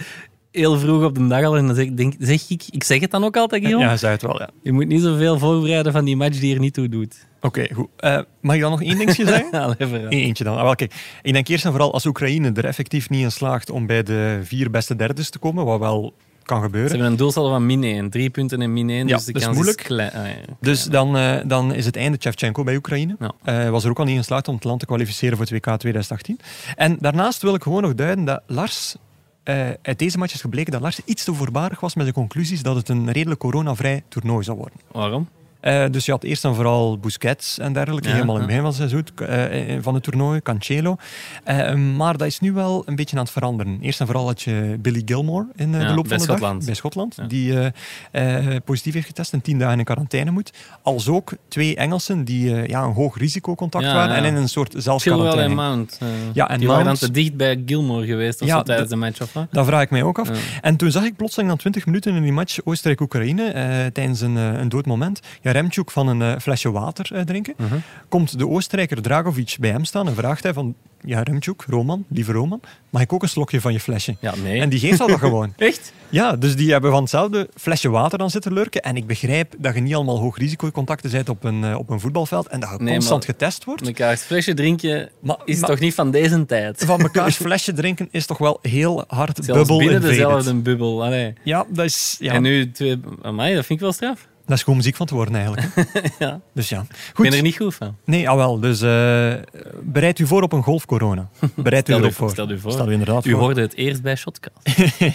Heel 0.51 0.79
vroeg 0.79 1.03
op 1.03 1.15
de 1.15 1.27
dag 1.27 1.43
al. 1.43 1.57
En 1.57 1.65
dan 1.67 1.75
zeg, 1.75 1.85
ik- 1.85 1.97
denk, 1.97 2.13
zeg 2.19 2.49
ik, 2.49 2.63
ik 2.69 2.83
zeg 2.83 2.99
het 2.99 3.11
dan 3.11 3.23
ook 3.23 3.37
altijd, 3.37 3.61
Guillaume. 3.61 3.89
Ja, 3.89 3.97
zei 3.97 4.11
het 4.13 4.21
wel, 4.21 4.39
ja. 4.39 4.49
Je 4.63 4.71
moet 4.71 4.87
niet 4.87 5.01
zoveel 5.01 5.39
voorbereiden 5.39 5.91
van 5.91 6.05
die 6.05 6.15
match 6.15 6.39
die 6.39 6.53
er 6.53 6.59
niet 6.59 6.73
toe 6.73 6.89
doet. 6.89 7.27
Oké, 7.41 7.73
goed. 7.73 7.87
Eh, 7.97 8.19
mag 8.41 8.55
ik 8.55 8.61
dan 8.61 8.71
nog 8.71 8.81
één 8.83 8.97
dingetje 8.97 9.25
zeggen? 9.35 9.49
Vooruit. 9.77 9.91
Eén 10.03 10.09
Eentje 10.09 10.43
dan. 10.43 10.57
Ah, 10.57 10.63
wel, 10.63 10.75
kijk, 10.75 10.93
ik 11.21 11.33
denk 11.33 11.47
eerst 11.47 11.65
en 11.65 11.71
vooral 11.71 11.93
als 11.93 12.05
Oekraïne 12.05 12.51
er 12.53 12.65
effectief 12.65 13.09
niet 13.09 13.21
in 13.23 13.31
slaagt 13.31 13.69
om 13.69 13.85
bij 13.85 14.03
de 14.03 14.39
vier 14.43 14.69
beste 14.71 14.95
derdes 14.95 15.29
te 15.29 15.39
komen, 15.39 15.65
wat 15.65 15.79
wel 15.79 16.13
kan 16.45 16.57
Ze 16.57 16.63
gebeuren. 16.63 16.89
hebben 16.91 17.07
een 17.11 17.17
doelsaldo 17.17 17.49
van 17.49 17.65
min 17.65 17.83
1. 17.83 18.09
Drie 18.09 18.29
punten 18.29 18.61
en 18.61 18.73
min 18.73 18.89
1. 18.89 19.07
Ja, 19.07 19.15
dus 19.15 19.25
de 19.25 19.31
dat 19.31 19.41
is 19.41 19.47
kans 19.47 19.55
moeilijk. 19.57 19.79
is 19.81 19.85
klein. 19.87 20.11
Ah, 20.11 20.25
ja. 20.27 20.53
Dus 20.59 20.83
dan, 20.83 21.17
eh, 21.17 21.35
dan 21.45 21.73
is 21.73 21.85
het 21.85 21.95
einde 21.95 22.17
Shevchenko 22.21 22.63
bij 22.63 22.75
Oekraïne. 22.75 23.15
Ja. 23.19 23.31
Eh, 23.63 23.69
was 23.69 23.83
er 23.83 23.89
ook 23.89 23.97
al 23.99 24.03
niet 24.03 24.13
in 24.13 24.19
geslaagd 24.19 24.47
om 24.47 24.55
het 24.55 24.63
land 24.63 24.79
te 24.79 24.85
kwalificeren 24.85 25.37
voor 25.37 25.45
het 25.45 25.53
WK 25.55 25.77
2018. 25.77 26.39
En 26.75 26.97
daarnaast 26.99 27.41
wil 27.41 27.55
ik 27.55 27.63
gewoon 27.63 27.81
nog 27.81 27.95
duiden 27.95 28.25
dat 28.25 28.41
Lars... 28.47 28.95
eh, 29.43 29.69
uit 29.81 29.99
deze 29.99 30.17
match 30.17 30.33
is 30.33 30.41
gebleken 30.41 30.71
dat 30.71 30.81
Lars 30.81 30.99
iets 31.05 31.23
te 31.23 31.33
voorbarig 31.33 31.79
was 31.79 31.95
met 31.95 32.05
de 32.05 32.13
conclusies 32.13 32.61
dat 32.63 32.75
het 32.75 32.89
een 32.89 33.11
redelijk 33.11 33.39
coronavrij 33.39 34.03
toernooi 34.07 34.43
zou 34.43 34.57
worden. 34.57 34.77
Waarom? 34.91 35.27
Eh, 35.63 35.85
dus 35.91 36.05
je 36.05 36.11
had 36.11 36.23
eerst 36.23 36.45
en 36.45 36.55
vooral 36.55 36.97
Busquets 36.97 37.59
en 37.59 37.73
dergelijke, 37.73 38.07
Ja, 38.07 38.13
helemaal 38.13 38.35
in 38.35 38.41
het 38.41 38.51
ja. 38.51 38.57
begin 38.61 38.71
van 38.73 38.81
het 38.85 38.91
seizoen, 38.91 39.27
eh, 39.67 39.77
van 39.81 39.93
het 39.93 40.03
toernooi, 40.03 40.41
Cancelo. 40.41 40.95
Eh, 41.43 41.73
maar 41.75 42.17
dat 42.17 42.27
is 42.27 42.39
nu 42.39 42.51
wel 42.53 42.83
een 42.85 42.95
beetje 42.95 43.15
aan 43.17 43.21
het 43.23 43.31
veranderen. 43.31 43.77
Eerst 43.81 43.99
en 43.99 44.05
vooral 44.05 44.25
had 44.25 44.41
je 44.41 44.75
Billy 44.79 45.01
Gilmore 45.05 45.47
in 45.55 45.73
eh, 45.75 45.81
Ja, 45.81 45.87
de 45.87 45.93
loop 45.93 46.07
van 46.07 46.17
de 46.17 46.23
Schotland. 46.23 46.55
dag, 46.57 46.65
bij 46.65 46.73
Schotland, 46.75 47.15
Ja. 47.15 47.23
die 47.25 47.71
eh, 48.11 48.55
eh, 48.55 48.61
positief 48.65 48.93
heeft 48.93 49.05
getest 49.05 49.33
en 49.33 49.41
tien 49.41 49.59
dagen 49.59 49.79
in 49.79 49.85
quarantaine 49.85 50.31
moet. 50.31 50.51
Als 50.81 51.07
ook 51.07 51.31
twee 51.47 51.75
Engelsen 51.75 52.23
die 52.25 52.55
eh, 52.55 52.67
ja, 52.67 52.83
een 52.83 52.93
hoog 52.93 53.17
risicocontact 53.17 53.85
Ja, 53.85 53.93
waren 53.93 54.15
ja. 54.15 54.21
en 54.21 54.25
in 54.25 54.35
een 54.35 54.49
soort 54.49 54.67
Chilwell 54.69 54.81
zelfquarantaine. 54.99 55.43
en 55.49 55.55
Mount. 55.55 55.97
eh, 56.01 56.07
Ja, 56.33 56.49
en 56.49 56.57
die 56.59 56.67
waren 56.67 56.83
dan 56.85 56.93
Mount- 56.93 56.99
te 56.99 57.11
dicht 57.11 57.35
bij 57.37 57.61
Gilmore 57.65 58.05
geweest 58.05 58.41
of 58.41 58.47
Ja, 58.47 58.57
zo 58.57 58.63
tijdens 58.63 58.89
de 58.89 58.95
match. 58.95 59.21
Of 59.21 59.33
wat? 59.33 59.47
Dat 59.51 59.65
vraag 59.65 59.81
ik 59.81 59.89
mij 59.89 60.03
ook 60.03 60.19
af. 60.19 60.27
Ja. 60.27 60.33
En 60.61 60.75
toen 60.75 60.91
zag 60.91 61.03
ik 61.03 61.15
plotseling 61.15 61.49
na 61.49 61.55
20 61.55 61.85
minuten 61.85 62.15
in 62.15 62.21
die 62.23 62.31
match 62.31 62.57
Oostenrijk-Oekraïne, 62.63 63.43
eh, 63.51 63.85
tijdens 63.85 64.21
een, 64.21 64.37
eh, 64.37 64.59
een 64.59 64.69
dood 64.69 64.85
moment, 64.85 65.19
Jaremchuk 65.53 65.91
van 65.91 66.07
een 66.07 66.21
eh, 66.21 66.39
flesje 66.39 66.71
water 66.71 67.09
eh, 67.13 67.21
drinken. 67.21 67.53
Mhm. 67.57 67.75
Komt 68.09 68.37
de 68.37 68.47
Oostenrijker 68.47 69.01
Dragovic 69.01 69.55
bij 69.59 69.69
hem 69.69 69.85
staan 69.85 70.07
en 70.07 70.15
vraagt 70.15 70.43
hij 70.43 70.53
van, 70.53 70.75
Jaremchuk, 71.05 71.63
Roman, 71.67 72.05
lieve 72.07 72.31
Roman, 72.31 72.61
mag 72.89 73.01
ik 73.01 73.13
ook 73.13 73.21
een 73.21 73.29
slokje 73.29 73.61
van 73.61 73.73
je 73.73 73.79
flesje? 73.79 74.15
Ja, 74.19 74.33
nee. 74.43 74.61
En 74.61 74.69
die 74.69 74.79
geeft 74.79 74.97
dat 74.97 75.07
dan 75.07 75.19
gewoon. 75.19 75.53
Echt? 75.57 75.93
Ja, 76.09 76.35
dus 76.35 76.55
die 76.55 76.71
hebben 76.71 76.91
van 76.91 77.01
hetzelfde 77.01 77.49
flesje 77.55 77.89
water 77.89 78.17
dan 78.17 78.29
zitten 78.29 78.53
lurken. 78.53 78.81
En 78.81 78.95
ik 78.95 79.07
begrijp 79.07 79.55
dat 79.57 79.75
je 79.75 79.81
niet 79.81 79.95
allemaal 79.95 80.19
hoog 80.19 80.37
risicocontacten 80.37 81.11
bent 81.11 81.29
op 81.29 81.43
een, 81.43 81.63
eh, 81.63 81.77
op 81.77 81.89
een 81.89 81.99
voetbalveld 81.99 82.47
en 82.47 82.59
dat 82.59 82.69
je 82.69 82.83
Nee, 82.83 82.93
constant 82.93 83.25
getest 83.25 83.63
wordt. 83.63 83.85
Mekaars 83.85 84.21
flesje 84.21 84.53
drinken 84.53 85.09
Maar, 85.19 85.37
is 85.45 85.59
maar 85.59 85.69
toch 85.69 85.79
niet 85.79 85.93
van 85.93 86.11
deze 86.11 86.45
tijd? 86.45 86.83
van 86.85 87.01
mekaars 87.01 87.35
flesje 87.45 87.73
drinken 87.73 88.07
is 88.11 88.25
toch 88.25 88.37
wel 88.37 88.59
heel 88.61 89.03
hard 89.07 89.39
Zelfs 89.41 89.59
bubbel 89.59 89.77
binnen 89.77 90.01
dezelfde 90.01 90.55
bubbel. 90.55 91.03
Allee. 91.03 91.33
Ja, 91.43 91.65
dat 91.69 91.85
is, 91.85 92.15
ja, 92.19 92.33
En 92.33 92.41
nu 92.41 92.71
twee... 92.71 92.99
Amai, 93.21 93.55
dat 93.55 93.65
vind 93.65 93.79
ik 93.79 93.85
wel 93.85 93.93
straf. 93.93 94.27
Dat 94.45 94.57
is 94.57 94.63
gewoon 94.63 94.77
muziek 94.77 94.95
van 94.95 95.05
te 95.05 95.13
worden 95.15 95.35
eigenlijk. 95.35 95.67
Ja. 96.19 96.39
Dus 96.53 96.69
ja. 96.69 96.79
Ik 96.79 96.95
Goed. 97.13 97.25
ben 97.29 97.37
er 97.37 97.41
niet 97.43 97.55
goed 97.57 97.75
van. 97.75 97.95
Nee, 98.05 98.29
al 98.29 98.37
wel. 98.37 98.59
Dus 98.59 98.81
eh, 98.81 99.33
bereid 99.81 100.19
u 100.19 100.27
voor 100.27 100.41
op 100.41 100.53
een 100.53 100.63
golfcorona. 100.63 101.29
Bereid 101.55 101.89
u 101.89 101.93
erop 101.93 102.13
voor, 102.13 102.29
stel 102.29 102.49
u 102.49 102.59
voor. 102.59 102.71
Stel 102.71 102.89
u 102.89 102.91
inderdaad 102.91 103.25
U 103.25 103.31
voor. 103.31 103.39
hoorde 103.39 103.61
het 103.61 103.75
eerst 103.75 104.01
bij 104.01 104.15
Shotcast. 104.15 104.57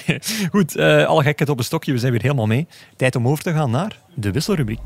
Goed, 0.51 0.77
eh, 0.77 1.05
alle 1.07 1.23
gekheid 1.23 1.49
op 1.51 1.59
een 1.59 1.65
stokje. 1.65 1.93
We 1.93 1.99
zijn 1.99 2.13
weer 2.13 2.23
helemaal 2.23 2.47
mee. 2.47 2.67
Tijd 2.97 3.17
om 3.17 3.29
over 3.29 3.45
te 3.45 3.53
gaan 3.53 3.71
naar 3.71 3.99
de 4.15 4.31
wisselrubriek. 4.33 4.81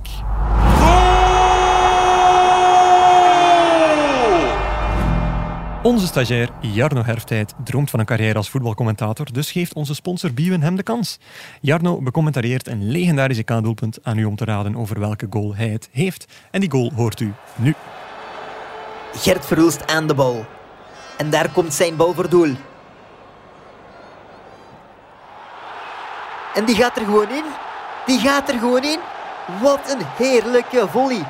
Onze 5.83 6.07
stagiair 6.07 6.49
Jarno 6.61 7.05
Herftijd 7.05 7.55
droomt 7.65 7.91
van 7.91 8.01
een 8.01 8.07
carrière 8.07 8.37
als 8.37 8.51
voetbalcommentator, 8.51 9.33
dus 9.33 9.53
geeft 9.53 9.75
onze 9.75 9.95
sponsor 9.95 10.33
Biewen 10.33 10.63
hem 10.63 10.77
de 10.77 10.83
kans. 10.83 11.19
Jarno 11.61 12.01
becommentarieert 12.01 12.67
een 12.67 12.91
legendarisch 12.91 13.39
EK-doelpunt 13.39 13.99
aan 14.03 14.19
u 14.19 14.25
om 14.25 14.37
te 14.37 14.45
raden 14.45 14.77
over 14.77 15.01
welke 15.01 15.27
goal 15.31 15.55
hij 15.55 15.69
het 15.69 15.89
heeft. 15.93 16.33
En 16.51 16.61
die 16.61 16.71
goal 16.71 16.93
hoort 16.95 17.21
u 17.21 17.33
nu. 17.57 17.75
Gert 19.13 19.47
Verhulst 19.47 19.87
aan 19.87 20.07
de 20.07 20.15
bal. 20.15 20.47
En 21.19 21.31
daar 21.31 21.51
komt 21.51 21.75
zijn 21.75 21.97
bal 21.97 22.15
voor 22.15 22.29
doel. 22.29 22.55
En 26.55 26.65
die 26.65 26.77
gaat 26.77 26.97
er 26.97 27.05
gewoon 27.05 27.31
in. 27.31 27.45
Die 28.07 28.19
gaat 28.19 28.49
er 28.49 28.59
gewoon 28.59 28.85
in. 28.85 28.99
Wat 29.63 29.91
een 29.91 30.07
heerlijke 30.17 30.89
volley. 30.89 31.23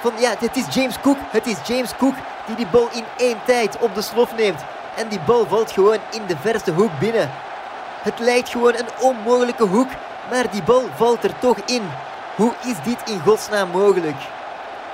Van, 0.00 0.12
ja, 0.20 0.34
het 0.38 0.56
is 0.56 0.74
James 0.74 1.00
Cook. 1.00 1.18
Het 1.30 1.46
is 1.46 1.56
James 1.66 1.96
Cook 1.96 2.14
die 2.46 2.56
die 2.56 2.66
bal 2.66 2.88
in 2.92 3.04
één 3.16 3.38
tijd 3.44 3.78
op 3.78 3.94
de 3.94 4.02
slof 4.02 4.36
neemt. 4.36 4.60
En 4.96 5.08
die 5.08 5.20
bal 5.20 5.46
valt 5.46 5.70
gewoon 5.70 5.98
in 6.10 6.26
de 6.26 6.36
verste 6.36 6.72
hoek 6.72 6.98
binnen. 6.98 7.30
Het 8.02 8.18
lijkt 8.18 8.48
gewoon 8.48 8.74
een 8.74 8.88
onmogelijke 9.00 9.64
hoek, 9.64 9.88
maar 10.30 10.50
die 10.50 10.62
bal 10.62 10.82
valt 10.94 11.24
er 11.24 11.38
toch 11.38 11.58
in. 11.64 11.82
Hoe 12.36 12.52
is 12.64 12.74
dit 12.82 13.10
in 13.10 13.20
godsnaam 13.20 13.70
mogelijk? 13.70 14.16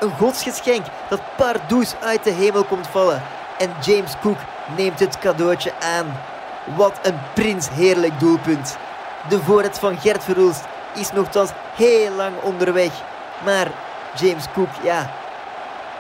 Een 0.00 0.10
godsgeschenk 0.18 0.84
dat 1.08 1.20
pardoes 1.36 1.94
uit 2.00 2.24
de 2.24 2.30
hemel 2.30 2.64
komt 2.64 2.86
vallen. 2.86 3.22
En 3.58 3.70
James 3.84 4.12
Cook 4.20 4.38
neemt 4.76 4.98
het 4.98 5.18
cadeautje 5.18 5.72
aan. 5.80 6.20
Wat 6.76 6.98
een 7.02 7.18
prins 7.34 7.68
heerlijk 7.68 8.20
doelpunt. 8.20 8.76
De 9.28 9.42
voorraad 9.42 9.78
van 9.78 9.98
Gert 9.98 10.24
Verhulst 10.24 10.64
is 10.94 11.12
nogthans 11.12 11.50
heel 11.74 12.12
lang 12.12 12.34
onderweg. 12.42 12.92
Maar 13.44 13.70
James 14.14 14.44
Cook, 14.54 14.68
ja, 14.82 15.10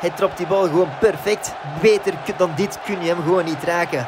hij 0.02 0.10
trapt 0.10 0.36
die 0.36 0.46
bal 0.46 0.62
gewoon 0.62 0.88
perfect. 1.00 1.54
Beter 1.80 2.14
dan 2.36 2.52
dit 2.54 2.78
kun 2.84 3.02
je 3.02 3.08
hem 3.08 3.22
gewoon 3.22 3.44
niet 3.44 3.62
raken. 3.64 4.06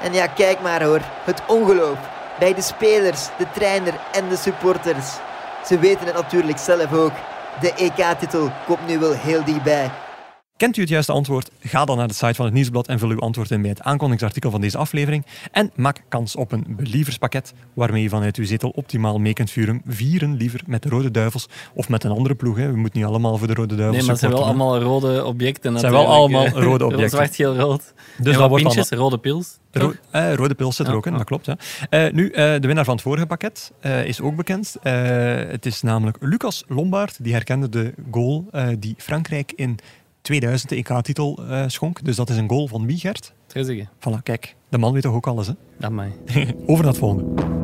En 0.00 0.12
ja, 0.12 0.26
kijk 0.26 0.60
maar 0.60 0.82
hoor. 0.82 1.00
Het 1.24 1.42
ongeloof. 1.46 1.98
Bij 2.38 2.54
de 2.54 2.62
spelers, 2.62 3.28
de 3.38 3.46
trainer 3.52 3.94
en 4.12 4.28
de 4.28 4.36
supporters. 4.36 5.06
Ze 5.66 5.78
weten 5.78 6.06
het 6.06 6.14
natuurlijk 6.14 6.58
zelf 6.58 6.92
ook. 6.92 7.12
De 7.60 7.72
EK-titel 7.74 8.50
komt 8.66 8.86
nu 8.86 8.98
wel 8.98 9.12
heel 9.12 9.44
dichtbij. 9.44 9.90
Kent 10.62 10.76
u 10.76 10.80
het 10.80 10.90
juiste 10.90 11.12
antwoord? 11.12 11.50
Ga 11.60 11.84
dan 11.84 11.96
naar 11.96 12.08
de 12.08 12.14
site 12.14 12.34
van 12.34 12.44
het 12.44 12.54
Nieuwsblad 12.54 12.88
en 12.88 12.98
vul 12.98 13.08
uw 13.08 13.18
antwoord 13.18 13.50
in 13.50 13.60
bij 13.60 13.70
het 13.70 13.80
aankondigingsartikel 13.80 14.50
van 14.50 14.60
deze 14.60 14.78
aflevering. 14.78 15.26
En 15.52 15.70
maak 15.74 16.02
kans 16.08 16.36
op 16.36 16.52
een 16.52 16.64
believerspakket 16.68 17.54
waarmee 17.74 18.02
je 18.02 18.08
vanuit 18.08 18.36
uw 18.36 18.44
zetel 18.44 18.70
optimaal 18.70 19.18
mee 19.18 19.32
kunt 19.32 19.50
vuren. 19.50 19.82
Vieren 19.86 20.36
liever 20.36 20.60
met 20.66 20.82
de 20.82 20.88
Rode 20.88 21.10
Duivels 21.10 21.48
of 21.74 21.88
met 21.88 22.04
een 22.04 22.10
andere 22.10 22.34
ploeg. 22.34 22.56
Hè. 22.56 22.70
We 22.70 22.76
moeten 22.76 23.00
niet 23.00 23.08
allemaal 23.08 23.38
voor 23.38 23.46
de 23.46 23.54
Rode 23.54 23.74
Duivels 23.74 23.96
Nee, 23.96 24.02
maar 24.02 24.10
het 24.10 24.20
zijn 24.20 24.32
wel 24.32 24.44
allemaal 24.44 24.80
rode 24.80 25.24
objecten. 25.32 25.78
zijn 25.78 25.92
wel 25.92 26.06
allemaal 26.06 26.48
rode 26.48 26.84
objecten. 26.84 27.10
Zwart, 27.10 27.34
geel, 27.34 27.56
rood. 27.56 27.94
Dus 28.16 28.24
dat 28.24 28.34
wat 28.36 28.48
wordt 28.48 28.88
dan 28.88 28.98
rode 28.98 29.18
pils. 29.18 29.58
Ro- 29.72 29.94
eh, 30.10 30.34
rode 30.34 30.54
pils 30.54 30.76
zit 30.76 30.86
er 30.86 30.94
ook 30.94 31.06
in, 31.06 31.12
dat 31.12 31.24
klopt. 31.24 31.48
Eh, 31.90 32.12
nu, 32.12 32.30
eh, 32.30 32.52
de 32.60 32.66
winnaar 32.66 32.84
van 32.84 32.94
het 32.94 33.02
vorige 33.02 33.26
pakket 33.26 33.72
is 34.04 34.20
ook 34.20 34.36
bekend. 34.36 34.76
Het 34.82 35.66
is 35.66 35.82
namelijk 35.82 36.16
Lucas 36.20 36.64
Lombard. 36.68 37.24
Die 37.24 37.32
herkende 37.32 37.68
de 37.68 37.94
goal 38.10 38.50
die 38.78 38.94
Frankrijk 38.98 39.52
in 39.56 39.78
2000 40.22 40.68
de 40.68 40.76
EK-titel 40.76 41.38
eh, 41.48 41.64
schonk. 41.66 42.04
Dus 42.04 42.16
dat 42.16 42.30
is 42.30 42.36
een 42.36 42.48
goal 42.48 42.68
van 42.68 42.86
wie, 42.86 42.98
Gert? 42.98 43.32
Trezeguet. 43.46 43.88
Voilà, 43.98 44.22
kijk. 44.22 44.56
De 44.68 44.78
man 44.78 44.92
weet 44.92 45.02
toch 45.02 45.14
ook 45.14 45.26
alles, 45.26 45.46
hè? 45.46 45.52
Dat 45.78 45.90
mij. 45.90 46.12
Over 46.66 46.84
naar 46.84 46.92
het 46.92 46.98
volgende. 46.98 47.60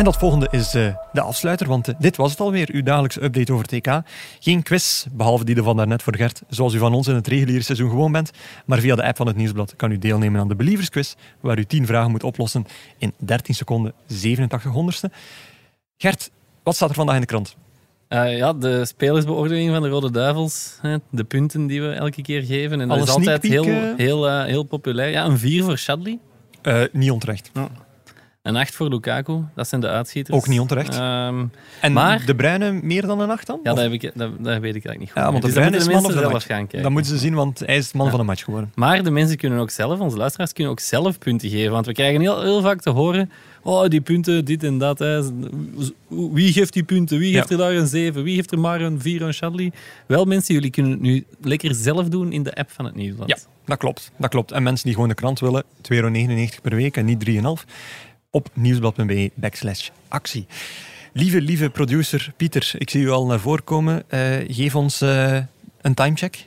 En 0.00 0.06
dat 0.06 0.16
volgende 0.16 0.48
is 0.50 0.74
eh, 0.74 0.94
de 1.12 1.20
afsluiter, 1.20 1.66
want 1.66 1.88
eh, 1.88 1.94
dit 1.98 2.16
was 2.16 2.30
het 2.30 2.40
alweer, 2.40 2.68
uw 2.72 2.82
dagelijkse 2.82 3.22
update 3.22 3.52
over 3.52 3.66
het 3.68 3.82
TK. 3.82 4.02
Geen 4.38 4.62
quiz, 4.62 5.06
behalve 5.12 5.44
die 5.44 5.62
van 5.62 5.76
daarnet 5.76 6.02
voor 6.02 6.16
Gert, 6.16 6.42
zoals 6.48 6.74
u 6.74 6.78
van 6.78 6.94
ons 6.94 7.08
in 7.08 7.14
het 7.14 7.26
reguliere 7.26 7.62
seizoen 7.62 7.90
gewoon 7.90 8.12
bent. 8.12 8.30
Maar 8.64 8.78
via 8.78 8.94
de 8.94 9.02
app 9.02 9.16
van 9.16 9.26
het 9.26 9.36
Nieuwsblad 9.36 9.76
kan 9.76 9.90
u 9.90 9.98
deelnemen 9.98 10.40
aan 10.40 10.48
de 10.48 10.54
Believers 10.54 10.88
Quiz, 10.88 11.14
waar 11.40 11.58
u 11.58 11.64
10 11.64 11.86
vragen 11.86 12.10
moet 12.10 12.24
oplossen 12.24 12.66
in 12.98 13.12
13 13.16 13.54
seconden 13.54 13.92
87 14.06 14.70
honderdste. 14.70 15.10
Gert, 15.96 16.30
wat 16.62 16.74
staat 16.74 16.88
er 16.88 16.94
vandaag 16.94 17.14
in 17.14 17.20
de 17.20 17.26
krant? 17.26 17.56
Eh, 18.10 18.36
ja, 18.36 18.52
de 18.52 18.84
spelersbeoordeling 18.84 19.70
van 19.72 19.82
de 19.82 19.88
Rode 19.88 20.10
Duivels. 20.10 20.78
Hè, 20.82 20.96
de 21.10 21.24
punten 21.24 21.66
die 21.66 21.82
we 21.82 21.88
elke 21.90 22.22
keer 22.22 22.42
geven. 22.42 22.80
En 22.80 22.88
dat 22.88 22.96
Alle 22.96 23.06
is 23.06 23.12
altijd 23.12 23.42
heel, 23.42 23.64
heel, 23.96 24.28
eh, 24.28 24.44
heel 24.44 24.62
populair. 24.62 25.10
Ja, 25.10 25.24
een 25.24 25.38
4 25.38 25.64
voor 25.64 25.78
Shadley. 25.78 26.18
Eh, 26.62 26.82
niet 26.92 27.10
onterecht. 27.10 27.50
Een 28.42 28.56
8 28.56 28.74
voor 28.74 28.88
Lukaku. 28.88 29.42
Dat 29.54 29.68
zijn 29.68 29.80
de 29.80 29.88
uitschieters. 29.88 30.36
Ook 30.36 30.46
niet 30.48 30.60
onterecht. 30.60 30.94
Ehm, 30.94 31.44
En 31.80 31.92
maar- 31.92 32.22
De 32.26 32.34
Bruyne 32.34 32.72
meer 32.72 33.06
dan 33.06 33.20
een 33.20 33.30
8 33.30 33.46
dan? 33.46 33.60
ja, 33.62 33.74
dat, 33.74 33.82
heb 33.82 33.92
ik, 33.92 34.00
dat, 34.14 34.30
dat 34.44 34.58
weet 34.58 34.74
ik 34.74 34.84
eigenlijk 34.84 34.98
niet 34.98 35.10
goed. 35.10 35.16
ja, 35.22 35.30
want 35.30 35.40
de 35.40 35.46
Dus 35.46 35.52
Bruyne 35.52 35.76
is 35.76 35.82
moeten 35.84 35.92
man 35.92 36.02
de 36.02 36.08
of 36.08 36.14
de 36.14 36.20
mensen 36.20 36.32
match. 36.32 36.46
zelf 36.46 36.56
gaan 36.58 36.66
kijken. 36.66 36.82
Dat 36.82 36.90
moeten 36.92 37.10
ze 37.12 37.18
zien, 37.18 37.34
want 37.34 37.58
hij 37.58 37.76
is 37.76 37.92
man 37.92 38.04
Ja. 38.04 38.10
van 38.10 38.20
de 38.20 38.26
match 38.26 38.44
geworden. 38.44 38.72
Maar 38.74 39.02
de 39.02 39.10
mensen 39.10 39.36
kunnen 39.36 39.58
ook 39.58 39.70
zelf, 39.70 40.00
onze 40.00 40.16
luisteraars 40.16 40.52
kunnen 40.52 40.72
ook 40.72 40.80
zelf 40.80 41.18
punten 41.18 41.48
geven. 41.50 41.72
Want 41.72 41.86
we 41.86 41.92
krijgen 41.92 42.20
heel, 42.20 42.42
heel 42.42 42.60
vaak 42.60 42.80
te 42.80 42.90
horen: 42.90 43.30
oh, 43.62 43.88
die 43.88 44.00
punten, 44.00 44.44
dit 44.44 44.62
en 44.64 44.78
dat. 44.78 44.98
Hè. 44.98 45.22
Wie 46.08 46.52
geeft 46.52 46.72
die 46.72 46.82
punten? 46.82 47.18
Wie 47.18 47.32
geeft 47.34 47.48
Ja. 47.48 47.54
er 47.54 47.60
daar 47.62 47.74
een 47.74 47.86
7? 47.86 48.22
Wie 48.22 48.34
geeft 48.34 48.52
er 48.52 48.58
maar 48.58 48.80
een 48.80 49.00
4 49.00 49.24
aan 49.24 49.32
Shadley? 49.32 49.72
Wel, 50.06 50.24
mensen, 50.24 50.54
jullie 50.54 50.70
kunnen 50.70 50.92
het 50.92 51.00
nu 51.00 51.24
lekker 51.40 51.74
zelf 51.74 52.08
doen 52.08 52.32
in 52.32 52.42
de 52.42 52.54
app 52.54 52.70
van 52.70 52.84
het 52.84 52.94
Nieuwsblad. 52.94 53.28
Ja, 53.28 53.36
dat 53.64 53.78
klopt. 53.78 54.10
Dat 54.16 54.30
klopt. 54.30 54.52
En 54.52 54.62
mensen 54.62 54.84
die 54.84 54.94
gewoon 54.94 55.08
de 55.08 55.14
krant 55.14 55.40
willen, 55.40 55.64
2,99 55.64 55.88
euro 55.88 56.10
per 56.62 56.74
week 56.76 56.96
en 56.96 57.04
niet 57.04 57.28
3,5 57.30 57.64
op 58.30 58.48
nieuwsblad.be 58.52 59.30
backslash 59.34 59.88
actie. 60.08 60.46
Lieve, 61.12 61.40
lieve 61.40 61.70
producer 61.70 62.32
Pieter, 62.36 62.72
ik 62.78 62.90
zie 62.90 63.02
u 63.02 63.10
al 63.10 63.26
naar 63.26 63.40
voren 63.40 63.64
komen. 63.64 64.02
Eh, 64.10 64.36
geef 64.48 64.74
ons 64.76 65.00
eh, 65.00 65.38
een 65.80 65.94
timecheck. 65.94 66.46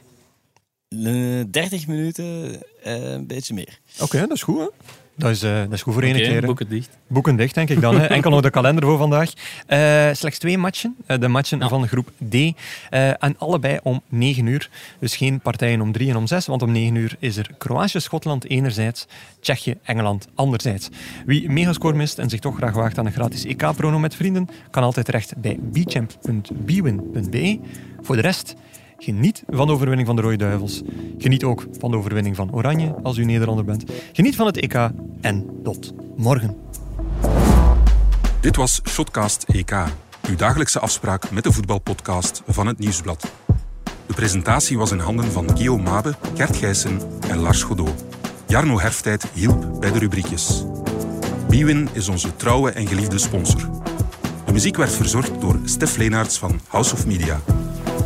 Eh, 0.90 1.42
30 1.52 1.88
minuten, 1.88 2.62
eh, 2.84 3.12
een 3.12 3.28
beetje 3.28 3.54
meer. 3.54 3.80
Oké, 4.00 4.20
dat 4.20 4.32
is 4.32 4.44
goed. 4.44 4.60
Hè? 4.60 4.68
Dat, 5.16 5.32
is, 5.32 5.44
eh, 5.44 5.60
dat 5.60 5.72
is 5.74 5.82
goed 5.82 5.94
voor 5.94 6.04
één 6.04 6.14
keer. 6.16 6.42
hè. 6.42 6.48
boek 6.48 6.60
het 6.60 6.70
dicht. 6.70 6.98
Boeken 7.08 7.36
dicht, 7.36 7.56
denk 7.56 7.70
ik 7.70 7.82
dan. 7.82 8.00
Hè. 8.00 8.06
Enkel 8.18 8.32
nog 8.32 8.42
de 8.42 8.50
kalender 8.50 8.84
voor 8.84 8.98
vandaag. 8.98 9.32
Eh, 9.68 10.10
slechts 10.14 10.40
twee 10.40 10.58
matchen. 10.58 10.96
Eh, 11.06 11.20
de 11.20 11.28
matchen 11.28 11.60
Ja. 11.60 11.68
van 11.68 11.88
groep 11.88 12.12
D. 12.30 12.36
En 13.20 13.36
allebei 13.38 13.80
om 13.84 14.02
9 14.10 14.46
uur. 14.46 14.70
Dus 15.00 15.16
geen 15.16 15.40
partijen 15.40 15.82
om 15.82 15.92
3 15.92 16.10
en 16.10 16.16
om 16.16 16.28
6. 16.28 16.46
Want 16.46 16.62
om 16.62 16.72
9 16.72 16.96
uur 16.96 17.16
is 17.20 17.38
er 17.38 17.50
Kroatië-Schotland 17.58 18.50
enerzijds. 18.50 19.08
Tsjechië-Engeland 19.40 20.28
anderzijds. 20.36 20.90
Wie 21.26 21.50
megascore 21.50 21.96
mist 21.96 22.20
en 22.20 22.30
zich 22.30 22.40
toch 22.40 22.56
graag 22.56 22.74
waagt 22.74 22.98
aan 22.98 23.06
een 23.06 23.12
gratis 23.12 23.46
EK-prono 23.46 24.00
met 24.00 24.16
vrienden, 24.16 24.50
kan 24.72 24.84
altijd 24.84 25.06
terecht 25.06 25.34
bij 25.38 25.60
bchamp.bwin.be. 25.72 27.60
Voor 28.02 28.16
de 28.16 28.22
rest... 28.22 28.56
Geniet 29.04 29.44
van 29.50 29.68
de 29.68 29.74
overwinning 29.74 30.08
van 30.08 30.16
de 30.16 30.22
Rode 30.22 30.36
Duivels. 30.36 30.82
Geniet 31.18 31.44
ook 31.44 31.66
van 31.80 31.92
de 31.92 31.98
overwinning 31.98 32.36
van 32.36 32.54
Oranje 32.54 32.96
als 33.04 33.18
u 33.18 33.26
Nederlander 33.26 33.66
bent. 33.66 33.84
Geniet 34.14 34.36
van 34.36 34.46
het 34.46 34.58
EK 34.58 34.90
en 35.22 35.46
tot 35.64 35.94
morgen. 36.18 36.58
Dit 38.40 38.56
was 38.56 38.82
Shotcast 38.90 39.44
EK, 39.44 39.84
uw 40.30 40.36
dagelijkse 40.36 40.80
afspraak 40.80 41.32
met 41.32 41.44
de 41.44 41.52
voetbalpodcast 41.52 42.42
van 42.48 42.68
het 42.68 42.80
Nieuwsblad. 42.80 43.32
De 44.06 44.14
presentatie 44.14 44.78
was 44.78 44.92
in 44.92 45.00
handen 45.00 45.32
van 45.32 45.50
Guillaume 45.50 45.84
Mabe, 45.84 46.16
Gert 46.36 46.56
Gijssen 46.56 47.00
en 47.30 47.38
Lars 47.38 47.64
Godot. 47.64 48.06
Jarno 48.48 48.80
Herftijd 48.80 49.28
hielp 49.34 49.80
bij 49.80 49.92
de 49.92 50.00
rubriekjes. 50.00 50.64
Bwin 51.48 51.90
is 51.92 52.08
onze 52.08 52.36
trouwe 52.36 52.72
en 52.72 52.88
geliefde 52.88 53.18
sponsor. 53.18 53.70
De 54.46 54.52
muziek 54.52 54.78
werd 54.78 54.92
verzorgd 54.92 55.42
door 55.42 55.60
Stef 55.66 55.98
Leenaerts 55.98 56.38
van 56.38 56.60
House 56.68 56.94
of 56.94 57.06
Media. 57.06 57.40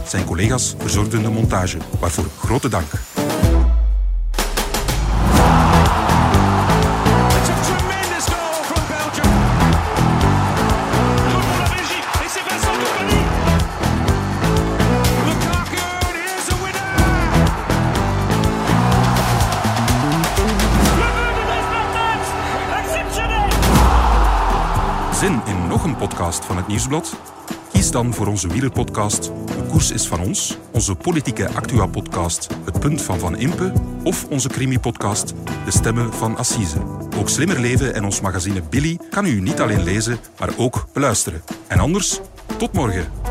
Zijn 0.07 0.25
collega's 0.25 0.75
verzorgden 0.77 1.21
de 1.21 1.29
montage, 1.29 1.77
waarvoor 1.99 2.25
grote 2.37 2.69
dank. 2.69 2.85
Zin 25.13 25.41
in 25.45 25.67
nog 25.67 25.83
een 25.83 25.95
podcast 25.95 26.45
van 26.45 26.57
het 26.57 26.67
Nieuwsblad? 26.67 27.15
Kies 27.71 27.91
dan 27.91 28.13
voor 28.13 28.27
onze 28.27 28.47
wielerpodcast 28.47 29.31
Koers 29.69 29.91
is 29.91 30.07
van 30.07 30.19
ons, 30.19 30.57
onze 30.71 30.95
politieke 30.95 31.49
actua-podcast 31.49 32.47
Het 32.65 32.79
Punt 32.79 33.01
van 33.01 33.19
Van 33.19 33.37
Impe 33.37 33.71
of 34.03 34.25
onze 34.29 34.49
crimi-podcast 34.49 35.33
De 35.65 35.71
Stemmen 35.71 36.13
van 36.13 36.37
Assise. 36.37 36.77
Ook 37.17 37.29
Slimmer 37.29 37.59
Leven 37.59 37.93
en 37.93 38.05
ons 38.05 38.21
magazine 38.21 38.61
Billy 38.61 38.99
kan 39.09 39.25
u 39.25 39.41
niet 39.41 39.61
alleen 39.61 39.83
lezen, 39.83 40.17
maar 40.39 40.49
ook 40.57 40.87
beluisteren. 40.93 41.41
En 41.67 41.79
anders, 41.79 42.19
tot 42.57 42.73
morgen. 42.73 43.26